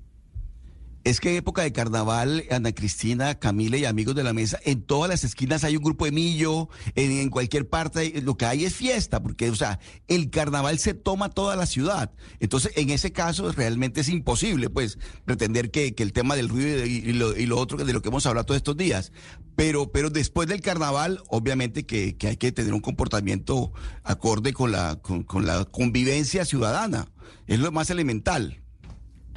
[1.08, 5.10] Es que época de carnaval, Ana Cristina, Camila y amigos de la mesa, en todas
[5.10, 9.24] las esquinas hay un grupo de millo, en, cualquier parte, lo que hay es fiesta,
[9.24, 9.80] porque, o sea,
[10.10, 12.12] el carnaval se toma toda la ciudad.
[12.42, 16.86] Entonces, en ese caso, realmente es imposible, pues, pretender que, que el tema del ruido
[16.86, 19.14] y, y lo, y lo otro de lo que hemos hablado todos estos días.
[19.56, 23.72] Pero, pero después del carnaval, obviamente que, que hay que tener un comportamiento
[24.04, 27.08] acorde con la, con, con la convivencia ciudadana.
[27.46, 28.62] Es lo más elemental.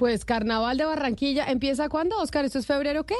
[0.00, 2.46] Pues carnaval de Barranquilla, ¿empieza cuándo, Oscar?
[2.46, 3.14] ¿Esto es febrero qué?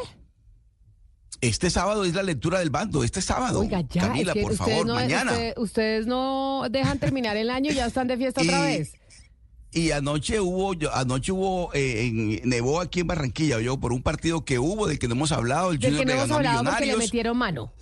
[1.42, 3.60] Este sábado es la lectura del bando, este sábado.
[3.60, 5.30] Oiga, ya, Camila, es que por favor, no, mañana.
[5.30, 8.94] usted- ustedes no dejan terminar el año y ya están de fiesta otra vez.
[9.72, 14.46] Y anoche hubo, anoche hubo, eh, en, nevó aquí en Barranquilla, yo, por un partido
[14.46, 16.96] que hubo, del que no hemos hablado, el Junior que no hemos hablado porque le
[16.96, 17.74] metieron mano.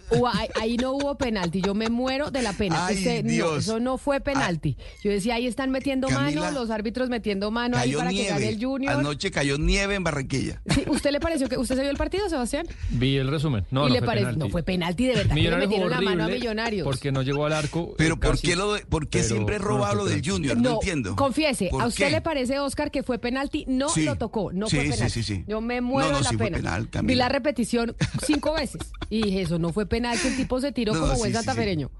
[0.60, 1.60] Ahí, no hubo penalti.
[1.60, 2.86] Yo me muero de la pena.
[2.86, 3.58] Ay, Usted- no, Dios.
[3.64, 4.76] eso no fue penalti.
[5.02, 8.40] Yo decía, ahí están metiendo Camila, mano, los árbitros metiendo mano ahí para que gane
[8.40, 8.48] nieve.
[8.48, 8.94] el Junior.
[8.94, 10.60] Anoche cayó nieve en Barranquilla.
[10.68, 12.66] Sí, ¿Usted le pareció que usted se vio el partido, Sebastián?
[12.90, 13.64] Vi el resumen.
[13.70, 14.46] No, y no le fue pareció, penalti.
[14.46, 15.22] no fue penalti de verdad.
[15.28, 16.84] que le Millonarios metieron la mano a Millonarios.
[16.84, 17.94] Porque no llegó al arco.
[17.98, 20.04] Pero eh, ¿por casi, qué, lo, de- por qué pero siempre he no robado lo
[20.04, 20.30] del penalti.
[20.30, 20.56] Junior?
[20.56, 21.16] No, entiendo.
[21.16, 22.10] Confiese, ¿Por ¿a usted qué?
[22.12, 23.64] le parece, Oscar, que fue penalti?
[23.68, 24.04] No Sí.
[24.04, 25.10] lo tocó, no Sí, fue penalti.
[25.10, 25.44] sí, sí.
[25.46, 27.02] Yo me muero No, no, de la pena.
[27.02, 27.94] Vi la repetición
[28.26, 28.80] cinco veces
[29.10, 31.32] y dije, eso no fue penal, que el tipo se tiró No, como sí, buen
[31.32, 31.44] sí, sí.
[31.44, 31.90] santafereño.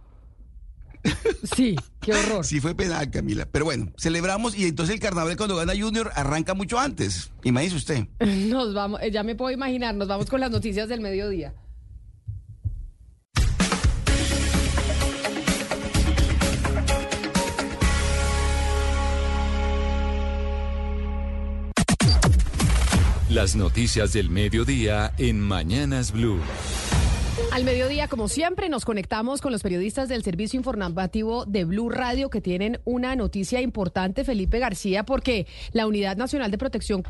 [1.57, 2.45] Sí, qué horror.
[2.45, 3.47] Sí fue penal, Camila.
[3.51, 7.31] Pero bueno, celebramos y entonces el carnaval cuando gana Junior arranca mucho antes.
[7.45, 8.07] Imagínese usted.
[8.21, 11.55] Nos vamos, eh, ya me puedo imaginar, nos vamos con las noticias del mediodía.
[23.31, 26.41] Las noticias del mediodía en Mañanas Blue.
[27.53, 32.31] Al mediodía, como siempre, nos conectamos con los periodistas del Servicio Informativo de Blue Radio
[32.31, 37.03] que tienen una noticia importante, Felipe García, porque la Unidad Nacional de Protección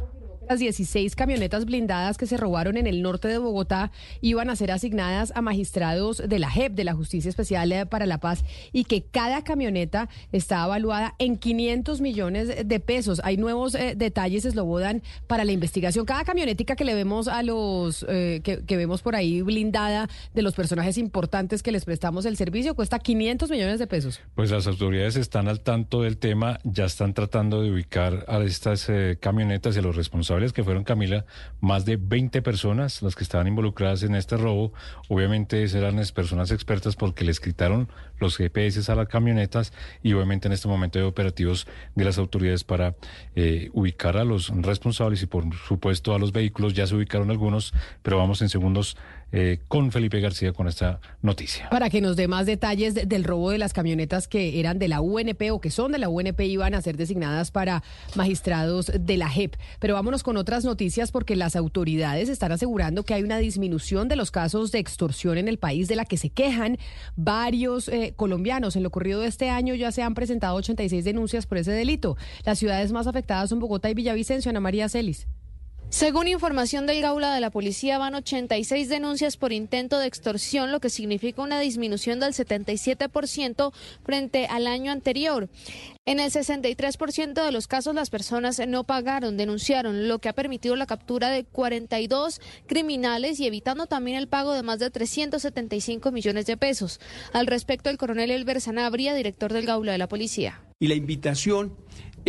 [0.48, 3.92] Las 16 camionetas blindadas que se robaron en el norte de Bogotá
[4.22, 8.06] iban a ser asignadas a magistrados de la JEP, de la Justicia Especial eh, para
[8.06, 13.20] la Paz, y que cada camioneta está evaluada en 500 millones de pesos.
[13.24, 16.06] Hay nuevos eh, detalles, Eslobodan, para la investigación.
[16.06, 20.54] Cada camionetica que le vemos a los, eh, que, vemos por ahí blindada de los
[20.54, 24.22] personajes importantes que les prestamos el servicio, cuesta 500 millones de pesos.
[24.34, 28.90] Pues las autoridades están al tanto del tema, ya están tratando de ubicar a estas
[29.20, 31.24] camionetas y a los responsables que fueron, Camila,
[31.60, 34.72] más de 20 personas las que estaban involucradas en este robo.
[35.08, 37.88] Obviamente eran personas expertas porque les quitaron
[38.18, 42.64] los GPS a las camionetas y obviamente en este momento hay operativos de las autoridades
[42.64, 42.94] para
[43.34, 46.74] eh, ubicar a los responsables y por supuesto a los vehículos.
[46.74, 48.96] Ya se ubicaron algunos, pero vamos en segundos
[49.30, 51.68] eh, con Felipe García con esta noticia.
[51.70, 55.00] Para que nos dé más detalles del robo de las camionetas que eran de la
[55.00, 57.82] UNP o que son de la UNP iban a ser designadas para
[58.14, 59.56] magistrados de la JEP.
[59.80, 64.16] Pero vámonos con otras noticias porque las autoridades están asegurando que hay una disminución de
[64.16, 66.78] los casos de extorsión en el país de la que se quejan
[67.16, 68.76] varios eh, colombianos.
[68.76, 72.16] En lo ocurrido de este año ya se han presentado 86 denuncias por ese delito.
[72.44, 74.48] Las ciudades más afectadas son Bogotá y Villavicencio.
[74.50, 75.26] Ana María Celis.
[75.90, 80.80] Según información del Gaula de la Policía, van 86 denuncias por intento de extorsión, lo
[80.80, 83.72] que significa una disminución del 77%
[84.04, 85.48] frente al año anterior.
[86.04, 90.76] En el 63% de los casos las personas no pagaron, denunciaron, lo que ha permitido
[90.76, 96.44] la captura de 42 criminales y evitando también el pago de más de 375 millones
[96.44, 97.00] de pesos.
[97.32, 100.60] Al respecto, el coronel Elber Sanabria, director del Gaula de la Policía.
[100.80, 101.74] Y la invitación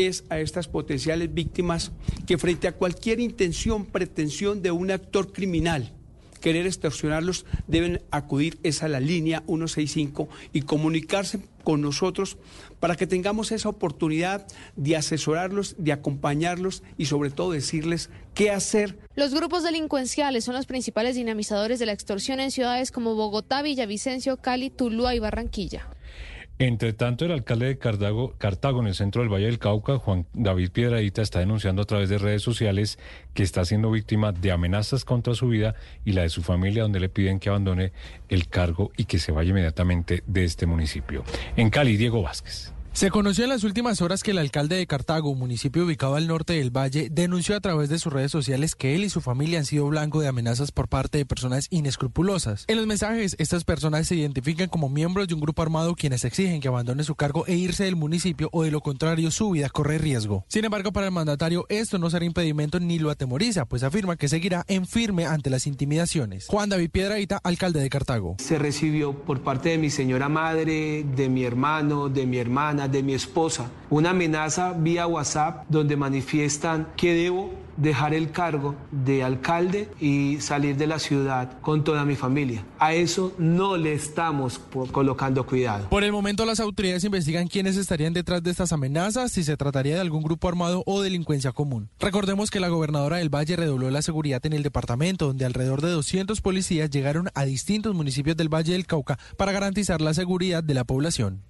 [0.08, 1.92] es a estas potenciales víctimas
[2.26, 5.94] que frente a cualquier intención, pretensión de un actor criminal,
[6.40, 12.38] querer extorsionarlos, deben acudir esa a la línea 165 y comunicarse con nosotros
[12.80, 18.98] para que tengamos esa oportunidad de asesorarlos, de acompañarlos y sobre todo decirles qué hacer.
[19.16, 24.38] Los grupos delincuenciales son los principales dinamizadores de la extorsión en ciudades como Bogotá, Villavicencio,
[24.38, 25.90] Cali, Tuluá y Barranquilla.
[26.62, 30.26] Entre tanto, el alcalde de Cartago, Cartago, en el centro del Valle del Cauca, Juan
[30.34, 33.00] David Piedradita, está denunciando a través de redes sociales
[33.34, 37.00] que está siendo víctima de amenazas contra su vida y la de su familia, donde
[37.00, 37.94] le piden que abandone
[38.28, 41.24] el cargo y que se vaya inmediatamente de este municipio.
[41.56, 42.74] En Cali, Diego Vázquez.
[42.94, 46.54] Se conoció en las últimas horas que el alcalde de Cartago, municipio ubicado al norte
[46.54, 49.66] del valle, denunció a través de sus redes sociales que él y su familia han
[49.66, 52.66] sido blanco de amenazas por parte de personas inescrupulosas.
[52.68, 56.60] En los mensajes, estas personas se identifican como miembros de un grupo armado quienes exigen
[56.60, 59.98] que abandone su cargo e irse del municipio o de lo contrario su vida corre
[59.98, 60.44] riesgo.
[60.50, 64.28] Sin embargo, para el mandatario esto no será impedimento ni lo atemoriza, pues afirma que
[64.28, 66.48] seguirá en firme ante las intimidaciones.
[66.48, 68.36] Juan David Piedraíta, alcalde de Cartago.
[68.40, 73.04] Se recibió por parte de mi señora madre, de mi hermano, de mi hermana, de
[73.04, 79.90] mi esposa, una amenaza vía WhatsApp donde manifiestan que debo dejar el cargo de alcalde
[80.00, 82.66] y salir de la ciudad con toda mi familia.
[82.78, 84.60] A eso no le estamos
[84.92, 85.90] colocando cuidado.
[85.90, 89.96] Por el momento las autoridades investigan quiénes estarían detrás de estas amenazas, si se trataría
[89.96, 91.90] de algún grupo armado o delincuencia común.
[92.00, 95.92] Recordemos que la gobernadora del Valle redobló la seguridad en el departamento, donde alrededor de
[95.92, 100.74] 200 policías llegaron a distintos municipios del Valle del Cauca para garantizar la seguridad de
[100.74, 101.49] la población.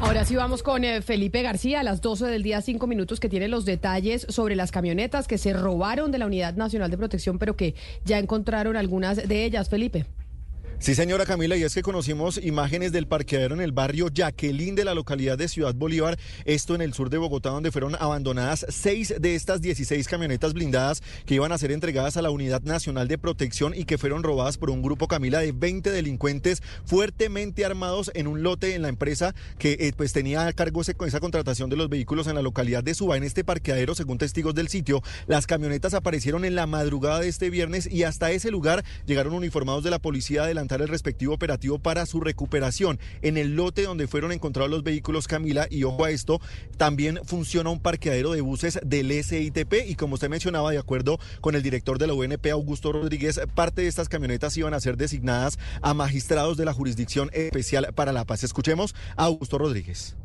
[0.00, 3.28] Ahora sí vamos con eh, Felipe García a las 12 del día, cinco minutos, que
[3.28, 7.38] tiene los detalles sobre las camionetas que se robaron de la Unidad Nacional de Protección,
[7.38, 7.74] pero que
[8.04, 9.68] ya encontraron algunas de ellas.
[9.68, 10.06] Felipe.
[10.82, 14.86] Sí, señora Camila, y es que conocimos imágenes del parqueadero en el barrio Jacqueline de
[14.86, 19.12] la localidad de Ciudad Bolívar, esto en el sur de Bogotá, donde fueron abandonadas seis
[19.18, 23.18] de estas 16 camionetas blindadas que iban a ser entregadas a la Unidad Nacional de
[23.18, 28.26] Protección y que fueron robadas por un grupo, Camila, de 20 delincuentes fuertemente armados en
[28.26, 31.90] un lote en la empresa que eh, pues tenía a cargo esa contratación de los
[31.90, 33.18] vehículos en la localidad de Suba.
[33.18, 37.50] En este parqueadero, según testigos del sitio, las camionetas aparecieron en la madrugada de este
[37.50, 42.20] viernes y hasta ese lugar llegaron uniformados de la policía el respectivo operativo para su
[42.20, 42.98] recuperación.
[43.22, 46.40] En el lote donde fueron encontrados los vehículos Camila, y ojo a esto,
[46.76, 51.54] también funciona un parqueadero de buses del SITP y como usted mencionaba, de acuerdo con
[51.54, 55.58] el director de la UNP, Augusto Rodríguez, parte de estas camionetas iban a ser designadas
[55.82, 58.44] a magistrados de la Jurisdicción Especial para la Paz.
[58.44, 60.16] Escuchemos a Augusto Rodríguez.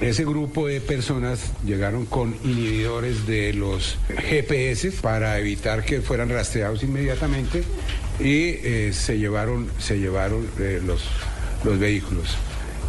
[0.00, 3.96] Ese grupo de personas llegaron con inhibidores de los
[4.28, 7.62] GPS para evitar que fueran rastreados inmediatamente
[8.18, 11.04] y eh, se llevaron, se llevaron eh, los,
[11.62, 12.36] los vehículos.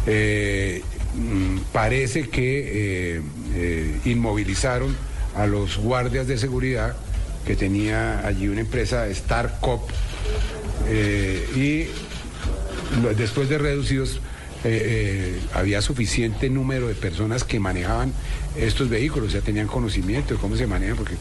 [0.08, 0.82] Eh,
[1.14, 3.22] mm, parece que
[4.04, 4.94] inmovilizaron
[5.36, 6.96] a los guardias de seguridad
[7.46, 9.88] que tenía allí una empresa Star Cop
[11.54, 11.86] y
[13.16, 14.20] después de reducidos
[14.64, 18.12] eh, eh, había suficiente número de personas que manejaban
[18.56, 21.16] estos vehículos, ya tenían conocimiento de cómo se manejan, porque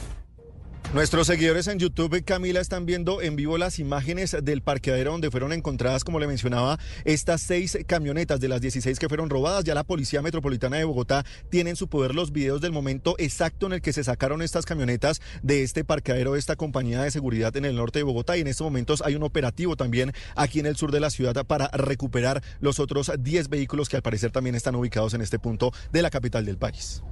[0.95, 5.51] Nuestros seguidores en YouTube, Camila, están viendo en vivo las imágenes del parqueadero donde fueron
[5.51, 9.65] encontradas, como le mencionaba, estas seis camionetas de las 16 que fueron robadas.
[9.65, 13.65] Ya la Policía Metropolitana de Bogotá tiene en su poder los videos del momento exacto
[13.65, 17.53] en el que se sacaron estas camionetas de este parqueadero de esta compañía de seguridad
[17.57, 18.37] en el norte de Bogotá.
[18.37, 21.45] Y en estos momentos hay un operativo también aquí en el sur de la ciudad
[21.45, 25.73] para recuperar los otros 10 vehículos que al parecer también están ubicados en este punto
[25.91, 27.03] de la capital del país.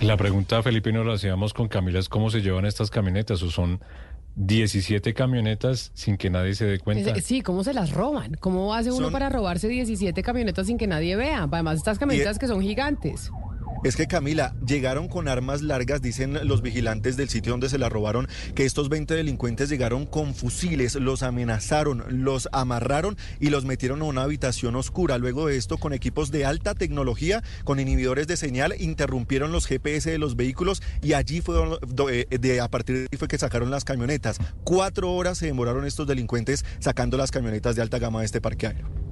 [0.00, 3.50] La pregunta, Felipe, nos la hacíamos con Camila, es cómo se llevan estas camionetas o
[3.50, 3.80] son
[4.36, 7.14] 17 camionetas sin que nadie se dé cuenta.
[7.20, 8.34] Sí, ¿cómo se las roban?
[8.40, 11.48] ¿Cómo hace uno Son- para robarse 17 camionetas sin que nadie vea?
[11.50, 13.30] Además, estas camionetas que son gigantes.
[13.84, 17.88] Es que Camila, llegaron con armas largas, dicen los vigilantes del sitio donde se la
[17.88, 24.02] robaron, que estos 20 delincuentes llegaron con fusiles, los amenazaron, los amarraron y los metieron
[24.02, 25.16] a una habitación oscura.
[25.18, 30.10] Luego de esto, con equipos de alta tecnología, con inhibidores de señal, interrumpieron los GPS
[30.10, 31.54] de los vehículos y allí fue
[31.88, 34.38] do- eh, de, a partir de ahí fue que sacaron las camionetas.
[34.64, 39.07] Cuatro horas se demoraron estos delincuentes sacando las camionetas de alta gama de este parqueadero.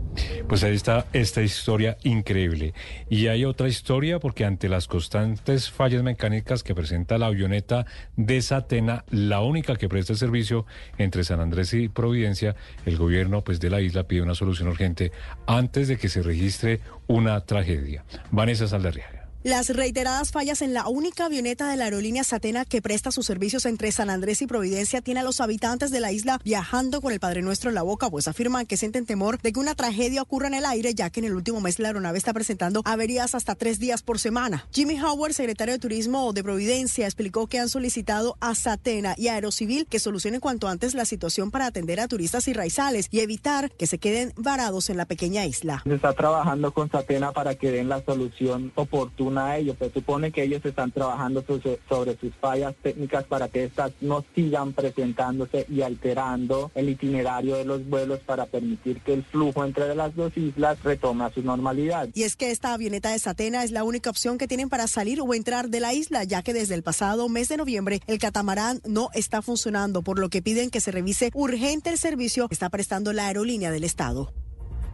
[0.49, 2.75] Pues ahí está esta historia increíble.
[3.09, 7.87] Y hay otra historia porque ante las constantes fallas mecánicas que presenta la avioneta
[8.17, 10.67] de Satena, la única que presta servicio
[10.99, 15.13] entre San Andrés y Providencia, el gobierno pues de la isla pide una solución urgente
[15.47, 18.05] antes de que se registre una tragedia.
[18.31, 19.16] Vanessa Saldarriaga.
[19.47, 23.65] Las reiteradas fallas en la única avioneta de la aerolínea Satena que presta sus servicios
[23.65, 27.21] entre San Andrés y Providencia tiene a los habitantes de la isla viajando con el
[27.21, 30.49] Padre Nuestro en la boca, pues afirman que sienten temor de que una tragedia ocurra
[30.49, 33.55] en el aire, ya que en el último mes la aeronave está presentando averías hasta
[33.55, 34.67] tres días por semana.
[34.73, 39.35] Jimmy Howard, secretario de Turismo de Providencia, explicó que han solicitado a Satena y a
[39.35, 43.71] Aerocivil que solucionen cuanto antes la situación para atender a turistas y raizales y evitar
[43.71, 45.83] que se queden varados en la pequeña isla.
[45.85, 49.77] Se está trabajando con Satena para que den la solución oportuna a ellos.
[49.79, 54.25] Se supone que ellos están trabajando so- sobre sus fallas técnicas para que estas no
[54.35, 59.95] sigan presentándose y alterando el itinerario de los vuelos para permitir que el flujo entre
[59.95, 62.09] las dos islas retome a su normalidad.
[62.15, 65.21] Y es que esta avioneta de Satena es la única opción que tienen para salir
[65.21, 68.81] o entrar de la isla, ya que desde el pasado mes de noviembre el catamarán
[68.87, 72.69] no está funcionando, por lo que piden que se revise urgente el servicio que está
[72.71, 74.33] prestando la aerolínea del Estado.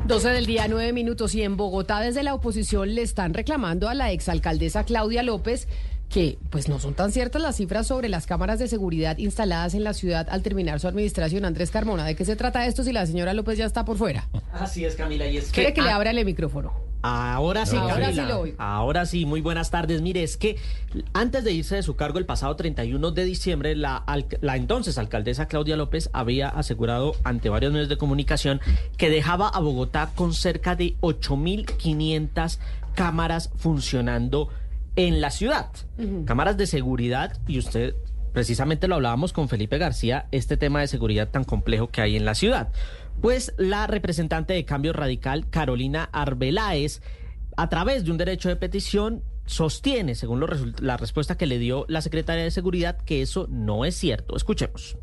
[0.06, 1.34] 12 del día, 9 minutos.
[1.34, 5.68] Y en Bogotá, desde la oposición, le están reclamando a la exalcaldesa Claudia López
[6.08, 9.82] que pues no son tan ciertas las cifras sobre las cámaras de seguridad instaladas en
[9.82, 11.46] la ciudad al terminar su administración.
[11.46, 14.28] Andrés Carmona, ¿de qué se trata esto si la señora López ya está por fuera?
[14.52, 15.52] Así es, Camila, y es que...
[15.52, 16.91] Quiere que le abra el micrófono.
[17.02, 18.22] Ahora sí, Ahora Camila.
[18.22, 18.56] sí lo oigo.
[18.58, 20.02] Ahora sí, muy buenas tardes.
[20.02, 20.56] Mire, es que
[21.12, 24.04] antes de irse de su cargo el pasado 31 de diciembre, la
[24.54, 28.60] entonces alcaldesa Claudia López había asegurado ante varios medios de comunicación
[28.96, 32.58] que dejaba a Bogotá con cerca de 8.500
[32.94, 34.48] cámaras funcionando
[34.96, 35.70] en la ciudad.
[36.24, 37.94] Cámaras de seguridad y usted
[38.32, 42.24] precisamente lo hablábamos con Felipe García, este tema de seguridad tan complejo que hay en
[42.24, 42.72] la ciudad.
[43.22, 47.02] Pues la representante de Cambio Radical, Carolina Arbeláez,
[47.56, 50.44] a través de un derecho de petición, sostiene, según
[50.80, 54.34] la respuesta que le dio la secretaria de Seguridad, que eso no es cierto.
[54.34, 54.98] Escuchemos.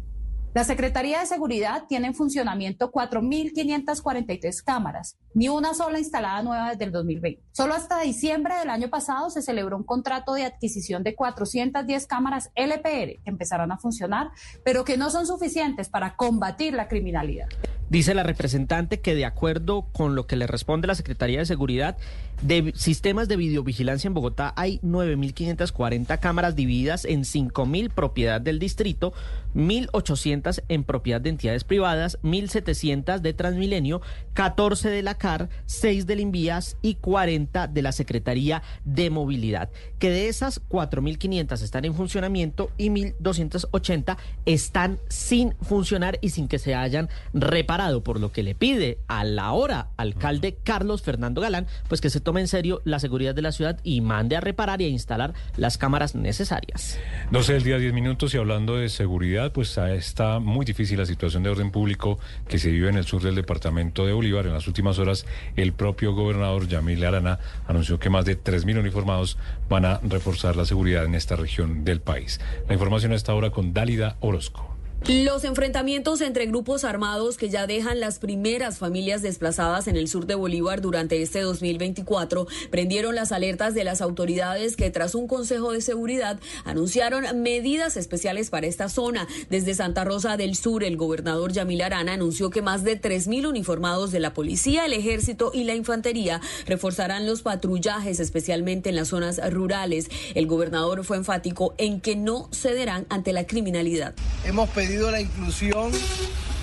[0.53, 6.83] La Secretaría de Seguridad tiene en funcionamiento 4.543 cámaras, ni una sola instalada nueva desde
[6.83, 7.41] el 2020.
[7.53, 12.51] Solo hasta diciembre del año pasado se celebró un contrato de adquisición de 410 cámaras
[12.55, 14.31] LPR que empezarán a funcionar,
[14.65, 17.47] pero que no son suficientes para combatir la criminalidad.
[17.89, 21.97] Dice la representante que de acuerdo con lo que le responde la Secretaría de Seguridad,
[22.41, 29.13] de sistemas de videovigilancia en Bogotá hay 9.540 cámaras divididas en 5.000 propiedad del distrito,
[29.55, 34.01] 1.800 en propiedad de entidades privadas, 1.700 de Transmilenio,
[34.33, 39.69] 14 de la CAR, 6 del Invías y 40 de la Secretaría de Movilidad.
[39.97, 46.59] Que de esas 4.500 están en funcionamiento y 1.280 están sin funcionar y sin que
[46.59, 51.67] se hayan reparado, por lo que le pide a la hora alcalde Carlos Fernando Galán,
[51.87, 54.83] pues que se tome en serio la seguridad de la ciudad y mande a reparar
[54.83, 56.99] y a instalar las cámaras necesarias.
[57.31, 61.07] 12 del día, 10 minutos y hablando de seguridad, pues ah, está muy difícil la
[61.07, 64.45] situación de orden público que se vive en el sur del departamento de Bolívar.
[64.45, 65.25] En las últimas horas,
[65.55, 70.65] el propio gobernador Yamil Arana anunció que más de 3.000 uniformados van a reforzar la
[70.65, 72.39] seguridad en esta región del país.
[72.67, 74.78] La información a esta hora con Dálida Orozco.
[75.07, 80.27] Los enfrentamientos entre grupos armados que ya dejan las primeras familias desplazadas en el sur
[80.27, 85.71] de Bolívar durante este 2024 prendieron las alertas de las autoridades que tras un consejo
[85.71, 89.27] de seguridad anunciaron medidas especiales para esta zona.
[89.49, 94.11] Desde Santa Rosa del Sur, el gobernador Yamil Arana anunció que más de 3.000 uniformados
[94.11, 99.41] de la policía, el ejército y la infantería reforzarán los patrullajes, especialmente en las zonas
[99.51, 100.09] rurales.
[100.35, 104.13] El gobernador fue enfático en que no cederán ante la criminalidad.
[104.45, 105.91] Hemos la inclusión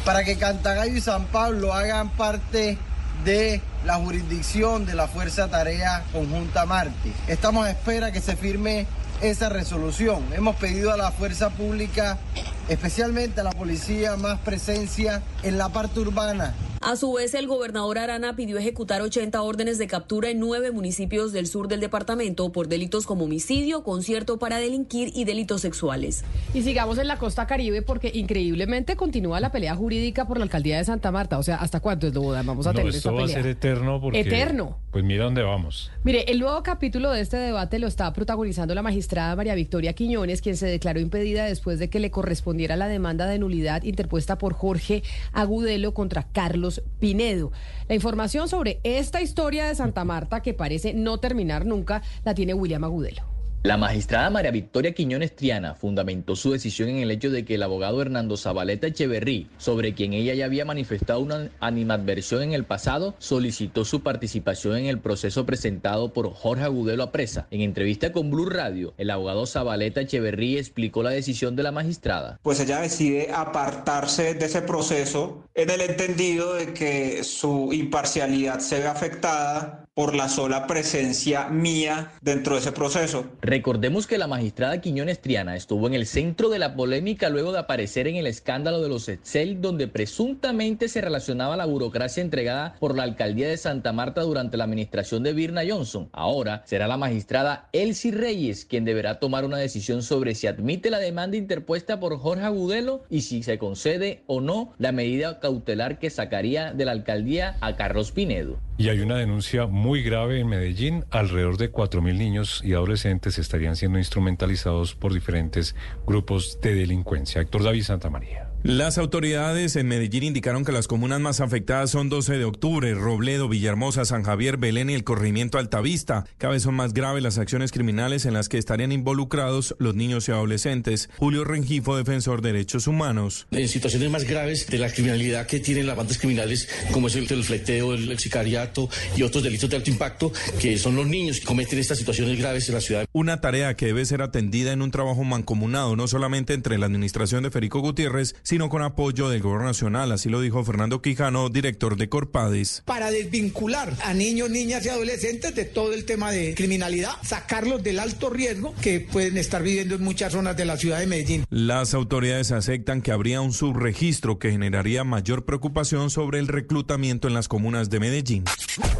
[0.04, 2.76] para que Cantagallo y San Pablo hagan parte
[3.24, 7.12] de la jurisdicción de la Fuerza Tarea Conjunta Marte.
[7.28, 8.86] Estamos a espera que se firme
[9.20, 10.24] esa resolución.
[10.34, 12.18] Hemos pedido a la fuerza pública,
[12.68, 16.54] especialmente a la policía, más presencia en la parte urbana
[16.86, 21.32] a su vez, el gobernador Arana pidió ejecutar 80 órdenes de captura en nueve municipios
[21.32, 26.24] del sur del departamento por delitos como homicidio, concierto para delinquir y delitos sexuales.
[26.54, 30.78] Y sigamos en la costa caribe porque increíblemente continúa la pelea jurídica por la alcaldía
[30.78, 31.38] de Santa Marta.
[31.38, 34.20] O sea, ¿hasta cuándo es lo vamos a tener esto va a ser eterno porque...
[34.20, 34.78] Eterno.
[34.92, 35.90] Pues mira dónde vamos.
[36.04, 40.40] Mire, el nuevo capítulo de este debate lo está protagonizando la magistrada María Victoria Quiñones,
[40.40, 42.12] quien se declaró impedida después de que le
[42.56, 45.02] correspondiera la demanda de nulidad interpuesta por Jorge
[45.34, 47.52] Agudelo contra Carlos Pinedo.
[47.86, 52.54] La información sobre esta historia de Santa Marta, que parece no terminar nunca, la tiene
[52.54, 53.35] William Agudelo.
[53.66, 57.64] La magistrada María Victoria Quiñones Triana fundamentó su decisión en el hecho de que el
[57.64, 63.16] abogado Hernando Zabaleta Echeverrí, sobre quien ella ya había manifestado una animadversión en el pasado,
[63.18, 67.48] solicitó su participación en el proceso presentado por Jorge Agudelo a presa.
[67.50, 72.38] En entrevista con Blue Radio, el abogado Zabaleta Echeverrí explicó la decisión de la magistrada.
[72.44, 78.78] Pues ella decide apartarse de ese proceso en el entendido de que su imparcialidad se
[78.78, 83.28] ve afectada por la sola presencia mía dentro de ese proceso.
[83.40, 87.60] Recordemos que la magistrada Quiñones Triana estuvo en el centro de la polémica luego de
[87.60, 92.94] aparecer en el escándalo de los Excel, donde presuntamente se relacionaba la burocracia entregada por
[92.94, 96.10] la alcaldía de Santa Marta durante la administración de Virna Johnson.
[96.12, 100.98] Ahora será la magistrada Elsie Reyes quien deberá tomar una decisión sobre si admite la
[100.98, 106.10] demanda interpuesta por Jorge Agudelo y si se concede o no la medida cautelar que
[106.10, 108.58] sacaría de la alcaldía a Carlos Pinedo.
[108.78, 111.04] Y hay una denuncia muy grave en Medellín.
[111.10, 115.74] Alrededor de 4.000 niños y adolescentes estarían siendo instrumentalizados por diferentes
[116.06, 117.40] grupos de delincuencia.
[117.40, 118.50] Héctor David Santa María.
[118.66, 123.48] Las autoridades en Medellín indicaron que las comunas más afectadas son 12 de octubre, Robledo,
[123.48, 126.24] Villahermosa, San Javier, Belén y el corrimiento Altavista.
[126.36, 130.28] Cada vez son más graves las acciones criminales en las que estarían involucrados los niños
[130.28, 131.08] y adolescentes.
[131.16, 133.46] Julio Rengifo, defensor de derechos humanos.
[133.52, 137.32] En situaciones más graves de la criminalidad que tienen las bandas criminales, como es el,
[137.32, 141.46] el fleteo, el, sicariato y otros delitos de alto impacto, que son los niños que
[141.46, 143.06] cometen estas situaciones graves en la ciudad.
[143.12, 147.44] Una tarea que debe ser atendida en un trabajo mancomunado, no solamente entre la administración
[147.44, 151.50] de Federico Gutiérrez, sino sino con apoyo del gobierno nacional, así lo dijo Fernando Quijano,
[151.50, 152.82] director de Corpades.
[152.86, 157.98] Para desvincular a niños, niñas y adolescentes de todo el tema de criminalidad, sacarlos del
[157.98, 161.44] alto riesgo que pueden estar viviendo en muchas zonas de la ciudad de Medellín.
[161.50, 167.34] Las autoridades aceptan que habría un subregistro que generaría mayor preocupación sobre el reclutamiento en
[167.34, 168.44] las comunas de Medellín.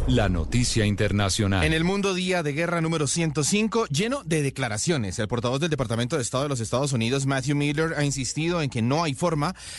[0.07, 1.65] La noticia internacional.
[1.65, 6.17] En el mundo día de guerra número 105, lleno de declaraciones, el portavoz del Departamento
[6.17, 9.36] de Estado de los Estados Unidos, Matthew Miller, ha insistido en que no hay forma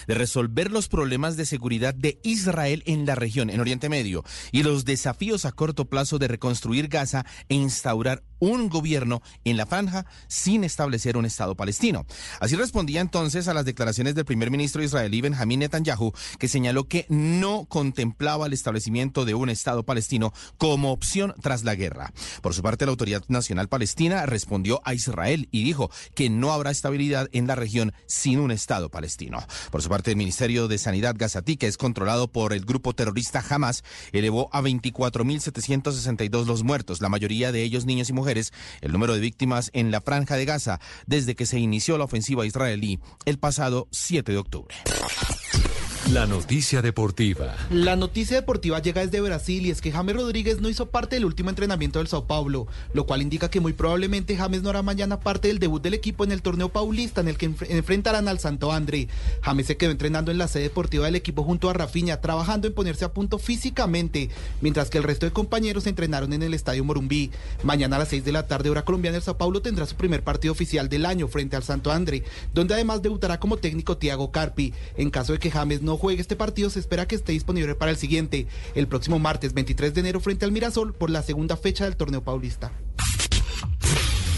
[0.07, 4.63] de resolver los problemas de seguridad de Israel en la región, en Oriente Medio, y
[4.63, 10.05] los desafíos a corto plazo de reconstruir Gaza e instaurar un gobierno en la franja
[10.27, 12.05] sin establecer un Estado palestino.
[12.39, 17.05] Así respondía entonces a las declaraciones del primer ministro israelí Benjamín Netanyahu, que señaló que
[17.09, 22.13] no contemplaba el establecimiento de un Estado palestino como opción tras la guerra.
[22.41, 26.71] Por su parte, la Autoridad Nacional Palestina respondió a Israel y dijo que no habrá
[26.71, 29.39] estabilidad en la región sin un Estado palestino.
[29.71, 33.43] Por su parte, el Ministerio de Sanidad gazatí, que es controlado por el grupo terrorista
[33.47, 38.26] Hamas, elevó a 24.762 los muertos, la mayoría de ellos niños y mujeres,
[38.81, 42.45] el número de víctimas en la franja de Gaza desde que se inició la ofensiva
[42.45, 44.75] israelí el pasado 7 de octubre.
[46.13, 47.53] La noticia deportiva.
[47.69, 51.25] La noticia deportiva llega desde Brasil y es que James Rodríguez no hizo parte del
[51.25, 55.19] último entrenamiento del Sao Paulo, lo cual indica que muy probablemente James no hará mañana
[55.19, 58.71] parte del debut del equipo en el torneo paulista en el que enfrentarán al Santo
[58.71, 59.09] André.
[59.41, 62.73] James se quedó entrenando en la sede deportiva del equipo junto a Rafinha, trabajando en
[62.73, 64.29] ponerse a punto físicamente,
[64.61, 67.31] mientras que el resto de compañeros se entrenaron en el Estadio Morumbí.
[67.63, 70.23] Mañana a las 6 de la tarde, hora colombiana, el Sao Paulo tendrá su primer
[70.23, 72.23] partido oficial del año frente al Santo André,
[72.53, 74.73] donde además debutará como técnico Thiago Carpi.
[74.95, 77.91] En caso de que James no juegue este partido, se espera que esté disponible para
[77.91, 81.85] el siguiente, el próximo martes 23 de enero frente al Mirasol por la segunda fecha
[81.85, 82.71] del torneo paulista.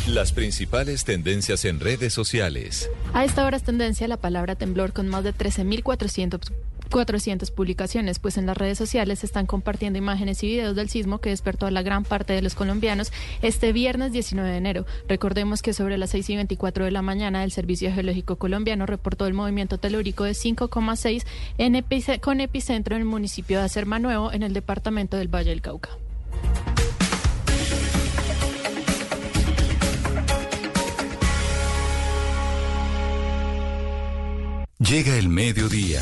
[0.07, 2.89] Las principales tendencias en redes sociales.
[3.13, 6.51] A esta hora es tendencia la palabra temblor con más de 13.400
[6.89, 11.29] 400 publicaciones, pues en las redes sociales están compartiendo imágenes y videos del sismo que
[11.29, 13.11] despertó a la gran parte de los colombianos
[13.41, 14.85] este viernes 19 de enero.
[15.07, 19.27] Recordemos que sobre las 6 y 24 de la mañana el Servicio Geológico Colombiano reportó
[19.27, 24.53] el movimiento telúrico de 5,6 con epicentro en el municipio de Acerma Nuevo en el
[24.53, 25.89] departamento del Valle del Cauca.
[34.79, 36.01] Llega el mediodía.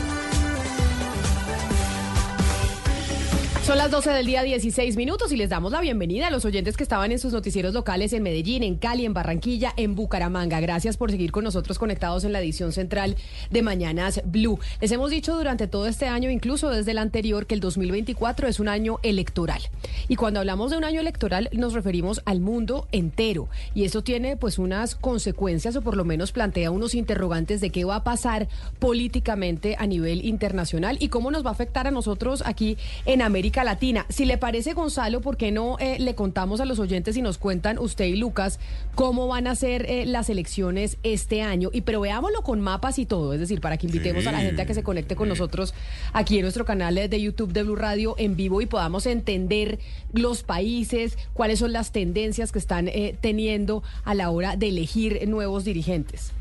[3.63, 6.75] Son las 12 del día 16 minutos y les damos la bienvenida a los oyentes
[6.75, 10.59] que estaban en sus noticieros locales en Medellín, en Cali, en Barranquilla, en Bucaramanga.
[10.59, 13.17] Gracias por seguir con nosotros conectados en la edición central
[13.51, 14.59] de Mañanas Blue.
[14.81, 18.59] Les hemos dicho durante todo este año, incluso desde el anterior, que el 2024 es
[18.59, 19.61] un año electoral.
[20.07, 23.47] Y cuando hablamos de un año electoral nos referimos al mundo entero.
[23.75, 27.85] Y eso tiene pues unas consecuencias o por lo menos plantea unos interrogantes de qué
[27.85, 28.47] va a pasar
[28.79, 32.75] políticamente a nivel internacional y cómo nos va a afectar a nosotros aquí
[33.05, 34.05] en América Latina.
[34.09, 37.37] Si le parece, Gonzalo, ¿por qué no eh, le contamos a los oyentes y nos
[37.37, 38.59] cuentan usted y Lucas
[38.95, 41.69] cómo van a ser eh, las elecciones este año?
[41.73, 44.61] Y pero veámoslo con mapas y todo, es decir, para que invitemos a la gente
[44.61, 45.73] a que se conecte con nosotros
[46.13, 49.79] aquí en nuestro canal de YouTube de Blue Radio en vivo y podamos entender
[50.13, 55.27] los países, cuáles son las tendencias que están eh, teniendo a la hora de elegir
[55.27, 56.31] nuevos dirigentes.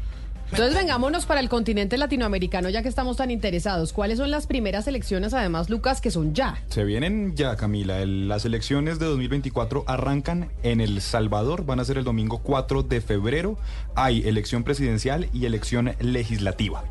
[0.50, 3.92] Entonces vengámonos para el continente latinoamericano ya que estamos tan interesados.
[3.92, 6.60] ¿Cuáles son las primeras elecciones, además, Lucas, que son ya?
[6.68, 8.04] Se vienen ya, Camila.
[8.04, 11.64] las elecciones de 2024 arrancan en El Salvador.
[11.64, 13.58] Van a ser el domingo 4 de febrero.
[13.94, 16.84] Hay elección presidencial y elección legislativa.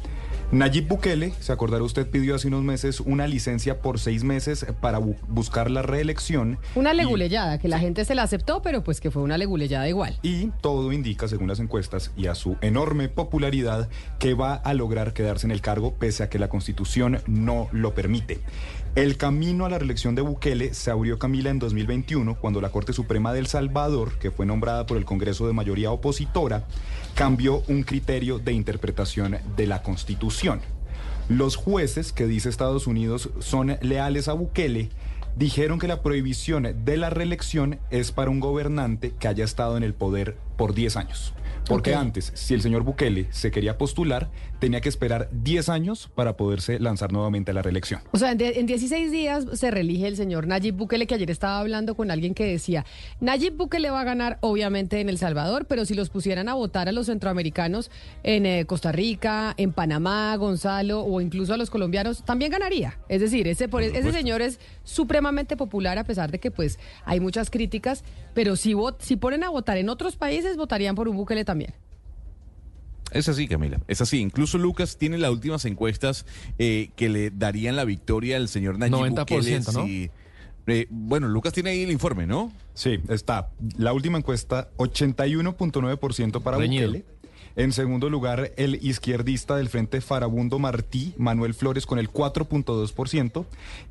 [0.52, 4.98] Nayib Bukele, se acordará usted, pidió hace unos meses una licencia por seis meses para
[4.98, 6.58] buscar la reelección.
[6.74, 10.18] Una leguleyada, que la gente se la aceptó, pero pues que fue una leguleyada igual.
[10.24, 15.14] Y todo indica, según las encuestas y a su enorme popularidad, que va a lograr
[15.14, 18.40] quedarse en el cargo pese a que la constitución no lo permite.
[18.96, 22.92] El camino a la reelección de Bukele se abrió Camila en 2021 cuando la Corte
[22.92, 26.66] Suprema del Salvador, que fue nombrada por el Congreso de mayoría opositora,
[27.14, 30.62] cambió un criterio de interpretación de la Constitución.
[31.30, 34.90] Los jueces, que dice Estados Unidos, son leales a Bukele,
[35.38, 39.84] dijeron que la prohibición de la reelección es para un gobernante que haya estado en
[39.84, 41.34] el poder por 10 años.
[41.68, 46.38] Porque antes, si el señor Bukele se quería postular, tenía que esperar 10 años para
[46.38, 48.02] poderse lanzar nuevamente a la reelección.
[48.12, 51.96] O sea, en, 16 días se reelige el señor Nayib Bukele, que ayer estaba hablando
[51.96, 52.86] con alguien que decía,
[53.20, 56.90] Nayib Bukele va a ganar obviamente en El Salvador, pero si los pusieran a votar
[56.90, 57.90] a los centroamericanos
[58.24, 63.00] en eh, Costa Rica, en Panamá, Gonzalo, o incluso a los colombianos, también ganaría.
[63.08, 67.20] Es decir, ese, por, ese señor es supremamente popular a pesar de que pues hay
[67.20, 68.04] muchas críticas,
[68.34, 71.74] pero si, si ponen a votar en otros países, votarían por un Bukele también.
[73.12, 73.80] Es así, Camila.
[73.88, 74.20] Es así.
[74.20, 76.26] Incluso Lucas tiene las últimas encuestas
[76.58, 79.62] eh, que le darían la victoria al señor Nayib 90%, Bukele.
[79.74, 80.12] ¿no?
[80.68, 82.52] Eh, bueno, Lucas tiene ahí el informe, ¿no?
[82.74, 83.50] Sí, está.
[83.78, 87.06] La última encuesta, 81.9% para Bukele.
[87.56, 93.46] En segundo lugar, el izquierdista del Frente Farabundo Martí, Manuel Flores, con el 4.2%.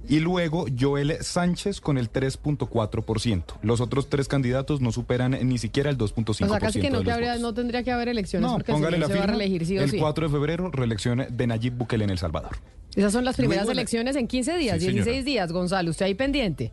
[0.09, 3.45] Y luego Joel Sánchez con el 3.4%.
[3.63, 6.45] Los otros tres candidatos no superan ni siquiera el 2.5%.
[6.45, 9.25] O sea, casi que no, no tendría que haber elecciones porque póngale la se va
[9.25, 12.59] a reelegir sí o El 4 de febrero, reelección de Nayib Bukele en El Salvador.
[12.95, 15.91] Esas son las primeras elecciones en 15 días, 16 días, Gonzalo.
[15.91, 16.73] ¿Usted ahí pendiente?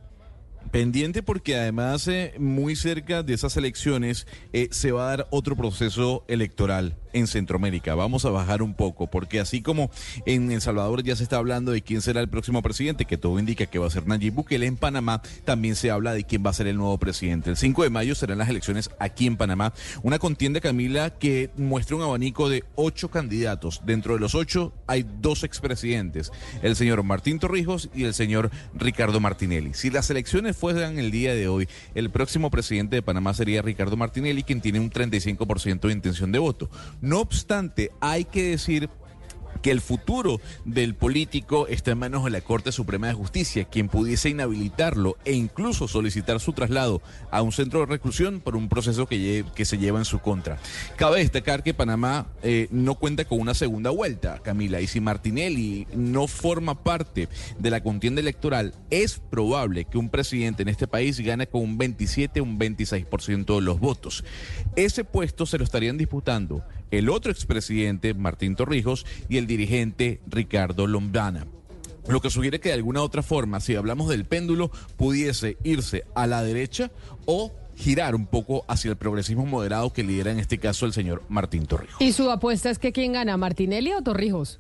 [0.76, 5.56] Pendiente porque además eh, muy cerca de esas elecciones eh, se va a dar otro
[5.56, 7.96] proceso electoral en Centroamérica.
[7.96, 9.90] Vamos a bajar un poco, porque así como
[10.26, 13.40] en El Salvador ya se está hablando de quién será el próximo presidente, que todo
[13.40, 16.50] indica que va a ser Nayib Bukele, en Panamá también se habla de quién va
[16.50, 17.50] a ser el nuevo presidente.
[17.50, 19.74] El 5 de mayo serán las elecciones aquí en Panamá.
[20.04, 23.82] Una contienda, Camila, que muestra un abanico de ocho candidatos.
[23.86, 29.22] Dentro de los ocho hay dos expresidentes, el señor Martín Torrijos y el señor Ricardo
[29.22, 29.74] Martinelli.
[29.74, 33.98] Si las elecciones fueran el día de hoy, el próximo presidente de Panamá sería Ricardo
[33.98, 36.72] Martinelli, quien tiene un 35% de intención de voto.
[37.02, 38.90] No obstante, hay que decir
[39.66, 43.88] que el futuro del político está en manos de la Corte Suprema de Justicia, quien
[43.88, 47.02] pudiese inhabilitarlo e incluso solicitar su traslado
[47.32, 50.60] a un centro de reclusión por un proceso que, se lleva en su contra.
[50.98, 55.88] Cabe destacar que Panamá eh, no cuenta con una segunda vuelta, Camila, y si Martinelli
[55.96, 57.28] no forma parte
[57.58, 61.80] de la contienda electoral, es probable que un presidente en este país gane con un
[61.80, 64.24] 27, un 26% de los votos.
[64.76, 70.88] Ese puesto se lo estarían disputando el otro expresidente, Martín Torrijos, y el dirigente Ricardo
[70.88, 71.48] Lombana.
[72.08, 76.28] lo que sugiere que de alguna otra forma, si hablamos del péndulo, pudiese irse a
[76.28, 76.92] la derecha
[77.26, 81.24] o girar un poco hacia el progresismo moderado que lidera en este caso el señor
[81.30, 82.00] Martín Torrijos.
[82.00, 84.60] ¿Y su apuesta es que quién gana, Martinelli o Torrijos?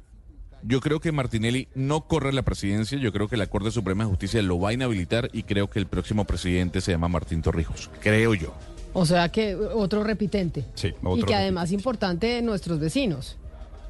[0.63, 4.09] Yo creo que Martinelli no corre la presidencia, yo creo que la Corte Suprema de
[4.09, 7.91] Justicia lo va a inhabilitar y creo que el próximo presidente se llama Martín Torrijos,
[8.01, 8.51] creo yo.
[8.97, 10.65] O sea que otro repitente.
[10.73, 13.37] Sí, y que además importante nuestros vecinos.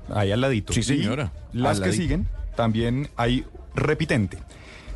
[0.10, 0.74] Ahí al ladito.
[0.74, 1.32] Sí, señora.
[1.54, 2.04] Y las Al que ladito.
[2.04, 3.46] siguen, también hay
[3.76, 4.40] repitente.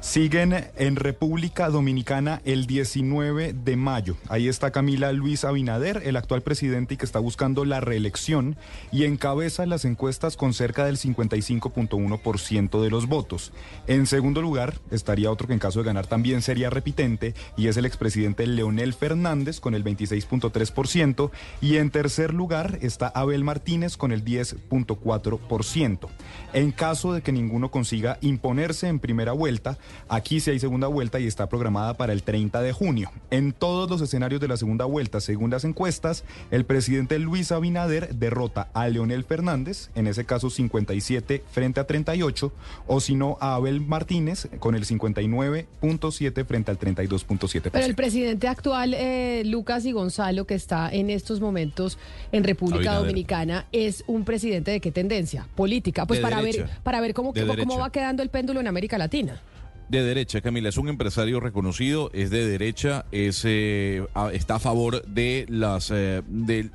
[0.02, 4.16] Siguen en República Dominicana el 19 de mayo.
[4.30, 8.56] Ahí está Camila Luis Abinader, el actual presidente y que está buscando la reelección
[8.94, 13.52] y encabeza las encuestas con cerca del 55.1% de los votos.
[13.88, 17.76] En segundo lugar estaría otro que en caso de ganar también sería repitente y es
[17.76, 24.14] el expresidente Leonel Fernández con el 26.3% y en tercer lugar está Abel Martínez con
[24.14, 26.08] el 10.4%.
[26.54, 31.20] En caso de que ninguno consiga imponerse en primera vuelta, aquí sí hay segunda vuelta
[31.20, 33.12] y está programada para el 30 de junio.
[33.32, 38.16] En todos los escenarios de la segunda vuelta, según las encuestas, el presidente Luis Abinader
[38.16, 42.52] derrota a Leonel Fernández, en ese caso 57 frente a 38,
[42.88, 47.70] o si no a Abel Martínez con el 59.7 frente al 32.7%.
[47.72, 51.98] Pero el presidente actual, eh, Lucas y Gonzalo, que está en estos momentos
[52.32, 53.00] en República Abinader.
[53.00, 55.48] Dominicana, es un presidente de qué tendencia?
[55.56, 56.06] Política.
[56.06, 59.42] Pues De para ver, para ver cómo, va quedando el péndulo en América Latina.
[59.90, 65.04] De derecha, Camila, es un empresario reconocido, es de derecha, es, eh, está a favor
[65.08, 66.70] de las eh, de,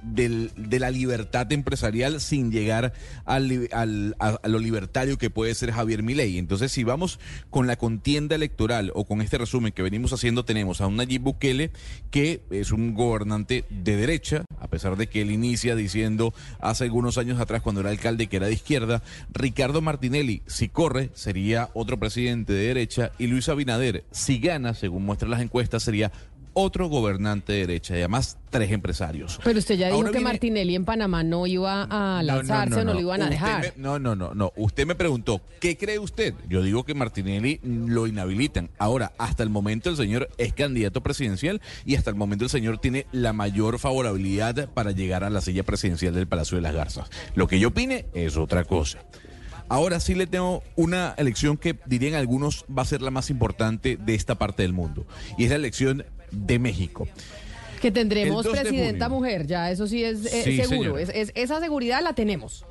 [0.57, 2.93] de la libertad empresarial sin llegar
[3.25, 6.39] al, al- a, a lo libertario que puede ser Javier Milei.
[6.39, 7.21] Entonces, si vamos
[7.51, 11.23] con la contienda electoral o con este resumen que venimos haciendo, tenemos a un Nayib
[11.23, 11.71] Bukele
[12.11, 17.17] que es un gobernante de derecha, a pesar de que él inicia diciendo hace algunos
[17.17, 21.97] años atrás cuando era alcalde que era de izquierda, Ricardo Martinelli, si corre, sería otro
[22.01, 26.13] presidente de derecha y Luis Abinader, si gana, según muestran las encuestas, sería
[26.57, 29.41] otro gobernante de derecha y además tres empresarios.
[29.43, 32.85] Pero usted ya dijo Ahora que viene- Martinelli en Panamá no iba a lanzarse o
[32.85, 33.61] no lo iban a Usted dejar.
[33.77, 34.53] me- no, no, no, no.
[34.55, 36.33] Usted me preguntó, ¿qué cree usted?
[36.49, 38.71] Yo digo que Martinelli lo inhabilitan.
[38.79, 42.79] Ahora, hasta el momento el señor es candidato presidencial y hasta el momento el señor
[42.79, 47.11] tiene la mayor favorabilidad para llegar a la silla presidencial del Palacio de las Garzas.
[47.35, 49.01] Lo que yo opine es otra cosa.
[49.69, 53.97] Ahora sí le tengo una elección que dirían algunos va a ser la más importante
[53.97, 55.07] de esta parte del mundo
[55.39, 57.09] y es la elección de México.
[57.81, 60.99] Que tendremos El 2 de presidenta mujer, ya eso sí es eh, Sí, seguro.
[60.99, 62.65] Es- es- esa seguridad la tenemos.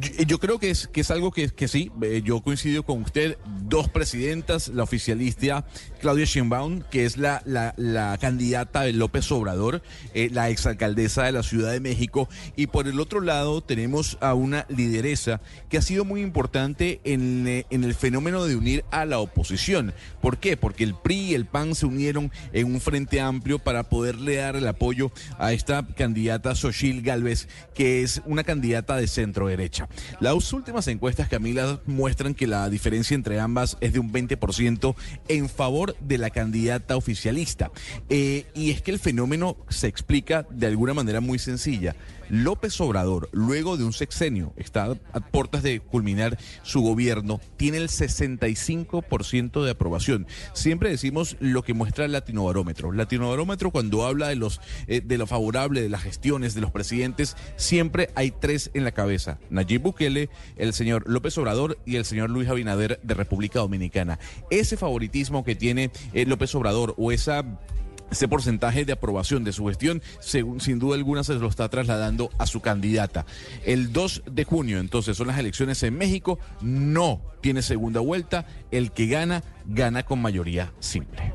[0.00, 3.02] Yo, yo creo que es, que es algo que, que sí, eh, yo coincido con
[3.02, 5.66] usted, dos presidentas, la oficialista
[6.06, 9.82] Claudia Sheinbaum, que es la, la, candidata de López Obrador,
[10.14, 14.34] eh, la exalcaldesa de la Ciudad de México, y por el otro lado tenemos a
[14.34, 19.04] una lideresa que ha sido muy importante en, eh, en el fenómeno de unir a
[19.04, 19.94] la oposición.
[20.20, 20.56] ¿Por qué?
[20.56, 24.54] Porque el PRI y el PAN se unieron en un frente amplio para poderle dar
[24.54, 25.10] el apoyo
[25.40, 29.88] a esta candidata Xochil Gálvez, que es una candidata de centro derecha.
[30.20, 34.94] Las últimas encuestas, Camila, muestran que la diferencia entre ambas es de un 20%
[35.26, 37.70] en favor de la candidata oficialista.
[38.08, 41.94] Eh, y es que el fenómeno se explica de alguna manera muy sencilla.
[42.28, 47.88] López Obrador, luego de un sexenio, está a puertas de culminar su gobierno, tiene el
[47.88, 50.26] 65% de aprobación.
[50.52, 52.92] Siempre decimos lo que muestra el latinobarómetro.
[52.92, 57.36] Latinobarómetro cuando habla de los eh, de lo favorable de las gestiones de los presidentes,
[57.56, 62.30] siempre hay tres en la cabeza: Nayib Bukele, el señor López Obrador y el señor
[62.30, 64.18] Luis Abinader de República Dominicana.
[64.50, 67.44] Ese favoritismo que tiene eh, López Obrador o esa
[68.10, 72.30] ese porcentaje de aprobación de su gestión, según, sin duda alguna, se lo está trasladando
[72.38, 73.26] a su candidata.
[73.64, 76.38] El 2 de junio, entonces, son las elecciones en México.
[76.60, 78.46] No tiene segunda vuelta.
[78.70, 81.32] El que gana, gana con mayoría simple.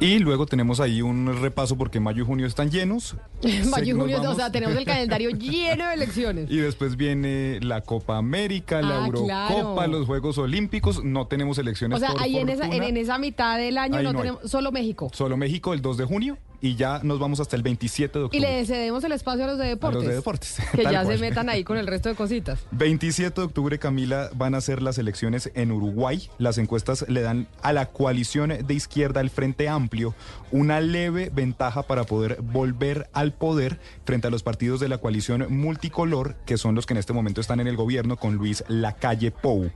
[0.00, 3.16] Y luego tenemos ahí un repaso porque mayo y junio están llenos.
[3.70, 6.50] Mayo y junio, o sea, tenemos el calendario lleno de elecciones.
[6.50, 9.92] Y después viene la Copa América, la Ah, Eurocopa, claro.
[9.92, 11.04] los Juegos Olímpicos.
[11.04, 14.10] No tenemos elecciones O sea, por ahí en esa, en, esa mitad del año no,
[14.10, 14.16] hay.
[14.16, 15.10] tenemos solo México.
[15.12, 18.26] Solo México el 2 de junio y ya nos vamos hasta el 27 de Y
[18.26, 18.40] octubre.
[18.58, 20.08] le cedemos el espacio a los de deportes.
[20.08, 21.06] de deportes, Que ya cual.
[21.06, 22.60] se metan ahí con el resto de cositas.
[22.72, 26.28] 27 de octubre, Camila, van a ser las elecciones en Uruguay.
[26.38, 30.14] Las encuestas le dan a la coalición de izquierda, el Frente Amplio,
[30.50, 35.46] una leve ventaja para poder volver al poder frente a los partidos de la coalición
[35.50, 39.30] multicolor, que son los que en este momento están en el gobierno con Luis Lacalle
[39.30, 39.70] Pou,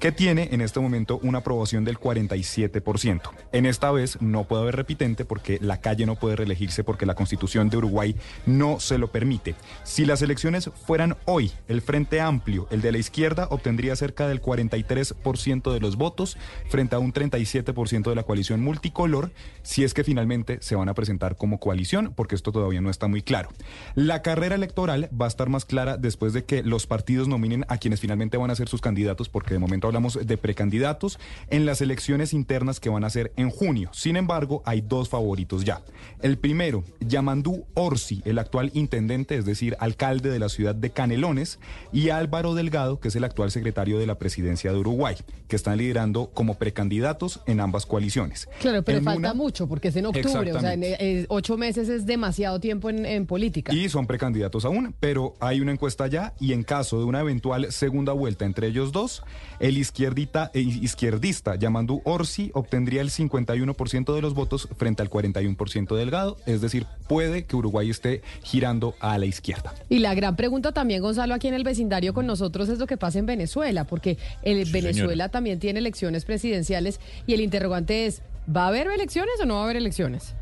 [0.00, 3.20] que tiene en este momento una aprobación del 47%.
[3.52, 7.14] En esta vez no puede haber repitente porque Lacalle no puede puede reelegirse porque la
[7.14, 8.16] constitución de Uruguay
[8.46, 9.54] no se lo permite.
[9.82, 14.40] Si las elecciones fueran hoy, el Frente Amplio, el de la izquierda, obtendría cerca del
[14.40, 16.38] 43% de los votos
[16.70, 20.94] frente a un 37% de la coalición multicolor, si es que finalmente se van a
[20.94, 23.50] presentar como coalición, porque esto todavía no está muy claro.
[23.94, 27.76] La carrera electoral va a estar más clara después de que los partidos nominen a
[27.76, 31.18] quienes finalmente van a ser sus candidatos, porque de momento hablamos de precandidatos
[31.50, 33.90] en las elecciones internas que van a ser en junio.
[33.92, 35.82] Sin embargo, hay dos favoritos ya.
[36.22, 41.58] El primero, Yamandú Orsi, el actual intendente, es decir, alcalde de la ciudad de Canelones,
[41.92, 45.16] y Álvaro Delgado, que es el actual secretario de la presidencia de Uruguay,
[45.48, 48.48] que están liderando como precandidatos en ambas coaliciones.
[48.60, 51.56] Claro, pero En falta una- mucho porque es en octubre, o sea, en, eh, ocho
[51.56, 53.72] meses es demasiado tiempo en, en política.
[53.74, 57.70] Y son precandidatos aún, pero hay una encuesta ya y en caso de una eventual
[57.72, 59.22] segunda vuelta entre ellos dos,
[59.60, 65.94] el izquierdita, eh, izquierdista Yamandú Orsi obtendría el 51% de los votos frente al 41%
[65.94, 69.74] Delgado, es decir, puede que Uruguay esté girando a la izquierda.
[69.88, 72.96] Y la gran pregunta también, Gonzalo, aquí en el vecindario con nosotros es lo que
[72.96, 75.28] pasa en Venezuela, porque el Venezuela señora.
[75.28, 78.22] también tiene elecciones presidenciales y el interrogante es,
[78.54, 80.34] ¿va a haber elecciones o no va a haber elecciones?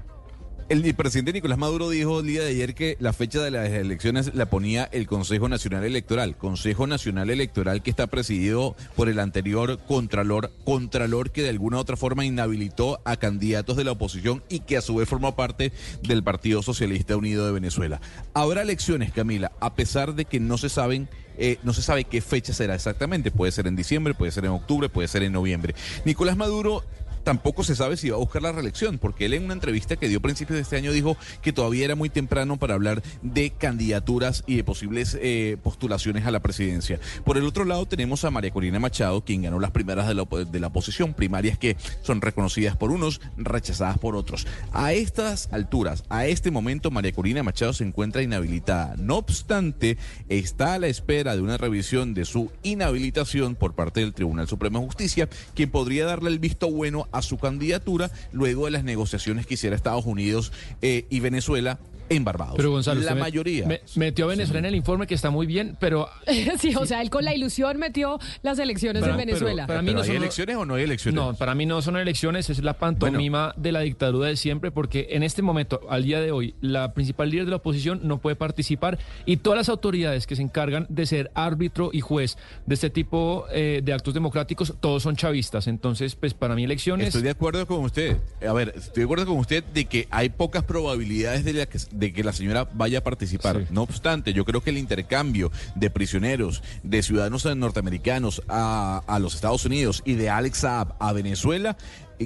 [0.72, 4.34] El presidente Nicolás Maduro dijo el día de ayer que la fecha de las elecciones
[4.34, 6.34] la ponía el Consejo Nacional Electoral.
[6.38, 11.80] Consejo Nacional Electoral que está presidido por el anterior Contralor, Contralor que de alguna u
[11.80, 15.72] otra forma inhabilitó a candidatos de la oposición y que a su vez formó parte
[16.04, 18.00] del Partido Socialista Unido de Venezuela.
[18.32, 21.06] Habrá elecciones, Camila, a pesar de que no se saben
[21.38, 23.30] eh, no se sabe qué fecha será exactamente.
[23.30, 25.74] Puede ser en diciembre, puede ser en octubre, puede ser en noviembre.
[26.04, 26.84] Nicolás Maduro
[27.22, 30.08] tampoco se sabe si va a buscar la reelección, porque él en una entrevista que
[30.08, 33.50] dio a principios de este año dijo que todavía era muy temprano para hablar de
[33.50, 37.00] candidaturas y de posibles eh, postulaciones a la presidencia.
[37.24, 40.24] Por el otro lado tenemos a María Corina Machado, quien ganó las primeras de la,
[40.24, 44.46] de la oposición, primarias que son reconocidas por unos, rechazadas por otros.
[44.72, 48.94] A estas alturas, a este momento, María Corina Machado se encuentra inhabilitada.
[48.98, 54.14] No obstante, está a la espera de una revisión de su inhabilitación por parte del
[54.14, 58.72] Tribunal Supremo de Justicia, quien podría darle el visto bueno a su candidatura luego de
[58.72, 61.78] las negociaciones que hiciera Estados Unidos eh, y Venezuela
[62.16, 62.54] en Barbados.
[62.56, 63.66] Pero Gonzalo, la mayoría.
[63.66, 66.08] me- metió a Venezuela en el informe que está muy bien, pero
[66.58, 69.66] sí, o sea, él con la ilusión metió las elecciones Pero- en Venezuela.
[69.66, 71.14] pero para mí no ¿Hay son- elecciones o no hay elecciones?
[71.14, 75.08] No, para mí no son elecciones, es la pantomima de la dictadura de siempre, porque
[75.10, 78.36] en este momento, al día de hoy, la principal líder de la oposición no puede
[78.36, 82.36] participar y todas las autoridades que se encargan de ser árbitro y juez
[82.66, 85.66] de este tipo eh, de actos democráticos, todos son chavistas.
[85.66, 87.08] Entonces, pues para mí elecciones...
[87.08, 88.16] Estoy de acuerdo con usted.
[88.46, 91.78] A ver, estoy de acuerdo con usted de que hay pocas probabilidades de, la que,
[91.92, 93.66] de que la señora vaya a participar.
[93.70, 99.34] No obstante, yo creo que el intercambio de prisioneros, de ciudadanos norteamericanos a, a los
[99.34, 101.76] Estados Unidos y de Alex Saab a Venezuela,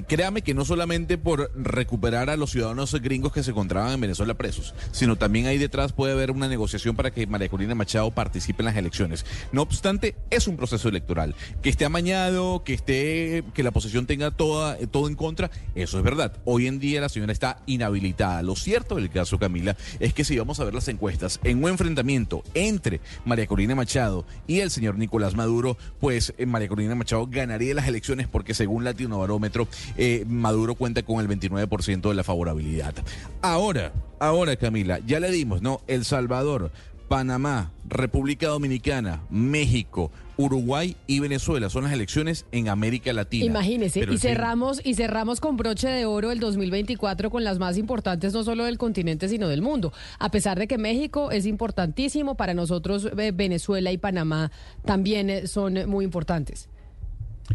[0.03, 4.33] créame que no solamente por recuperar a los ciudadanos gringos que se encontraban en Venezuela
[4.35, 8.61] presos, sino también ahí detrás puede haber una negociación para que María Corina Machado participe
[8.61, 9.25] en las elecciones.
[9.51, 11.35] No obstante, es un proceso electoral.
[11.61, 16.03] Que esté amañado, que esté, que la oposición tenga toda, todo en contra, eso es
[16.03, 16.33] verdad.
[16.45, 18.41] Hoy en día la señora está inhabilitada.
[18.41, 21.69] Lo cierto del caso, Camila, es que si vamos a ver las encuestas, en un
[21.69, 27.27] enfrentamiento entre María Corina Machado y el señor Nicolás Maduro, pues eh, María Corina Machado
[27.27, 32.23] ganaría las elecciones porque según Latino Barómetro, eh, Maduro cuenta con el 29% de la
[32.23, 32.93] favorabilidad.
[33.41, 35.81] Ahora, ahora Camila, ya le dimos, ¿no?
[35.87, 36.71] El Salvador,
[37.07, 43.45] Panamá, República Dominicana, México, Uruguay y Venezuela son las elecciones en América Latina.
[43.45, 47.57] Imagínese, Pero y fin- cerramos, y cerramos con broche de oro el 2024 con las
[47.59, 49.93] más importantes no solo del continente, sino del mundo.
[50.19, 54.51] A pesar de que México es importantísimo, para nosotros eh, Venezuela y Panamá
[54.85, 56.69] también eh, son muy importantes.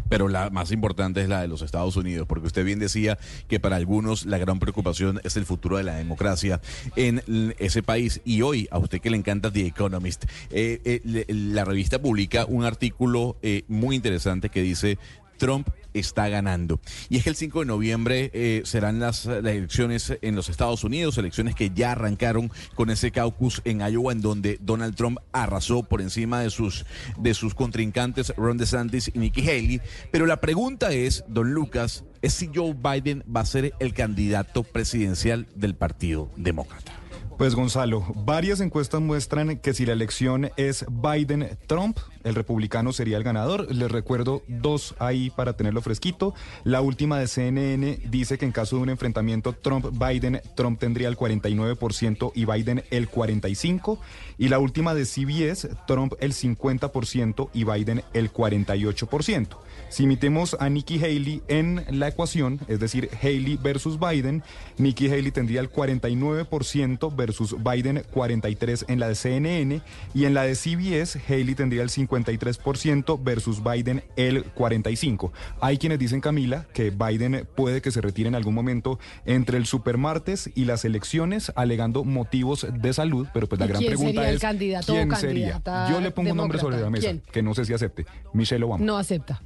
[0.09, 3.17] Pero la más importante es la de los Estados Unidos, porque usted bien decía
[3.47, 6.61] que para algunos la gran preocupación es el futuro de la democracia
[6.95, 7.23] en
[7.59, 8.21] ese país.
[8.25, 12.65] Y hoy, a usted que le encanta The Economist, eh, eh, la revista publica un
[12.65, 14.97] artículo eh, muy interesante que dice
[15.37, 16.79] Trump está ganando.
[17.09, 20.83] Y es que el 5 de noviembre eh, serán las, las elecciones en los Estados
[20.83, 25.83] Unidos, elecciones que ya arrancaron con ese caucus en Iowa en donde Donald Trump arrasó
[25.83, 26.85] por encima de sus,
[27.17, 29.81] de sus contrincantes Ron DeSantis y Nikki Haley.
[30.11, 34.63] Pero la pregunta es, don Lucas, es si Joe Biden va a ser el candidato
[34.63, 36.93] presidencial del Partido Demócrata.
[37.37, 43.23] Pues Gonzalo, varias encuestas muestran que si la elección es Biden-Trump, el republicano sería el
[43.23, 43.73] ganador.
[43.73, 46.33] Les recuerdo dos ahí para tenerlo fresquito.
[46.63, 51.17] La última de CNN dice que en caso de un enfrentamiento Trump-Biden, Trump tendría el
[51.17, 53.99] 49% y Biden el 45%.
[54.37, 59.47] Y la última de CBS, Trump el 50% y Biden el 48%.
[59.89, 64.43] Si imitemos a Nikki Haley en la ecuación, es decir, Haley versus Biden,
[64.77, 69.81] Nikki Haley tendría el 49% versus Biden 43% en la de CNN
[70.15, 75.31] y en la de CBS, Haley tendría el 53% versus Biden el 45%.
[75.61, 79.65] Hay quienes dicen, Camila, que Biden puede que se retire en algún momento entre el
[79.65, 84.75] supermartes y las elecciones alegando motivos de salud, pero pues la gran pregunta sería el
[84.75, 85.61] es o ¿quién sería?
[85.89, 88.05] Yo le pongo un nombre sobre la mesa que no sé si acepte.
[88.33, 88.83] Michelle Obama.
[88.83, 89.41] No acepta.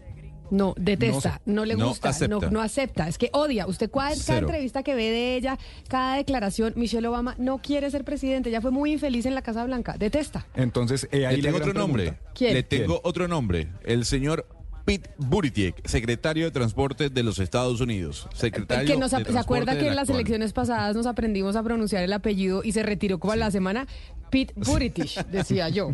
[0.50, 2.50] No, detesta, No le No gusta, no, acepta.
[2.52, 3.08] no acepta.
[3.08, 3.68] Es que odia.
[3.68, 5.58] Usted cada, cada entrevista que ve de ella,
[5.88, 8.50] cada declaración, Michelle Obama no quiere ser presidente.
[8.50, 9.96] Ella fue muy infeliz en la Casa Blanca.
[9.98, 10.46] Detesta.
[10.56, 12.04] Entonces, eh, ahí Le tengo otro nombre.
[12.04, 12.32] pregunta.
[12.34, 12.54] ¿Quién?
[12.54, 13.68] Le tengo otro nombre.
[13.84, 14.48] El señor
[14.86, 18.30] Pete Buttigieg, secretario de Transporte de los Estados Unidos.
[18.34, 20.20] Secretario que nos, de ¿Se acuerda que la en las actual.
[20.22, 23.86] elecciones pasadas nos aprendimos a pronunciar el apellido y se retiró como a la semana?
[24.30, 25.90] Pete Buttigieg, decía yo.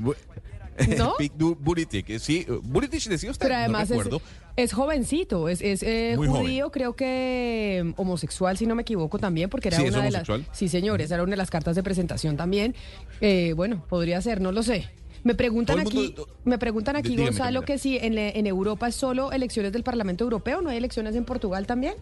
[0.97, 1.13] ¿No?
[1.17, 4.21] Pete Bu- Buttigieg, eh, sí, eh, Buttigieg decía usted, Pero además es, recuerdo.
[4.55, 6.31] es jovencito, es, es eh, joven.
[6.31, 10.11] judío, creo que mm, homosexual, si no me equivoco también, porque era Sí, una de
[10.11, 10.27] las...
[10.51, 12.75] Sí, señores, era una de las cartas de presentación también.
[13.21, 14.89] Eh, bueno, podría ser, no lo sé.
[15.23, 18.89] Me preguntan el aquí, mundo- me preguntan aquí, Dígame, Gonzalo, que si en, en Europa
[18.89, 21.93] es solo elecciones del Parlamento Europeo, ¿no hay elecciones en Portugal también?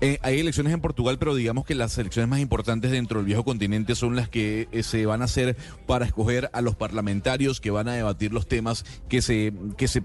[0.00, 3.44] Eh, hay elecciones en Portugal, pero digamos que las elecciones más importantes dentro del viejo
[3.44, 5.56] continente son las que eh, se van a hacer
[5.86, 10.04] para escoger a los parlamentarios que van a debatir los temas que se que se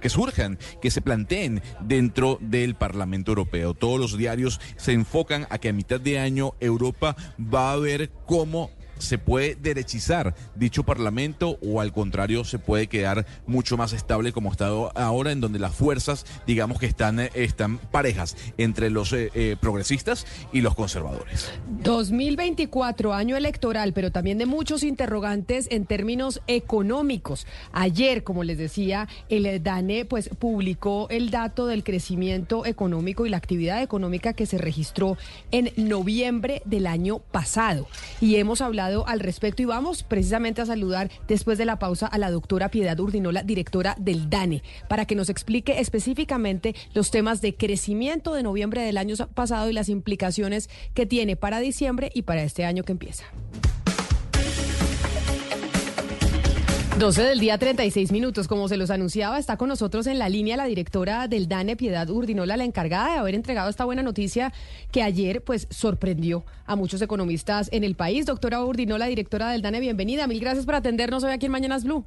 [0.00, 3.74] que surjan, que se planteen dentro del Parlamento Europeo.
[3.74, 8.10] Todos los diarios se enfocan a que a mitad de año Europa va a ver
[8.24, 14.32] cómo se puede derechizar dicho parlamento o al contrario se puede quedar mucho más estable
[14.32, 19.12] como está ahora en donde las fuerzas digamos que están eh, están parejas entre los
[19.12, 21.50] eh, eh, progresistas y los conservadores
[21.82, 27.46] 2024, año electoral, pero también de muchos interrogantes en términos económicos.
[27.72, 33.36] Ayer, como les decía, el DANE pues publicó el dato del crecimiento económico y la
[33.36, 35.16] actividad económica que se registró
[35.50, 37.86] en noviembre del año pasado.
[38.20, 42.18] Y hemos hablado al respecto y vamos precisamente a saludar después de la pausa a
[42.18, 47.54] la doctora Piedad Urdinola, directora del DANE, para que nos explique específicamente los temas de
[47.54, 52.42] crecimiento de noviembre del año pasado y las implicaciones que tiene para diciembre y para
[52.42, 53.24] este año que empieza.
[56.98, 58.46] 12 del día, 36 minutos.
[58.46, 62.08] Como se los anunciaba, está con nosotros en la línea la directora del DANE, Piedad
[62.08, 64.52] Urdinola, la encargada de haber entregado esta buena noticia
[64.92, 68.26] que ayer pues sorprendió a muchos economistas en el país.
[68.26, 70.28] Doctora Urdinola, directora del DANE, bienvenida.
[70.28, 72.04] Mil gracias por atendernos hoy aquí en Mañanas Blue.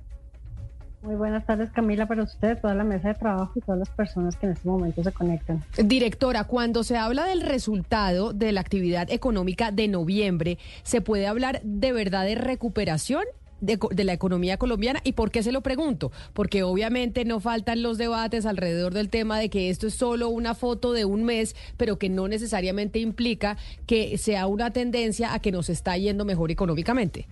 [1.02, 4.38] Muy buenas tardes, Camila, para usted, toda la mesa de trabajo y todas las personas
[4.38, 5.64] que en este momento se conectan.
[5.84, 11.62] Directora, cuando se habla del resultado de la actividad económica de noviembre, ¿se puede hablar
[11.64, 13.26] de verdad de recuperación?
[13.60, 17.98] De, la economía colombiana y por qué se lo pregunto porque obviamente no faltan los
[17.98, 21.98] debates alrededor del tema de que esto es solo una foto de un mes pero
[21.98, 23.58] que no necesariamente implica
[23.88, 27.26] que sea una tendencia a que nos está yendo mejor económicamente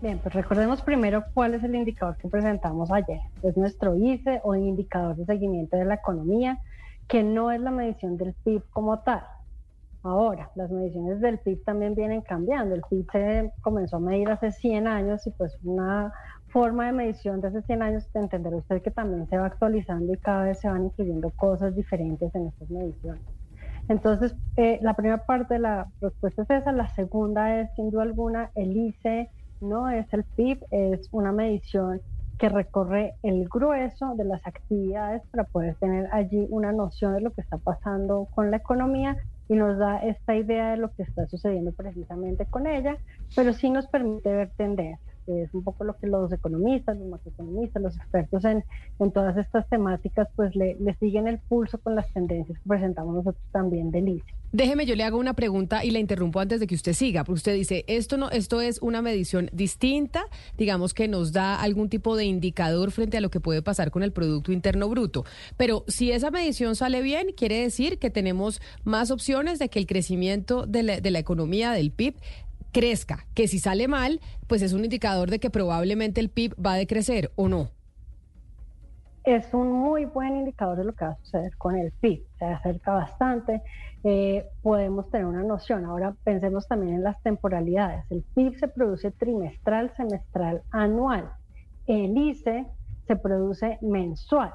[0.00, 3.20] Bien, pues recordemos primero cuál es el indicador que presentamos ayer.
[3.42, 6.58] Es nuestro ICE o indicador de seguimiento de la economía,
[7.06, 9.22] que no es la medición del PIB como tal.
[10.02, 12.74] Ahora, las mediciones del PIB también vienen cambiando.
[12.74, 16.12] El PIB se comenzó a medir hace 100 años y pues una
[16.48, 20.16] forma de medición de hace 100 años, entenderá usted que también se va actualizando y
[20.16, 23.22] cada vez se van incluyendo cosas diferentes en estas mediciones.
[23.88, 26.72] Entonces, eh, la primera parte de la respuesta es esa.
[26.72, 29.28] La segunda es, sin duda alguna, el ICE
[29.60, 32.00] no es el PIB, es una medición
[32.38, 37.32] que recorre el grueso de las actividades para poder tener allí una noción de lo
[37.32, 39.18] que está pasando con la economía
[39.50, 42.96] y nos da esta idea de lo que está sucediendo precisamente con ella,
[43.34, 47.06] pero sí nos permite ver tendencias, que es un poco lo que los economistas, los
[47.06, 48.64] macroeconomistas, los expertos en,
[48.98, 53.42] en todas estas temáticas, pues le, siguen el pulso con las tendencias que presentamos nosotros
[53.52, 54.24] también del ICE.
[54.52, 57.36] Déjeme, yo le hago una pregunta y la interrumpo antes de que usted siga, porque
[57.36, 60.24] usted dice, esto no, esto es una medición distinta,
[60.58, 64.02] digamos que nos da algún tipo de indicador frente a lo que puede pasar con
[64.02, 65.24] el Producto Interno Bruto.
[65.56, 69.86] Pero si esa medición sale bien, quiere decir que tenemos más opciones de que el
[69.86, 72.16] crecimiento de la economía, del PIB,
[72.72, 73.26] crezca.
[73.34, 76.76] Que si sale mal, pues es un indicador de que probablemente el PIB va a
[76.76, 77.70] decrecer o no.
[79.24, 82.24] es un muy buen indicador de lo que va a suceder con el PIB.
[82.38, 83.62] Se acerca bastante,
[84.02, 85.84] eh, podemos tener una noción.
[85.84, 88.04] Ahora pensemos también en las temporalidades.
[88.10, 91.30] El PIB se produce trimestral, semestral, anual.
[91.86, 92.66] El ICE
[93.06, 94.52] se produce mensual.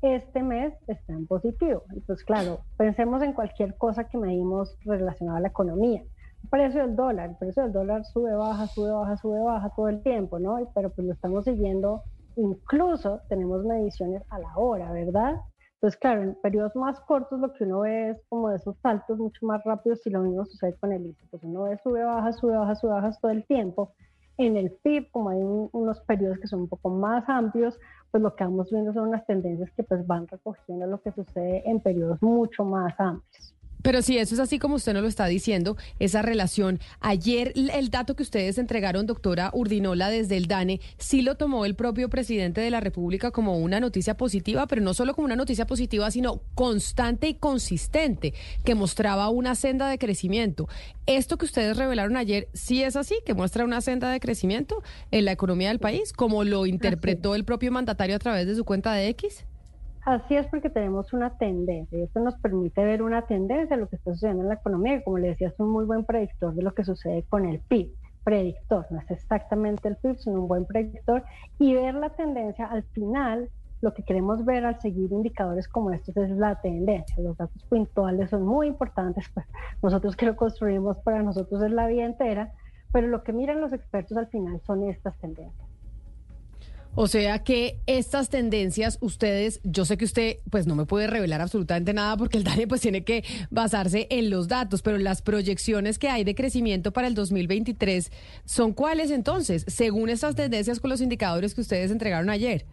[0.00, 1.82] Este mes está en positivo.
[1.90, 6.02] Entonces, claro, pensemos en cualquier cosa que medimos relacionada a la economía.
[6.50, 10.02] Precio del dólar, el precio del dólar sube, baja, sube, baja, sube, baja todo el
[10.02, 10.58] tiempo, ¿no?
[10.74, 12.02] Pero pues lo estamos siguiendo
[12.38, 15.36] incluso tenemos mediciones a la hora, ¿verdad?
[15.74, 19.18] Entonces, claro, en periodos más cortos lo que uno ve es como de esos saltos
[19.18, 21.26] mucho más rápidos y lo mismo sucede con el ICE.
[21.30, 23.92] Pues uno ve sube, baja, sube, baja, sube, baja todo el tiempo.
[24.38, 27.78] En el PIB, como hay unos periodos que son un poco más amplios,
[28.10, 31.68] pues lo que vamos viendo son unas tendencias que pues van recogiendo lo que sucede
[31.68, 33.54] en periodos mucho más amplios.
[33.82, 36.80] Pero si eso es así como usted nos lo está diciendo, esa relación.
[37.00, 41.74] Ayer el dato que ustedes entregaron, doctora Urdinola, desde el DANE, sí lo tomó el
[41.74, 45.66] propio presidente de la República como una noticia positiva, pero no solo como una noticia
[45.66, 48.34] positiva, sino constante y consistente,
[48.64, 50.68] que mostraba una senda de crecimiento.
[51.06, 55.24] Esto que ustedes revelaron ayer, sí es así, que muestra una senda de crecimiento en
[55.24, 58.92] la economía del país, como lo interpretó el propio mandatario a través de su cuenta
[58.92, 59.44] de X.
[60.04, 63.88] Así es porque tenemos una tendencia y esto nos permite ver una tendencia de lo
[63.88, 66.62] que está sucediendo en la economía como le decía es un muy buen predictor de
[66.62, 67.90] lo que sucede con el PIB.
[68.24, 71.24] Predictor, no es exactamente el PIB, sino un buen predictor
[71.58, 73.50] y ver la tendencia al final
[73.80, 77.16] lo que queremos ver al seguir indicadores como estos es la tendencia.
[77.22, 79.46] Los datos puntuales son muy importantes, pues
[79.82, 82.52] nosotros que lo construimos para nosotros es la vida entera,
[82.92, 85.67] pero lo que miran los expertos al final son estas tendencias.
[87.00, 91.40] O sea que estas tendencias, ustedes, yo sé que usted pues no me puede revelar
[91.40, 93.22] absolutamente nada porque el DANE pues tiene que
[93.52, 98.10] basarse en los datos, pero las proyecciones que hay de crecimiento para el 2023
[98.44, 102.66] son cuáles entonces, según estas tendencias con los indicadores que ustedes entregaron ayer.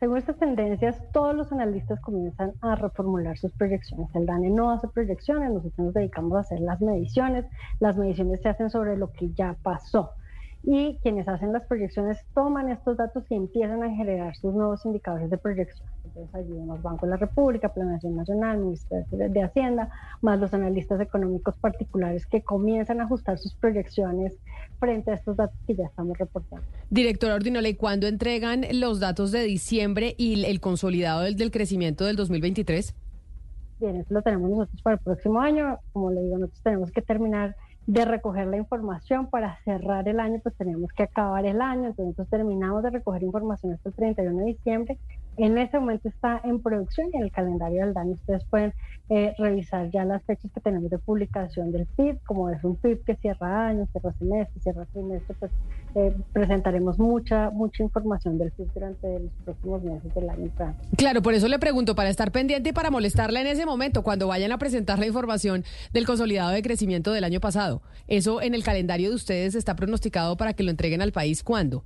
[0.00, 4.08] Según estas tendencias, todos los analistas comienzan a reformular sus proyecciones.
[4.14, 7.44] El DANE no hace proyecciones, nosotros nos dedicamos a hacer las mediciones.
[7.78, 10.14] Las mediciones se hacen sobre lo que ya pasó
[10.70, 15.30] y quienes hacen las proyecciones toman estos datos y empiezan a generar sus nuevos indicadores
[15.30, 15.88] de proyección.
[16.04, 19.88] Entonces allí vemos Banco de la República, Planeación Nacional, Ministerio de Hacienda,
[20.20, 24.36] más los analistas económicos particulares que comienzan a ajustar sus proyecciones
[24.78, 26.66] frente a estos datos que ya estamos reportando.
[26.90, 32.04] Director Ordinola, ¿y cuándo entregan los datos de diciembre y el consolidado del, del crecimiento
[32.04, 32.94] del 2023?
[33.80, 35.78] Bien, eso lo tenemos nosotros para el próximo año.
[35.94, 37.56] Como le digo, nosotros tenemos que terminar
[37.88, 42.28] de recoger la información para cerrar el año, pues tenemos que acabar el año, entonces
[42.28, 44.98] terminamos de recoger información hasta el 31 de diciembre.
[45.38, 48.74] En ese momento está en producción y en el calendario del año ustedes pueden
[49.08, 53.04] eh, revisar ya las fechas que tenemos de publicación del PIB, como es un PIB
[53.04, 55.52] que cierra año, cierra semestre, cierra trimestre, pues
[55.94, 60.50] eh, presentaremos mucha, mucha información del PIB durante los próximos meses del año.
[60.96, 64.26] Claro, por eso le pregunto, para estar pendiente y para molestarla en ese momento, cuando
[64.26, 67.80] vayan a presentar la información del consolidado de crecimiento del año pasado.
[68.08, 71.84] ¿Eso en el calendario de ustedes está pronosticado para que lo entreguen al país cuándo?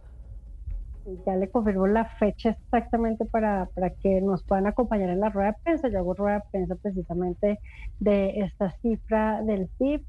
[1.27, 5.53] Ya le confirmo la fecha exactamente para, para que nos puedan acompañar en la rueda
[5.53, 5.89] de prensa.
[5.89, 7.61] Yo hago rueda de prensa precisamente
[7.99, 10.05] de esta cifra del PIB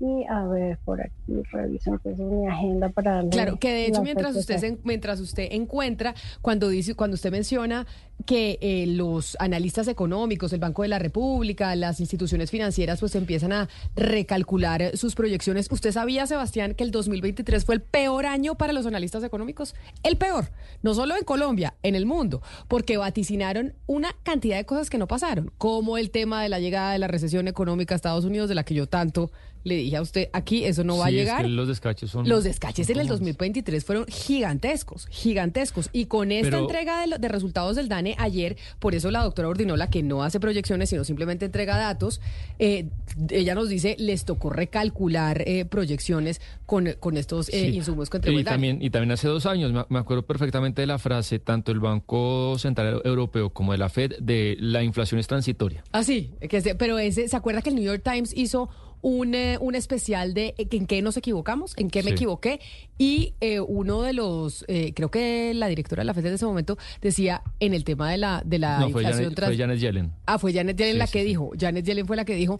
[0.00, 4.02] y a ver, por aquí reviso entonces mi agenda para darle Claro, que de hecho
[4.02, 7.86] mientras usted mientras usted encuentra cuando dice cuando usted menciona
[8.26, 13.52] que eh, los analistas económicos, el Banco de la República, las instituciones financieras pues empiezan
[13.52, 15.68] a recalcular sus proyecciones.
[15.70, 19.74] ¿Usted sabía, Sebastián, que el 2023 fue el peor año para los analistas económicos?
[20.02, 20.46] El peor,
[20.82, 25.06] no solo en Colombia, en el mundo, porque vaticinaron una cantidad de cosas que no
[25.06, 28.54] pasaron, como el tema de la llegada de la recesión económica a Estados Unidos de
[28.54, 29.30] la que yo tanto
[29.64, 31.48] le dije a usted, aquí eso no va a llegar.
[31.48, 32.28] los descaches son...
[32.28, 35.88] Los descaches en el 2023 fueron gigantescos, gigantescos.
[35.92, 40.02] Y con esta entrega de, resultados del DANE ayer, por eso la doctora Ordinola, que
[40.02, 42.20] no hace proyecciones, sino simplemente entrega datos,
[42.58, 42.88] eh,
[43.30, 48.38] ella nos dice, les tocó recalcular eh, proyecciones con, con estos eh, insumos que entregó
[48.38, 51.80] y también Y también hace dos años, me, acuerdo perfectamente de la frase, tanto el
[51.80, 55.82] Banco Central Europeo como de la Fed, de la inflación es transitoria.
[55.92, 58.68] Ah, sí, que, pero ese, ¿se acuerda que el New York Times hizo
[59.04, 62.58] un, eh, un especial de eh, en qué nos equivocamos, en qué me equivoqué.
[62.96, 64.64] Y eh, uno de los,
[64.94, 68.16] creo que la directora de la FED en ese momento decía en el tema de
[68.16, 69.34] la, de la inflación.
[69.34, 70.12] Fue Janet, Yellen.
[70.24, 71.52] Ah, fue Janet Yellen la que dijo.
[71.58, 72.58] Janet Yellen fue la que dijo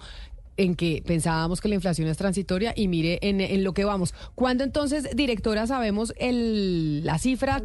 [0.58, 4.14] en que pensábamos que la inflación es transitoria y mire en, en lo que vamos.
[4.34, 7.62] ¿Cuándo entonces, directora, sabemos el, la cifra?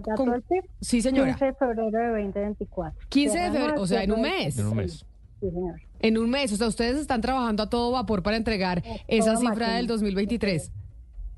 [0.79, 1.31] Sí, señora.
[1.33, 2.99] 15 de febrero de 2024.
[3.09, 4.57] 15 de febrero, o sea, en un mes.
[4.57, 5.05] En un mes.
[5.41, 5.88] Sí, señor.
[5.99, 9.75] En un mes, o sea, ustedes están trabajando a todo vapor para entregar esa cifra
[9.75, 10.71] del 2023.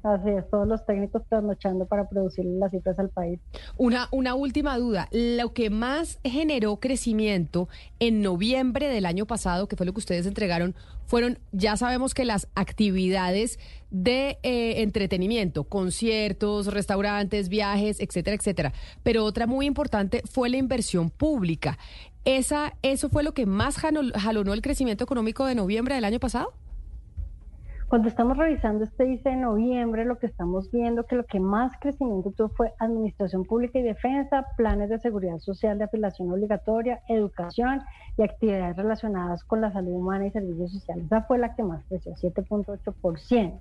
[0.04, 3.40] Así es, todos los técnicos trasnochando para producir las cifras al país.
[3.78, 5.08] Una, una última duda.
[5.12, 7.70] Lo que más generó crecimiento
[8.00, 10.74] en noviembre del año pasado, que fue lo que ustedes entregaron,
[11.06, 13.60] fueron, ya sabemos que las actividades
[13.92, 18.74] de eh, entretenimiento, conciertos, restaurantes, viajes, etcétera, etcétera.
[19.04, 21.78] Pero otra muy importante fue la inversión pública.
[22.24, 26.54] Esa, ¿Eso fue lo que más jalonó el crecimiento económico de noviembre del año pasado?
[27.88, 31.74] Cuando estamos revisando este ICE de noviembre, lo que estamos viendo que lo que más
[31.78, 37.82] crecimiento tuvo fue administración pública y defensa, planes de seguridad social de afiliación obligatoria, educación
[38.18, 41.06] y actividades relacionadas con la salud humana y servicios sociales.
[41.08, 43.60] Esa fue la que más creció, 7.8%.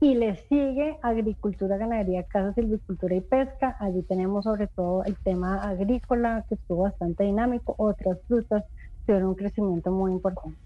[0.00, 3.76] Y le sigue agricultura, ganadería, casa, silvicultura y pesca.
[3.80, 7.74] Allí tenemos sobre todo el tema agrícola, que estuvo bastante dinámico.
[7.78, 8.64] Otras frutas
[9.06, 10.58] tuvieron un crecimiento muy importante.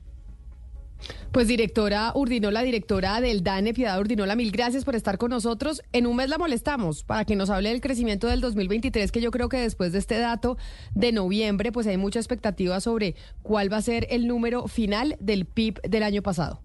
[1.33, 5.83] Pues directora Urdinola, directora del DANE, Piedad Urdinola, mil gracias por estar con nosotros.
[5.93, 9.31] En un mes la molestamos para que nos hable del crecimiento del 2023, que yo
[9.31, 10.57] creo que después de este dato
[10.95, 15.47] de noviembre, pues hay mucha expectativa sobre cuál va a ser el número final del
[15.47, 16.61] PIB del año pasado.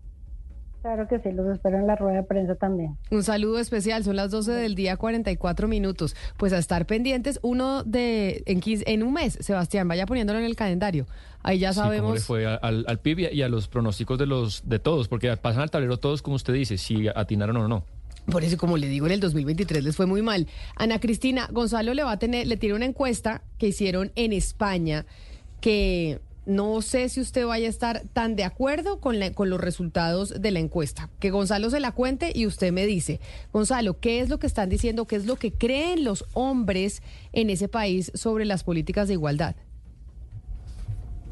[0.86, 2.95] Claro que sí, los espero en la rueda de prensa también.
[3.10, 6.16] Un saludo especial, son las 12 del día, 44 minutos.
[6.38, 10.56] Pues a estar pendientes, uno de en, en un mes, Sebastián, vaya poniéndolo en el
[10.56, 11.07] calendario.
[11.41, 12.03] Ahí ya sabemos.
[12.03, 15.36] cómo le fue al, al PIB y a los pronósticos de los de todos, porque
[15.38, 17.84] pasan al tablero todos, como usted dice, si atinaron o no.
[18.32, 20.45] Por eso, como le digo, en el 2023 les fue muy mal.
[20.76, 25.07] Ana Cristina, Gonzalo le va a tener, le tiene una encuesta que hicieron en España
[25.62, 30.41] que no sé si usted vaya a estar tan de acuerdo con, con los resultados
[30.41, 31.09] de la encuesta.
[31.19, 33.19] Que Gonzalo se la cuente y usted me dice,
[33.51, 35.05] Gonzalo, ¿qué es lo que están diciendo?
[35.05, 37.01] ¿Qué es lo que creen los hombres
[37.34, 39.55] en ese país sobre las políticas de igualdad?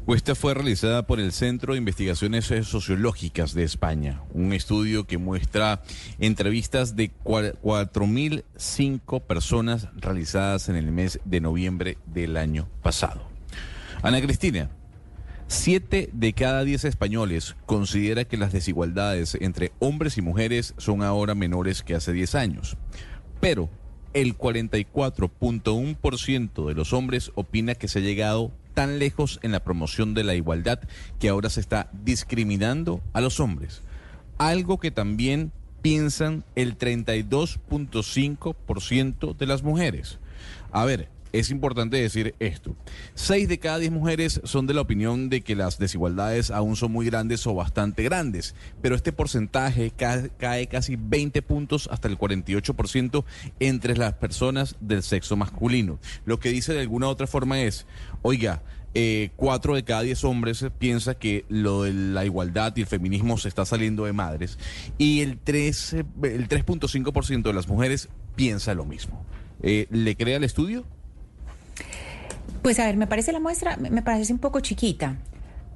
[0.06, 5.82] Esta fue realizada por el Centro de Investigaciones Sociológicas de España, un estudio que muestra
[6.18, 13.22] entrevistas de 4.005 personas realizadas en el mes de noviembre del año pasado.
[14.02, 14.68] Ana Cristina,
[15.56, 21.36] Siete de cada diez españoles considera que las desigualdades entre hombres y mujeres son ahora
[21.36, 22.76] menores que hace 10 años.
[23.40, 23.70] Pero
[24.14, 30.12] el 44.1% de los hombres opina que se ha llegado tan lejos en la promoción
[30.12, 30.80] de la igualdad
[31.20, 33.82] que ahora se está discriminando a los hombres.
[34.38, 35.52] Algo que también
[35.82, 40.18] piensan el 32.5% de las mujeres.
[40.72, 42.76] A ver, es importante decir esto.
[43.14, 46.92] Seis de cada diez mujeres son de la opinión de que las desigualdades aún son
[46.92, 53.24] muy grandes o bastante grandes, pero este porcentaje cae, casi 20 puntos hasta el 48%
[53.58, 55.98] entre las personas del sexo masculino.
[56.24, 57.84] Lo que dice de alguna otra forma es,
[58.22, 58.62] oiga,
[58.94, 63.38] eh, cuatro de cada diez hombres piensa que lo de la igualdad y el feminismo
[63.38, 64.56] se está saliendo de madres
[64.98, 69.26] y el 3.5% el 3 de las mujeres piensa lo mismo.
[69.62, 70.84] Eh, ¿Le crea el estudio?
[72.64, 75.18] Pues a ver, me parece la muestra, me parece un poco chiquita.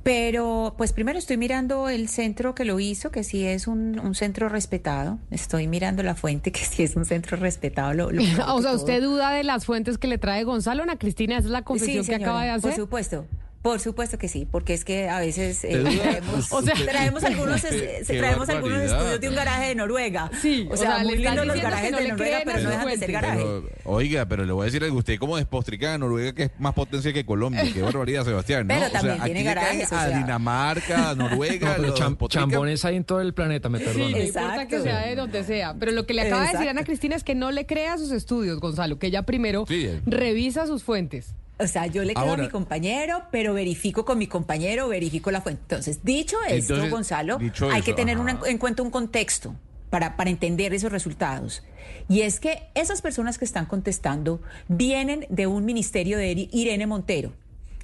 [0.05, 4.49] Pero, pues primero estoy mirando el centro que lo hizo, que sí es un, centro
[4.49, 5.19] respetado.
[5.31, 7.93] Estoy mirando la fuente, que sí es un centro respetado.
[7.93, 8.07] Lo,
[8.55, 10.83] o sea, ¿usted duda de las fuentes que le trae Gonzalo?
[10.83, 12.71] Ana Cristina, esa es la confesión que acaba de hacer.
[12.71, 13.27] Por supuesto.
[13.63, 17.63] Por supuesto que sí, porque es que a veces eh, traemos, algunos,
[18.07, 20.31] traemos algunos estudios de un garaje de Noruega.
[20.41, 23.45] Sí, o sea, muy lindos los garajes de Noruega, pero no dejan de ser garaje.
[23.85, 26.75] oiga, pero le voy a decir algo, usted como despostrica a Noruega que es más
[26.75, 28.75] potencia que Colombia, qué barbaridad, Sebastián, ¿no?
[28.75, 29.93] Pero también tiene garajes.
[29.93, 31.95] A Dinamarca, a Noruega, no,
[32.29, 34.07] chambones hay en todo el planeta, me perdono.
[34.07, 35.75] Sí, no importa que sea de donde sea.
[35.79, 38.13] Pero lo que le acaba de decir Ana Cristina es que no le crea sus
[38.13, 39.65] estudios, Gonzalo, que ella primero
[40.07, 41.35] revisa sus fuentes.
[41.61, 45.41] O sea, yo le creo a mi compañero, pero verifico con mi compañero, verifico la
[45.41, 45.63] fuente.
[45.63, 47.39] Entonces, dicho esto, Gonzalo,
[47.73, 49.55] hay que tener en cuenta un contexto
[49.91, 51.65] para, para entender esos resultados.
[52.09, 57.33] Y es que esas personas que están contestando vienen de un ministerio de Irene Montero,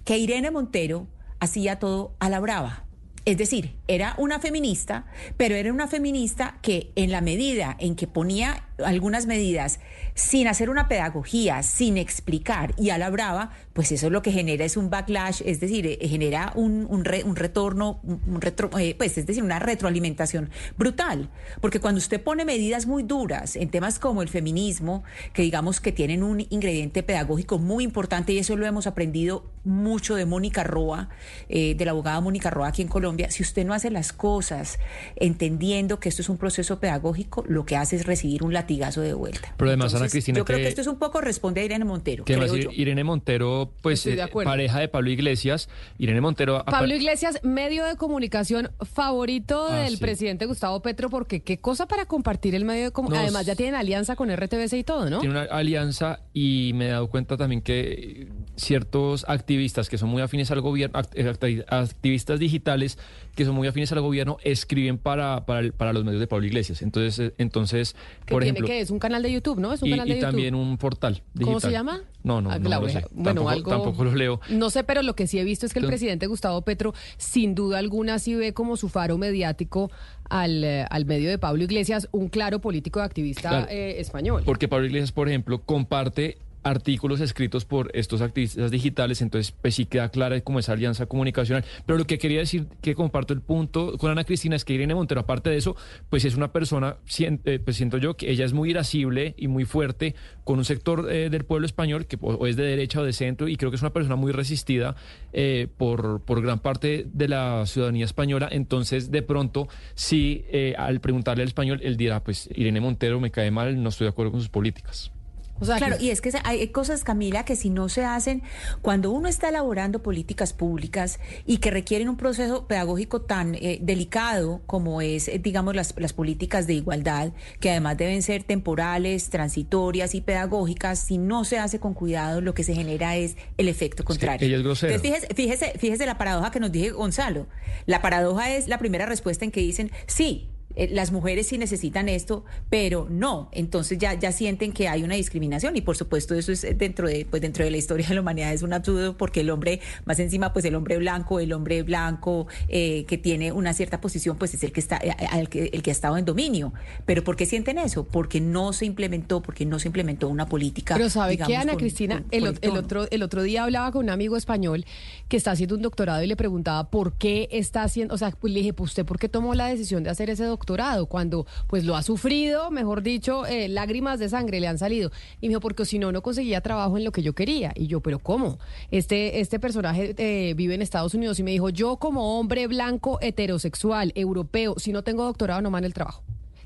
[0.05, 1.07] que Irene Montero
[1.41, 2.85] hacía todo a la brava.
[3.27, 5.07] Es decir, era una feminista,
[5.39, 9.81] pero era una feminista que en la medida en que ponía algunas medidas
[10.15, 14.65] sin hacer una pedagogía, sin explicar y a la brava, pues eso lo que genera
[14.65, 19.27] es un backlash, es decir, eh, genera un, un, retorno, un retro, eh, pues es
[19.27, 21.31] decir, una retroalimentación brutal.
[21.61, 25.93] Porque cuando usted pone medidas muy duras en temas como el feminismo, que digamos que
[25.93, 31.09] tienen un ingrediente pedagógico muy importante, y eso lo hemos aprendido mucho de Mónica Roa,
[31.49, 34.79] eh, de la abogada Mónica Roa aquí en Colombia, si usted no hace las cosas
[35.17, 39.13] entendiendo que esto es un proceso pedagógico, lo que hace es recibir un latigazo de
[39.13, 39.55] vuelta.
[39.57, 40.39] Pero además, Ana Cristina.
[40.39, 42.25] Yo creo que esto es un poco responde a Irene Montero.
[42.25, 42.35] Que
[42.73, 45.69] Irene Montero, pues, eh, pareja de Pablo Iglesias.
[45.99, 46.65] Irene Montero.
[46.65, 52.07] Pablo Iglesias, medio de comunicación favorito ah, del presidente Gustavo Petro, porque qué cosa para
[52.07, 53.27] compartir el medio de comunicación.
[53.27, 55.21] Además, ya tienen alianza con RTBC y todo, ¿no?
[55.21, 60.23] Tiene una alianza y me he dado cuenta también que ciertos activistas que son muy
[60.23, 62.99] afines al gobierno, eh, activistas digitales
[63.35, 66.83] que son muy afines al gobierno, escriben para, para, para los medios de Pablo Iglesias.
[66.83, 68.67] Entonces, eh, entonces por tiene ejemplo...
[68.67, 69.73] que es un canal de YouTube, ¿no?
[69.73, 71.45] Es un y, canal de y también un portal digital.
[71.45, 72.03] ¿Cómo se llama?
[72.23, 73.05] No, no, ah, no, lo sé.
[73.11, 73.71] Bueno, tampoco, algo...
[73.71, 74.41] tampoco lo leo.
[74.49, 77.55] No sé, pero lo que sí he visto es que el presidente Gustavo Petro, sin
[77.55, 79.91] duda alguna, sí ve como su faro mediático
[80.29, 84.43] al, eh, al medio de Pablo Iglesias, un claro político de activista eh, español.
[84.47, 89.85] Porque Pablo Iglesias, por ejemplo, comparte artículos escritos por estos activistas digitales, entonces pues sí
[89.85, 91.65] queda clara como esa alianza comunicacional.
[91.87, 94.95] Pero lo que quería decir, que comparto el punto con Ana Cristina, es que Irene
[94.95, 95.77] Montero, aparte de eso,
[96.09, 99.65] pues es una persona, eh, pues siento yo que ella es muy irascible y muy
[99.65, 103.13] fuerte con un sector eh, del pueblo español que o es de derecha o de
[103.13, 104.97] centro y creo que es una persona muy resistida
[105.33, 108.49] eh, por, por gran parte de la ciudadanía española.
[108.51, 110.45] Entonces, de pronto, sí,
[110.77, 114.11] al preguntarle al español, él dirá, pues Irene Montero me cae mal, no estoy de
[114.11, 115.14] acuerdo con sus políticas
[115.61, 118.43] claro, y es que hay cosas, Camila, que si no se hacen,
[118.83, 124.63] cuando uno está elaborando políticas públicas y que requieren un proceso pedagógico tan eh, delicado
[124.67, 130.15] como es, eh, digamos, las, las políticas de igualdad, que además deben ser temporales, transitorias
[130.15, 134.05] y pedagógicas, si no se hace con cuidado, lo que se genera es el efecto
[134.05, 134.57] contrario.
[134.57, 134.95] es grosera.
[134.95, 137.47] Entonces, fíjese, fíjese, fíjese la paradoja que nos dije Gonzalo.
[137.87, 142.09] La paradoja es la primera respuesta en que dicen, sí, eh, las mujeres sí necesitan
[142.09, 143.49] esto, pero no.
[143.53, 147.27] Entonces ya, ya sienten que hay una discriminación y por supuesto eso es dentro de,
[147.29, 150.19] pues dentro de la historia de la humanidad es un absurdo porque el hombre, más
[150.19, 154.55] encima, pues el hombre blanco, el hombre blanco eh, que tiene una cierta posición, pues
[154.55, 156.73] es el que está, eh, el que, el que ha estado en dominio.
[157.07, 158.05] Pero ¿por qué sienten eso?
[158.05, 160.97] Porque no se implementó, porque no se implementó una política.
[160.97, 162.47] Pero sabe que Ana Cristina, el,
[162.77, 164.85] otro, el otro día hablaba con un amigo español
[165.29, 168.53] que está haciendo un doctorado y le preguntaba por qué está haciendo, o sea, pues
[168.53, 171.47] le dije, pues usted por qué tomó la decisión de hacer ese doctorado doctorado, cuando
[171.67, 175.11] pues lo ha sufrido, mejor dicho, eh, lágrimas de sangre le han salido.
[175.43, 177.73] Y me dijo, porque si no, no conseguía trabajo en lo que yo quería.
[177.75, 178.59] Y yo, pero ¿cómo?
[178.91, 183.19] Este, este personaje eh, vive en Estados Unidos y me dijo, yo como hombre blanco,
[183.21, 186.23] heterosexual, europeo, si no tengo doctorado, no me el trabajo.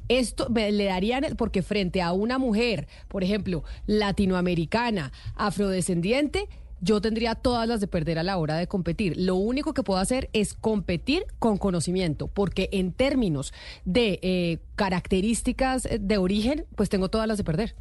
[0.08, 6.48] Esto le darían, porque frente a una mujer, por ejemplo, latinoamericana, afrodescendiente,
[6.80, 9.16] yo tendría todas las de perder a la hora de competir.
[9.16, 13.52] Lo único que puedo hacer es competir con conocimiento, porque en términos
[13.84, 17.74] de eh, características de origen, pues tengo todas las de perder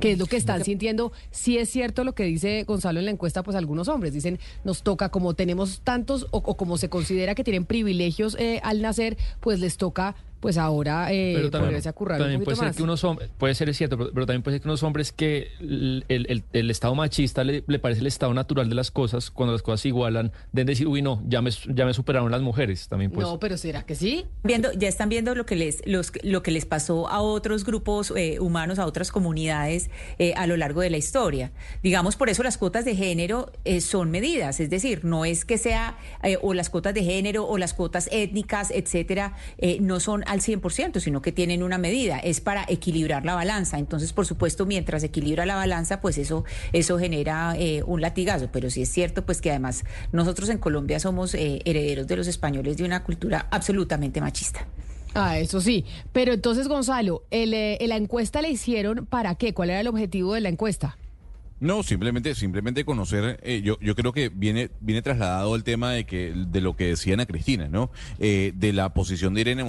[0.00, 1.12] que es lo que están sintiendo.
[1.30, 4.82] Si es cierto lo que dice Gonzalo en la encuesta, pues algunos hombres dicen, nos
[4.82, 9.60] toca, como tenemos tantos o, como se considera que tienen privilegios eh, al nacer, pues
[9.60, 13.72] les toca pues ahora eh, pero también, también puede ser que unos hombres, puede ser
[13.74, 18.00] cierto, pero, también puede ser que unos hombres que el, el, estado machista le, parece
[18.00, 21.22] el estado natural de las cosas, cuando las cosas se igualan, deben decir, uy, no,
[21.26, 23.10] ya me, ya me superaron las mujeres también.
[23.10, 23.26] Pues.
[23.26, 24.26] No, pero ¿será que sí?
[24.42, 28.12] Viendo, ya están viendo lo que les, los, lo que les pasó a otros grupos
[28.16, 31.52] eh, humanos, a otras comunidades eh, a lo largo de la historia.
[31.82, 35.58] Digamos, por eso las cuotas de género eh, son medidas, es decir, no es que
[35.58, 35.98] sea,
[36.42, 39.34] o las cuotas de género o las cuotas étnicas, etcétera,
[39.80, 43.80] no son al 100%, sino que tienen una medida, es para equilibrar la balanza.
[43.80, 48.48] Entonces, por supuesto, mientras equilibra la balanza, pues eso, eso genera eh, un latigazo.
[48.52, 52.28] Pero sí es cierto, pues que además nosotros en Colombia somos eh, herederos de los
[52.28, 54.68] españoles de una cultura absolutamente machista.
[55.14, 55.84] Ah, eso sí.
[56.12, 59.52] Pero entonces, Gonzalo, el, eh, la encuesta la hicieron para qué?
[59.52, 60.96] ¿Cuál era el objetivo de la encuesta?
[61.60, 66.06] No, simplemente, simplemente conocer, eh, yo, yo creo que viene, viene trasladado el tema de
[66.06, 67.90] que, de lo que decía Ana Cristina, ¿no?
[68.18, 69.62] Eh, de la posición de Irene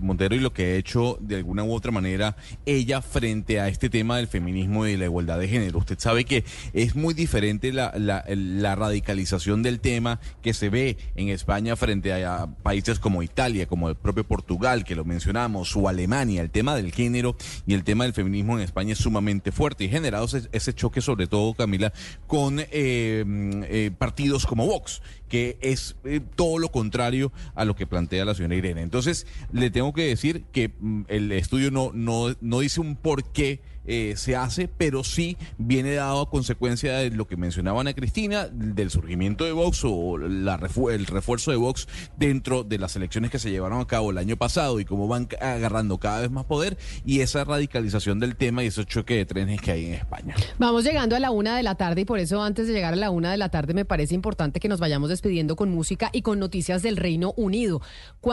[0.00, 3.90] Montero y lo que ha hecho de alguna u otra manera ella frente a este
[3.90, 5.78] tema del feminismo y de la igualdad de género.
[5.78, 6.44] Usted sabe que
[6.74, 12.12] es muy diferente la, la, la radicalización del tema que se ve en España frente
[12.24, 16.40] a, países como Italia, como el propio Portugal, que lo mencionamos, o Alemania.
[16.40, 17.36] El tema del género
[17.66, 21.00] y el tema del feminismo en España es sumamente fuerte y generado ese, ese choque
[21.00, 21.94] sobre todo, Camila,
[22.26, 25.00] con eh, eh, partidos como Vox,
[25.30, 28.82] que es eh, todo lo contrario a lo que plantea la señora Irene.
[28.82, 33.24] Entonces, le tengo que decir que mm, el estudio no, no, no dice un por
[33.32, 37.94] qué eh, se hace, pero sí viene dado a consecuencia de lo que mencionaba Ana
[37.94, 40.60] Cristina, del surgimiento de Vox o la
[40.90, 44.36] el refuerzo de Vox dentro de las elecciones que se llevaron a cabo el año
[44.36, 48.68] pasado y cómo van agarrando cada vez más poder y esa radicalización del tema y
[48.68, 50.34] ese choque de trenes que hay en España.
[50.58, 52.96] Vamos llegando a la una de la tarde y por eso antes de llegar a
[52.96, 56.22] la una de la tarde me parece importante que nos vayamos despidiendo con música y
[56.22, 57.80] con noticias del Reino Unido.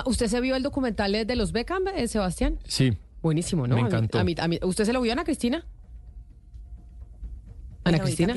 [0.06, 2.60] ¿Usted se vio el documental de los Beckham, eh, Sebastián?
[2.68, 2.98] Sí.
[3.22, 3.76] Buenísimo, ¿no?
[3.76, 4.20] Me encantó.
[4.20, 5.66] A mí, a mí, ¿Usted se lo vio, Ana Cristina?
[7.84, 8.36] Ana Cristina.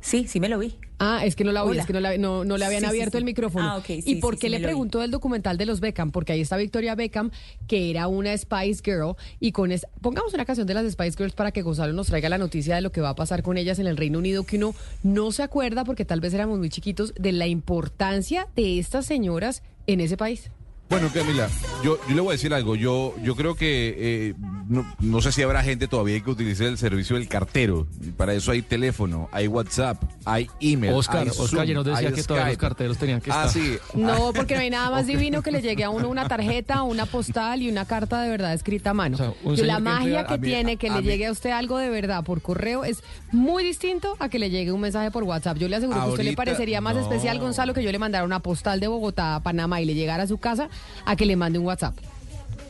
[0.00, 0.74] Sí, sí me lo vi.
[0.98, 2.86] Ah, es que no la oí, es que no, la, no, no le habían Sí,
[2.86, 3.18] abierto sí.
[3.18, 3.64] el micrófono.
[3.68, 6.10] Ah, ok, sí, ¿Y por qué sí, le preguntó del documental de los Beckham?
[6.10, 7.30] Porque ahí está Victoria Beckham,
[7.68, 11.34] que era una Spice Girl, y con es, pongamos una canción de las Spice Girls
[11.34, 13.78] para que Gonzalo nos traiga la noticia de lo que va a pasar con ellas
[13.78, 17.14] en el Reino Unido, que uno no se acuerda, porque tal vez éramos muy chiquitos,
[17.14, 20.50] de la importancia de estas señoras en ese país.
[20.90, 21.48] Bueno, Camila,
[21.82, 22.76] yo, yo le voy a decir algo.
[22.76, 24.34] Yo, yo creo que eh,
[24.68, 27.86] no, no sé si habrá gente todavía que utilice el servicio del cartero.
[28.18, 30.92] Para eso hay teléfono, hay WhatsApp, hay email.
[30.92, 33.62] Oscar, hay Oscar ya nos decía hay que todos los carteros tenían que Ah, estar.
[33.62, 33.78] sí.
[33.94, 37.06] No, porque no hay nada más divino que le llegue a uno una tarjeta, una
[37.06, 39.16] postal y una carta de verdad escrita a mano.
[39.46, 42.22] la que magia que mí- tiene que le mí- llegue a usted algo de verdad
[42.22, 45.56] por correo es muy distinto a que le llegue un mensaje por WhatsApp.
[45.56, 47.00] Yo le aseguro que a usted le parecería más no.
[47.00, 50.24] especial, Gonzalo, que yo le mandara una postal de Bogotá a Panamá y le llegara
[50.24, 50.68] a su casa
[51.04, 51.96] a que le mande un WhatsApp.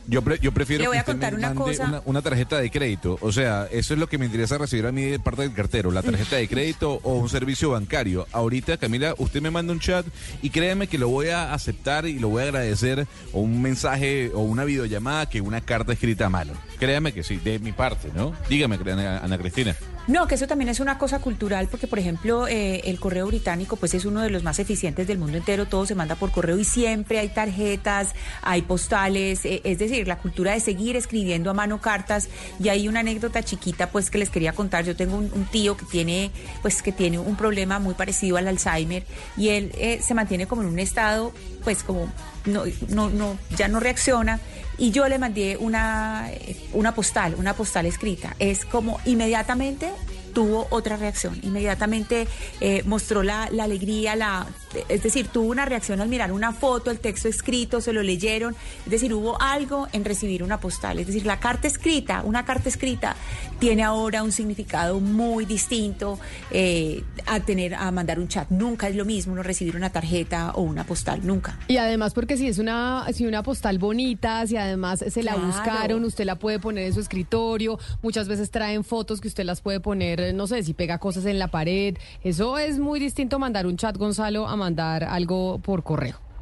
[0.05, 1.85] Yo, pre- yo prefiero Le voy que a usted contar me una mande cosa.
[1.87, 3.17] Una, una tarjeta de crédito.
[3.21, 5.91] O sea, eso es lo que me interesa recibir a mí de parte del cartero,
[5.91, 8.27] la tarjeta de crédito o un servicio bancario.
[8.33, 10.05] Ahorita, Camila, usted me manda un chat
[10.41, 14.29] y créeme que lo voy a aceptar y lo voy a agradecer o un mensaje
[14.33, 16.51] o una videollamada que una carta escrita a mano.
[16.79, 18.33] Créame que sí, de mi parte, ¿no?
[18.49, 19.73] Dígame, Ana, Ana Cristina.
[20.05, 23.77] No, que eso también es una cosa cultural, porque por ejemplo eh, el correo británico
[23.77, 26.59] pues es uno de los más eficientes del mundo entero, todo se manda por correo
[26.59, 31.53] y siempre hay tarjetas, hay postales, eh, es decir, la cultura de seguir escribiendo a
[31.53, 32.27] mano cartas.
[32.59, 35.77] Y hay una anécdota chiquita pues que les quería contar, yo tengo un, un tío
[35.77, 36.31] que tiene
[36.61, 39.05] pues que tiene un problema muy parecido al Alzheimer
[39.37, 41.31] y él eh, se mantiene como en un estado
[41.63, 42.11] pues como
[42.45, 44.39] no, no, no, ya no reacciona
[44.77, 48.35] y yo le mandé una, eh, una postal, una postal escrita.
[48.39, 49.91] Es como inmediatamente
[50.33, 52.27] tuvo otra reacción, inmediatamente
[52.59, 54.47] eh, mostró la, la alegría, la,
[54.89, 58.55] es decir, tuvo una reacción al mirar una foto, el texto escrito, se lo leyeron,
[58.85, 62.69] es decir, hubo algo en recibir una postal, es decir, la carta escrita, una carta
[62.69, 63.15] escrita
[63.59, 66.19] tiene ahora un significado muy distinto
[66.51, 70.51] eh, a tener, a mandar un chat, nunca es lo mismo uno recibir una tarjeta
[70.55, 71.57] o una postal, nunca.
[71.67, 75.47] Y además porque si es una, si una postal bonita, si además se la Claro.
[75.47, 79.61] buscaron, usted la puede poner en su escritorio, muchas veces traen fotos que usted las
[79.61, 81.97] puede poner, eh, no sé, si pega cosas en la pared.
[82.23, 86.32] Eso es muy distinto mandar un chat, Gonzalo, a mandar algo por correo.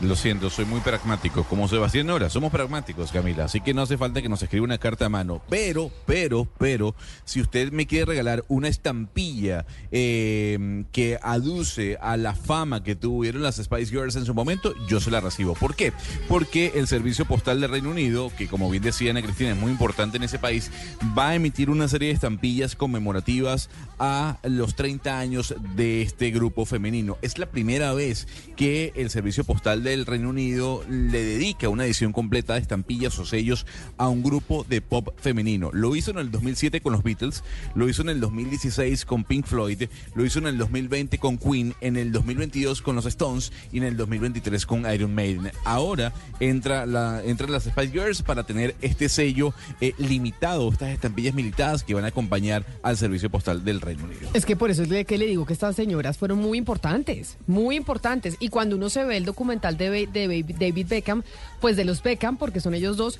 [0.00, 1.42] Lo siento, soy muy pragmático.
[1.42, 3.46] Como Sebastián Nora, somos pragmáticos, Camila.
[3.46, 5.42] Así que no hace falta que nos escriba una carta a mano.
[5.50, 6.94] Pero, pero, pero,
[7.24, 13.42] si usted me quiere regalar una estampilla eh, que aduce a la fama que tuvieron
[13.42, 15.54] las Spice Girls en su momento, yo se la recibo.
[15.54, 15.92] ¿Por qué?
[16.28, 19.72] Porque el Servicio Postal del Reino Unido, que como bien decía Ana Cristina, es muy
[19.72, 20.70] importante en ese país,
[21.18, 23.68] va a emitir una serie de estampillas conmemorativas
[23.98, 27.18] a los 30 años de este grupo femenino.
[27.20, 32.12] Es la primera vez que el Servicio Postal del Reino Unido le dedica una edición
[32.12, 33.66] completa de estampillas o sellos
[33.96, 35.70] a un grupo de pop femenino.
[35.72, 37.42] Lo hizo en el 2007 con los Beatles,
[37.74, 39.84] lo hizo en el 2016 con Pink Floyd,
[40.14, 43.84] lo hizo en el 2020 con Queen, en el 2022 con los Stones y en
[43.84, 45.50] el 2023 con Iron Maiden.
[45.64, 51.34] Ahora entra la, entran las Spice Girls para tener este sello eh, limitado, estas estampillas
[51.34, 54.28] militadas que van a acompañar al Servicio Postal del Reino Unido.
[54.34, 57.36] Es que por eso es de que le digo que estas señoras fueron muy importantes,
[57.46, 58.36] muy importantes.
[58.40, 61.22] Y cuando uno se ve el documental de, David Beckham,
[61.60, 63.18] pues de los Beckham, porque son ellos dos,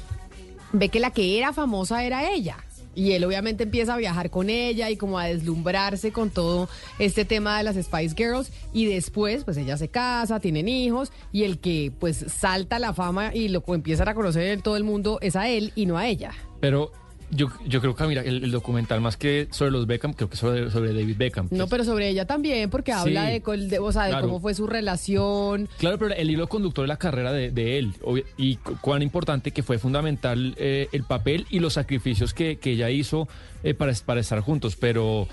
[0.73, 2.57] ve que la que era famosa era ella.
[2.95, 6.69] Y él obviamente empieza a viajar con ella y como a deslumbrarse con todo
[6.99, 8.51] este tema de las Spice Girls.
[8.73, 13.33] Y después, pues ella se casa, tienen hijos y el que pues salta la fama
[13.33, 16.09] y lo empieza a conocer en todo el mundo es a él y no a
[16.09, 16.33] ella.
[16.59, 16.91] Pero
[17.31, 20.37] yo, yo creo que, mira, el, el documental más que sobre los Beckham, creo que
[20.37, 21.49] sobre, sobre David Beckham.
[21.51, 23.43] No, pero sobre ella también, porque Sí, habla de,
[23.81, 24.27] o sea, de claro.
[24.27, 25.69] cómo fue su relación.
[25.79, 27.95] Claro, pero el hilo conductor de la carrera de, de él
[28.37, 32.73] y cu- cuán importante que fue fundamental eh, el papel y los sacrificios que, que
[32.73, 33.29] ella hizo
[33.63, 35.27] eh, para, para estar juntos, pero,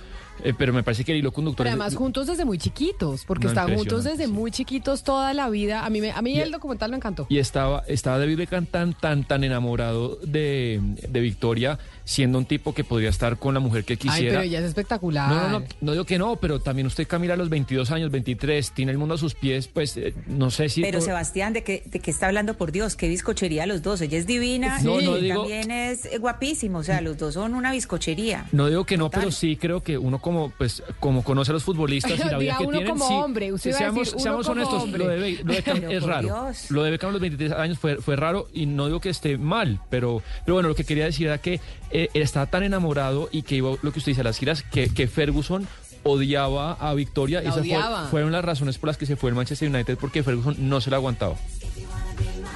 [0.44, 1.64] eh, pero me parece que el hilo conductor...
[1.66, 5.34] Pero es- además juntos desde muy chiquitos, porque No, están juntos desde muy chiquitos toda
[5.34, 5.86] la vida.
[5.86, 7.26] A mí, me- a mí Y- el documental me encantó.
[7.30, 12.74] Y estaba, estaba David Beckham tan, tan, tan enamorado de, de Victoria, siendo un tipo
[12.74, 14.30] que podría estar con la mujer que Ay, quisiera.
[14.36, 15.28] pero ella es espectacular.
[15.30, 18.12] No, no, no, no digo que no, pero también usted Camila a los 22 años,
[18.12, 20.82] 23, tiene el mundo a sus pies, pues eh, no sé si...
[20.82, 22.96] Pero por- Sebastián, ¿de qué, ¿de qué está hablando por Dios?
[22.96, 24.00] Qué bizcochería los dos.
[24.02, 26.78] Ella es divina y no él digo- también es eh, guapísimo.
[26.80, 28.46] O sea, los dos son una bizcochería.
[28.52, 31.64] No digo que no, pero sí creo que uno como pues como conoce a los
[31.64, 34.00] futbolistas y la vida que uno tienen, como sí, hombre, usted sí, iba a seamos,
[34.00, 35.04] decir, uno seamos como honestos, hombre.
[35.04, 36.22] lo de, Be- lo de Beckham Pero es raro.
[36.28, 36.72] Dios.
[36.72, 39.38] Lo de Beckham a los 23 años fue, fue raro y no digo que esté
[39.40, 41.60] mal, pero, pero bueno, lo que quería decir era que
[41.92, 44.90] eh, estaba tan enamorado y que iba, lo que usted dice, a las giras, que,
[44.94, 45.68] que Ferguson
[46.04, 47.42] odiaba a Victoria.
[47.42, 50.22] La Esas fue- fueron las razones por las que se fue el Manchester United porque
[50.24, 51.36] Ferguson no se la aguantaba.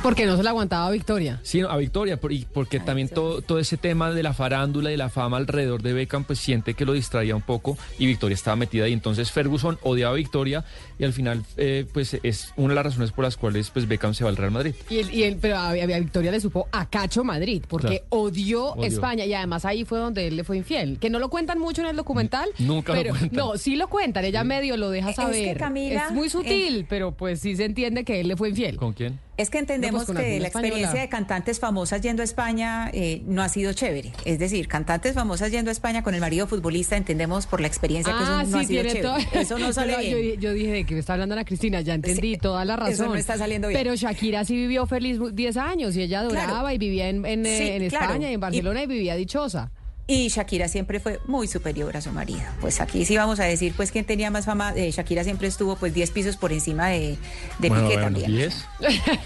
[0.01, 1.41] Porque no se la aguantaba a Victoria.
[1.43, 5.35] Sí, a Victoria, porque también todo, todo ese tema de la farándula y la fama
[5.35, 8.93] alrededor de Beckham, pues siente que lo distraía un poco y Victoria estaba metida ahí.
[8.93, 10.63] Entonces Ferguson odiaba a Victoria
[10.97, 14.13] y al final, eh, pues es una de las razones por las cuales pues Beckham
[14.13, 14.73] se va al Real Madrid.
[14.89, 19.65] Y, y pero a, Victoria le supo a Cacho Madrid, porque odió, España y además
[19.65, 20.97] ahí fue donde él le fue infiel.
[20.99, 22.49] Que no lo cuentan mucho en el documental.
[22.57, 23.37] Nunca pero, lo cuentan.
[23.37, 25.61] No, sí lo cuentan, ella medio lo deja saber.
[25.75, 28.77] Es, muy sutil, pero pues sí se entiende que él le fue infiel.
[28.77, 29.19] ¿Con quién?
[29.39, 33.41] Es que entendemos pues, que la experiencia de cantantes famosas yendo a España eh, no
[33.41, 34.11] ha sido chévere.
[34.25, 38.11] Es decir, cantantes famosas yendo a España con el marido futbolista, entendemos por la experiencia
[38.11, 39.09] que eso ah, no ha sido chévere.
[39.31, 40.41] Eso no sale bien.
[40.41, 42.93] Yo, dije que me está hablando la Cristina, ya entendí toda la razón.
[42.93, 43.79] Eso no está saliendo bien.
[43.79, 47.85] Pero Shakira sí vivió feliz 10 años y ella adoraba y vivía en, en, eh,
[47.85, 49.71] España y en Barcelona y vivía dichosa.
[50.11, 52.41] Y Shakira siempre fue muy superior a su marido.
[52.61, 54.73] Pues aquí sí vamos a decir, pues, quién tenía más fama.
[54.75, 57.15] Eh, Shakira siempre estuvo, pues, 10 pisos por encima de,
[57.59, 58.31] de Piqué también.
[58.31, 58.51] ¿10?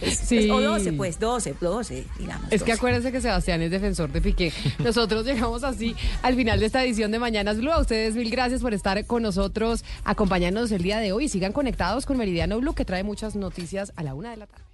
[0.01, 0.51] sí.
[0.51, 2.51] o 12, pues, 12, 12, digamos.
[2.51, 4.51] Es que acuérdense que Sebastián es defensor de Piqué.
[4.79, 7.71] Nosotros llegamos así al final de esta edición de Mañanas Blue.
[7.71, 11.29] A ustedes mil gracias por estar con nosotros, acompañándonos el día de hoy.
[11.29, 14.72] Sigan conectados con Meridiano Blue, que trae muchas noticias a la una de la tarde.